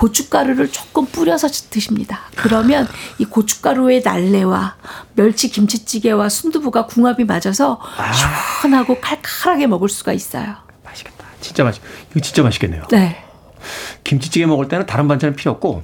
고춧가루를 0.00 0.72
조금 0.72 1.04
뿌려서 1.04 1.46
드십니다. 1.48 2.20
그러면 2.34 2.88
이 3.18 3.26
고춧가루의 3.26 4.00
날래와 4.02 4.76
멸치 5.14 5.50
김치찌개와 5.50 6.30
순두부가 6.30 6.86
궁합이 6.86 7.24
맞아서 7.24 7.78
시원하고 8.62 8.98
칼칼하게 8.98 9.66
먹을 9.66 9.90
수가 9.90 10.14
있어요. 10.14 10.54
맛있겠다. 10.84 11.26
진짜 11.42 11.64
맛있. 11.64 11.82
이거 12.12 12.20
진짜 12.20 12.42
맛있겠네요. 12.42 12.84
네. 12.90 13.22
김치찌개 14.02 14.46
먹을 14.46 14.68
때는 14.68 14.86
다른 14.86 15.06
반찬 15.06 15.36
필요 15.36 15.52
없고 15.52 15.82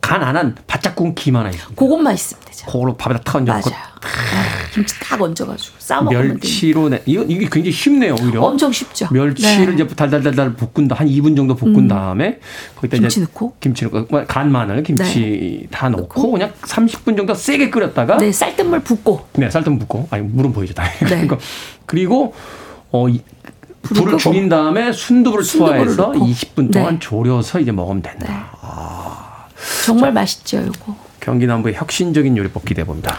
간 0.00 0.22
안 0.22 0.36
한 0.36 0.56
바짝 0.68 0.94
구운 0.94 1.16
김 1.16 1.34
하나 1.34 1.50
있습니다. 1.50 1.74
그것만 1.74 2.14
있으면 2.14 2.40
되죠. 2.44 2.66
그걸로 2.66 2.96
밥에다 2.96 3.20
타 3.24 3.38
얹어 3.38 3.52
놓고 3.56 3.68
맞아요. 3.70 3.84
네. 4.70 4.74
김치 4.74 4.98
딱 5.00 5.20
얹어가지고 5.20 5.76
싸 5.78 6.00
먹으면 6.00 6.22
됩니다. 6.22 6.38
멸치로 6.42 6.88
내 6.88 7.02
이거 7.06 7.22
이게 7.24 7.40
굉장히 7.50 7.72
쉽네요 7.72 8.14
오히려. 8.22 8.40
엄청 8.42 8.70
쉽죠. 8.72 9.08
멸치를 9.12 9.66
네. 9.76 9.82
이제 9.84 9.86
달달달달 9.94 10.54
볶은 10.54 10.86
다 10.88 10.94
한 11.00 11.08
2분 11.08 11.34
정도 11.36 11.54
볶은 11.56 11.88
다음에 11.88 12.38
거기다 12.76 12.98
김치 12.98 13.20
이제 13.20 13.20
넣고. 13.22 13.54
김치 13.60 13.84
넣고 13.84 14.06
뭐간 14.10 14.52
마늘 14.52 14.82
김치 14.82 15.66
다 15.70 15.88
넣고, 15.88 16.02
넣고. 16.02 16.30
그냥 16.32 16.52
30분 16.62 17.16
정도 17.16 17.34
세게 17.34 17.70
끓였다가 17.70 18.16
네, 18.18 18.30
쌀뜨물 18.32 18.80
붓고 18.80 19.26
네, 19.34 19.50
쌀뜨물 19.50 19.78
붓고 19.80 20.08
아니 20.10 20.22
물은 20.22 20.52
보이죠 20.52 20.74
다. 20.74 20.84
네. 20.84 21.06
그러니까 21.06 21.38
그리고 21.86 22.34
어 22.92 23.08
이, 23.08 23.20
불을. 23.82 24.18
줄인 24.18 24.48
다음에 24.48 24.92
순두부를 24.92 25.44
투하해서 25.44 25.96
넣고. 26.12 26.26
20분 26.26 26.72
동안 26.72 26.94
네. 26.94 26.98
졸여서 27.00 27.60
이제 27.60 27.72
먹으면 27.72 28.02
된다. 28.02 28.26
네. 28.62 29.50
정말 29.86 30.12
맛있죠, 30.12 30.58
요거. 30.58 30.96
경기 31.20 31.46
남부의 31.46 31.74
혁신적인 31.76 32.36
요리법 32.36 32.64
기대해 32.64 32.84
봅니다. 32.84 33.18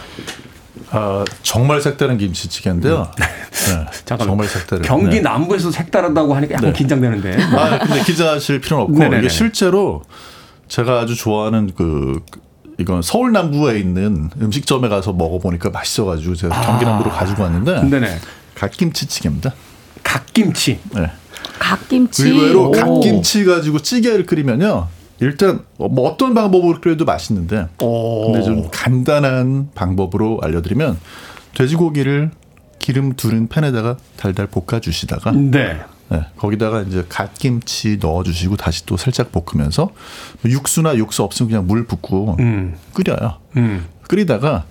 아, 0.94 1.24
정말 1.42 1.80
색다른 1.80 2.18
김치찌개인데요. 2.18 3.10
네, 3.18 3.24
잠깐만. 4.04 4.28
정말 4.28 4.46
색다른. 4.48 4.82
경기 4.82 5.16
네. 5.16 5.20
남부에서 5.20 5.70
색다르다고 5.70 6.34
하니까 6.34 6.54
약간 6.54 6.72
네. 6.72 6.78
긴장되는데. 6.78 7.42
아, 7.56 7.78
근데 7.78 8.02
기자하실 8.02 8.60
필요는 8.60 8.84
없고 8.84 8.98
네네네. 8.98 9.18
이게 9.20 9.28
실제로 9.28 10.02
제가 10.68 11.00
아주 11.00 11.14
좋아하는 11.16 11.72
그 11.74 12.20
이건 12.78 13.00
서울 13.02 13.32
남부에 13.32 13.78
있는 13.78 14.30
음식점에 14.40 14.88
가서 14.88 15.12
먹어보니까 15.12 15.70
맛있어가지고 15.70 16.34
제가 16.34 16.60
경기 16.60 16.84
남부로 16.84 17.10
가지고 17.10 17.42
왔는데 17.44 17.76
아. 17.76 17.82
네네. 17.82 18.18
갓김치찌개입니다. 18.54 19.54
갓김치. 20.02 20.78
네. 20.94 21.10
갓김치. 21.58 22.28
의외로 22.28 22.68
오. 22.68 22.70
갓김치 22.70 23.44
가지고 23.44 23.78
찌개를 23.80 24.26
끓이면요. 24.26 24.88
일단 25.22 25.64
뭐 25.78 26.10
어떤 26.10 26.34
방법으로 26.34 26.80
끓여도 26.80 27.04
맛있는데 27.04 27.68
오. 27.80 28.32
근데 28.32 28.42
좀 28.44 28.68
간단한 28.72 29.70
방법으로 29.74 30.40
알려드리면 30.42 30.98
돼지고기를 31.54 32.30
기름 32.78 33.14
두른 33.14 33.46
팬에다가 33.46 33.96
달달 34.16 34.48
볶아 34.48 34.80
주시다가 34.80 35.30
네. 35.30 35.80
네, 36.08 36.20
거기다가 36.36 36.82
이제 36.82 37.06
갓김치 37.08 37.98
넣어주시고 38.00 38.56
다시 38.56 38.84
또 38.84 38.98
살짝 38.98 39.32
볶으면서 39.32 39.90
육수나 40.44 40.96
육수 40.96 41.22
없으면 41.22 41.48
그냥 41.48 41.66
물 41.66 41.86
붓고 41.86 42.36
음. 42.40 42.74
끓여요. 42.92 43.38
음. 43.56 43.86
끓이다가 44.08 44.64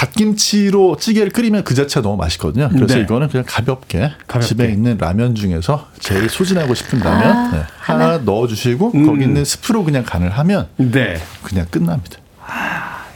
갓김치로 0.00 0.96
찌개를 0.98 1.30
끓이면 1.30 1.62
그 1.64 1.74
자체가 1.74 2.02
너무 2.02 2.16
맛있거든요. 2.16 2.70
그래서 2.70 2.94
네. 2.94 3.00
이거는 3.02 3.28
그냥 3.28 3.44
가볍게, 3.46 4.10
가볍게. 4.26 4.46
집에 4.46 4.72
있는 4.72 4.96
라면 4.96 5.34
중에서 5.34 5.88
제일 5.98 6.30
소진하고 6.30 6.74
싶은 6.74 7.00
라면 7.00 7.36
아, 7.36 7.50
네, 7.52 7.62
하나, 7.78 8.16
넣어주시고 8.16 8.92
음. 8.94 9.06
거기 9.06 9.24
있는 9.24 9.44
스프로 9.44 9.84
그냥 9.84 10.02
간을 10.02 10.30
하면 10.30 10.68
네. 10.78 11.20
그냥 11.42 11.66
끝납니다. 11.70 12.16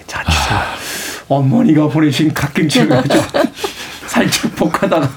자, 0.07 0.25
주세요. 0.25 0.61
어머니가 1.29 1.89
보내신 1.89 2.35
갓김치를 2.35 2.89
가지고 2.91 3.25
살짝 4.07 4.55
볶아다가 4.55 5.11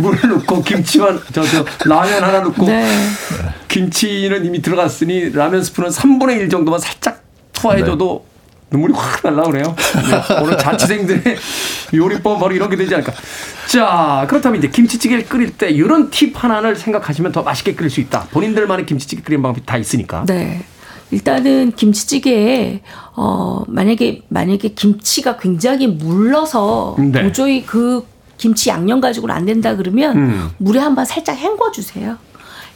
물을 0.00 0.30
넣고 0.30 0.62
김치만 0.62 1.20
저저 1.32 1.64
라면 1.86 2.22
하나 2.22 2.40
넣고 2.40 2.66
네. 2.66 2.88
김치는 3.66 4.44
이미 4.44 4.62
들어갔으니 4.62 5.32
라면 5.32 5.64
스프는 5.64 5.90
3분의 5.90 6.38
1 6.38 6.48
정도만 6.50 6.78
살짝 6.78 7.20
투하해줘도 7.52 8.29
눈물이 8.70 8.94
확 8.94 9.20
날라 9.22 9.42
그래요. 9.44 9.74
네, 9.74 10.40
오늘 10.42 10.56
자취생들의 10.56 11.36
요리법 11.94 12.38
바로 12.40 12.54
이런 12.54 12.70
게 12.70 12.76
되지 12.76 12.94
않을까. 12.94 13.12
자, 13.68 14.24
그렇다면 14.28 14.58
이제 14.58 14.68
김치찌개를 14.68 15.26
끓일 15.26 15.56
때 15.56 15.70
이런 15.70 16.10
팁 16.10 16.32
하나를 16.42 16.76
생각하시면 16.76 17.32
더 17.32 17.42
맛있게 17.42 17.74
끓일 17.74 17.90
수 17.90 18.00
있다. 18.00 18.26
본인들만의 18.30 18.86
김치찌개 18.86 19.22
끓이는 19.22 19.42
방법이 19.42 19.66
다 19.66 19.76
있으니까. 19.76 20.24
네. 20.26 20.62
일단은 21.10 21.72
김치찌개에 21.72 22.82
어 23.16 23.64
만약에 23.66 24.22
만약에 24.28 24.68
김치가 24.68 25.36
굉장히 25.36 25.88
물러서 25.88 26.96
네. 26.98 27.22
도저히 27.22 27.66
그 27.66 28.06
김치 28.36 28.70
양념 28.70 29.00
가지고는 29.00 29.34
안 29.34 29.44
된다 29.44 29.74
그러면 29.74 30.16
음. 30.16 30.50
물에 30.58 30.78
한번 30.78 31.04
살짝 31.04 31.36
헹궈 31.36 31.72
주세요. 31.72 32.16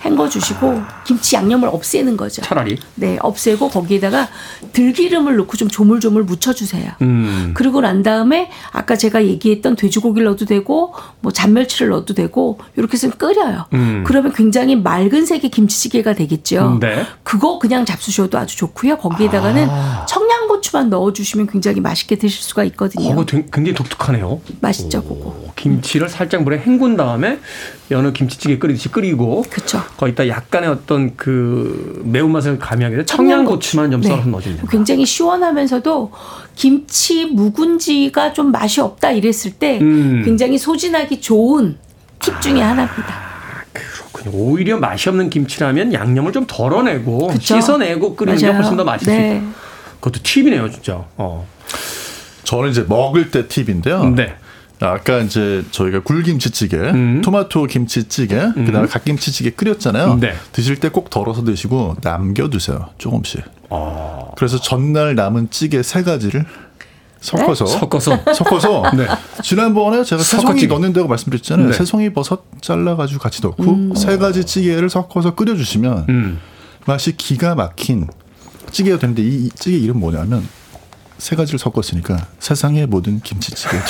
헹궈 0.05 0.29
주시고 0.29 0.83
김치 1.05 1.37
양념을 1.37 1.69
없애는 1.69 2.17
거죠. 2.17 2.43
차라리. 2.43 2.79
네, 2.95 3.19
없애고 3.21 3.71
거기에다가 3.71 4.29
들기름을 4.73 5.37
넣고 5.37 5.57
좀 5.57 5.69
조물조물 5.69 6.25
묻혀주세요. 6.25 6.93
음. 7.03 7.53
그리고 7.55 7.81
난 7.81 8.03
다음에 8.03 8.51
아까 8.73 8.97
제가 8.97 9.25
얘기했던 9.25 9.77
돼지고기를 9.77 10.27
넣어도 10.27 10.45
되고 10.45 10.95
뭐 11.21 11.33
잔멸치를 11.33 11.89
넣어도 11.91 12.15
되고 12.15 12.59
이렇게 12.77 12.95
해서 12.95 13.11
끓여요. 13.11 13.67
음. 13.73 14.05
그러면 14.07 14.33
굉장히 14.33 14.77
맑은 14.77 15.25
색의 15.27 15.51
김치찌개가 15.51 16.15
되겠죠. 16.15 16.79
네. 16.81 17.07
그거 17.23 17.59
그냥 17.59 17.85
잡수셔도 17.85 18.39
아주 18.39 18.57
좋고요. 18.57 18.99
거기에다가는 18.99 19.69
청양고추만 20.07 20.91
넣어주시면 20.91 21.47
굉장히 21.47 21.81
맛있게 21.81 22.17
드실 22.17 22.43
수가 22.43 22.65
있거든요. 22.65 23.19
어, 23.19 23.25
굉장히 23.25 23.75
독특하네요. 23.75 24.41
맛있죠, 24.61 25.03
그거. 25.03 25.15
오, 25.15 25.53
김치를 25.57 26.09
살짝 26.09 26.43
물에 26.43 26.59
헹군 26.59 26.97
다음에 26.97 27.39
여느 27.91 28.13
김치찌개 28.13 28.59
끓이듯이 28.59 28.89
끓이고 28.91 29.45
그쵸. 29.51 29.83
거기다 29.97 30.29
약간의 30.29 30.69
어떤 30.69 31.17
그 31.17 32.03
매운맛을 32.05 32.59
가미하기 32.59 32.95
위해서 32.97 33.07
청양고추만 33.07 33.91
좀 33.91 34.01
네. 34.01 34.09
썰어서 34.09 34.29
넣어주면. 34.29 34.67
굉장히 34.69 35.07
시원하면서도 35.07 36.11
김치 36.55 37.27
묵은지가 37.27 38.33
좀 38.33 38.51
맛이 38.51 38.81
없다 38.81 39.13
이랬을 39.13 39.53
때 39.59 39.79
음. 39.81 40.23
굉장히 40.25 40.59
소진하기 40.59 41.21
좋은 41.21 41.77
팁 42.19 42.41
중에 42.41 42.61
하나입니다. 42.61 43.25
그렇군요. 43.73 44.37
오히려 44.37 44.79
맛이 44.79 45.09
없는 45.09 45.31
김치라면 45.31 45.93
양념을 45.93 46.33
좀 46.33 46.45
덜어내고 46.47 47.29
그쵸? 47.29 47.61
씻어내고 47.61 48.17
끓이는 48.17 48.39
게 48.39 48.47
맞아요. 48.47 48.59
훨씬 48.59 48.77
더 48.77 48.85
맛있을 48.85 49.13
네. 49.13 49.31
수 49.31 49.37
있다. 49.37 49.55
그것도 50.01 50.21
팁이네요, 50.23 50.71
진짜. 50.71 51.05
어. 51.17 51.47
저는 52.45 52.71
이제 52.71 52.85
먹을 52.89 53.31
때 53.31 53.49
팁인데요. 53.49 54.11
네. 54.11 54.35
아까 54.81 55.21
이제 55.21 55.65
저희가 55.71 56.01
굴김치찌개, 56.01 56.77
음. 56.77 57.23
토마토 57.23 57.67
김치찌개, 57.67 58.35
그다음에 58.55 58.87
갓김치찌개 58.89 59.51
끓였잖아요. 59.51 60.17
네. 60.21 60.35
드실 60.53 60.77
때 60.81 60.89
꼭 60.89 61.11
덜어서 61.11 61.43
드시고 61.45 61.97
남겨두세요 62.03 62.91
조금씩. 62.99 63.43
어. 63.71 64.33
그래서 64.37 64.61
전날 64.61 65.15
남은 65.15 65.49
찌개 65.51 65.83
세 65.83 66.03
가지를 66.03 66.45
섞어서 67.21 67.65
섞어서. 67.67 68.21
섞어서 68.35 68.83
네. 68.97 69.07
지난번에 69.43 70.05
제가 70.05 70.23
새송이. 70.23 70.67
넣는다고 70.67 71.09
말씀드렸잖아요. 71.09 71.69
네. 71.69 71.73
새송이 71.73 72.13
버섯 72.13 72.43
잘라가지고 72.61 73.21
같이 73.21 73.41
넣고 73.43 73.95
세 73.95 74.19
가지 74.19 74.45
찌개를 74.45 74.91
섞어서 74.91 75.35
끓여주시면 75.35 76.07
음. 76.11 76.41
맛이 76.87 77.17
기가 77.17 77.55
막힌 77.55 78.09
찌개가 78.71 78.99
되는데 78.99 79.23
이 79.23 79.49
찌개 79.55 79.79
이름 79.79 80.01
뭐냐면 80.01 80.47
세 81.19 81.37
가지를 81.37 81.59
섞었으니까 81.59 82.27
세상의 82.39 82.87
모든 82.87 83.21
김치찌개. 83.21 83.77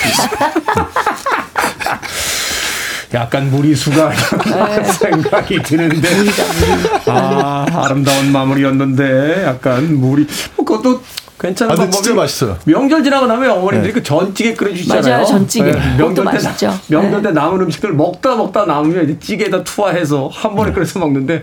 약간 3.14 3.48
무리수가 3.50 4.10
네. 4.10 4.82
생각이 4.92 5.62
드는데 5.62 6.08
아 7.06 7.64
아름다운 7.84 8.32
마무리였는데 8.32 9.44
약간 9.44 10.00
무리 10.00 10.26
뭐 10.56 10.64
그것도 10.64 11.00
괜찮은 11.38 11.78
아, 11.78 11.90
진짜 11.90 12.12
맛있어요. 12.14 12.58
명절 12.64 13.04
지나고 13.04 13.26
나면 13.26 13.50
어머님들이 13.50 13.92
네. 13.92 14.00
그 14.00 14.02
전찌개 14.02 14.54
끓여주시잖아요. 14.54 15.02
맞아요, 15.14 15.26
전찌개. 15.26 15.70
그것도 15.70 15.96
명절 15.96 16.14
때 16.24 16.32
맛있죠. 16.32 16.66
나- 16.68 16.80
명절 16.88 17.22
네. 17.22 17.28
때 17.28 17.34
남은 17.34 17.60
음식들 17.60 17.92
먹다 17.92 18.34
먹다 18.34 18.64
남으면 18.64 19.04
이제 19.04 19.18
찌개에다 19.20 19.62
투하해서 19.62 20.28
한 20.32 20.54
번에 20.56 20.72
끓여서 20.72 20.98
먹는데 20.98 21.42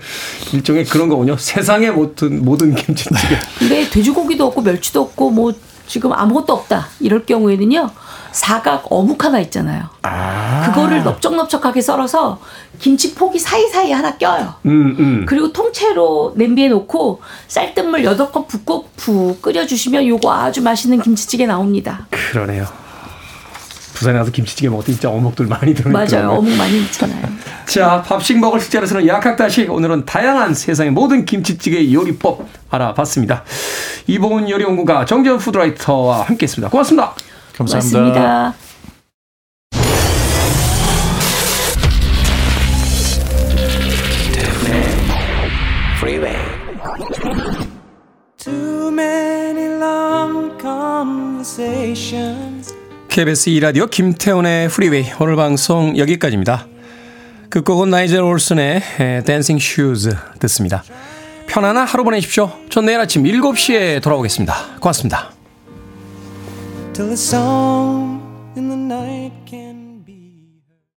일종의 0.53 0.85
그런 0.85 1.07
거군요. 1.07 1.37
세상의 1.37 1.91
모든 1.91 2.43
모든 2.43 2.73
김치찌개. 2.75 3.37
근데 3.59 3.89
돼지고기도 3.89 4.47
없고 4.47 4.61
멸치도 4.61 5.01
없고 5.01 5.29
뭐 5.29 5.53
지금 5.87 6.13
아무것도 6.13 6.53
없다 6.53 6.87
이럴 6.99 7.25
경우에는요 7.25 7.89
사각 8.31 8.85
어묵 8.89 9.23
하나 9.25 9.39
있잖아요. 9.41 9.89
아. 10.03 10.63
그거를 10.65 11.03
넓적넓적하게 11.03 11.81
썰어서 11.81 12.39
김치 12.79 13.13
포기 13.13 13.37
사이사이에 13.39 13.93
하나 13.93 14.17
껴요. 14.17 14.55
음 14.65 14.95
음. 14.99 15.25
그리고 15.27 15.51
통째로 15.51 16.33
냄비에 16.35 16.69
놓고 16.69 17.21
쌀뜨물 17.47 18.03
8컵 18.03 18.47
붓고 18.47 18.89
푹 18.95 19.41
끓여주시면 19.41 20.07
요거 20.07 20.31
아주 20.31 20.61
맛있는 20.61 21.01
김치찌개 21.01 21.45
나옵니다. 21.45 22.07
그러네요. 22.09 22.65
부산에 24.01 24.17
가서 24.17 24.31
김치찌개 24.31 24.67
먹을 24.67 24.83
때 24.83 24.93
진짜 24.93 25.11
어묵들 25.11 25.45
많이 25.45 25.75
들어있더라고요. 25.75 26.27
맞아요. 26.27 26.39
어묵 26.39 26.51
많이 26.57 26.81
넣잖아요. 26.81 27.21
자, 27.67 28.01
밥식 28.01 28.39
먹을 28.39 28.59
식재로서는 28.59 29.05
약학다식 29.05 29.71
오늘은 29.71 30.05
다양한 30.05 30.55
세상의 30.55 30.91
모든 30.91 31.23
김치찌개 31.23 31.93
요리법 31.93 32.47
알아봤습니다. 32.71 33.43
이보은 34.07 34.49
요리연구가 34.49 35.05
정재훈 35.05 35.37
food 35.37 35.66
writer와 35.66 36.23
함께했습니다. 36.23 36.71
고맙습니다. 36.71 37.13
감사합니다. 37.55 37.99
고맙습니다. 37.99 38.55
Too 48.39 48.89
many 48.89 49.67
long 49.79 50.57
conversations. 50.57 52.60
KBS 53.11 53.49
2라디오 53.51 53.91
김태훈의 53.91 54.69
프리웨이 54.69 55.03
오늘 55.19 55.35
방송 55.35 55.97
여기까지입니다. 55.97 56.65
끝곡은 57.49 57.89
나이젤 57.89 58.21
올슨의 58.21 58.81
댄싱 59.25 59.59
슈즈 59.59 60.15
듣습니다. 60.39 60.81
편안한 61.45 61.85
하루 61.85 62.05
보내십시오. 62.05 62.53
전 62.69 62.85
내일 62.85 63.01
아침 63.01 63.23
7시에 63.23 64.01
돌아오겠습니다. 64.01 64.77
고맙습니다. 64.79 65.33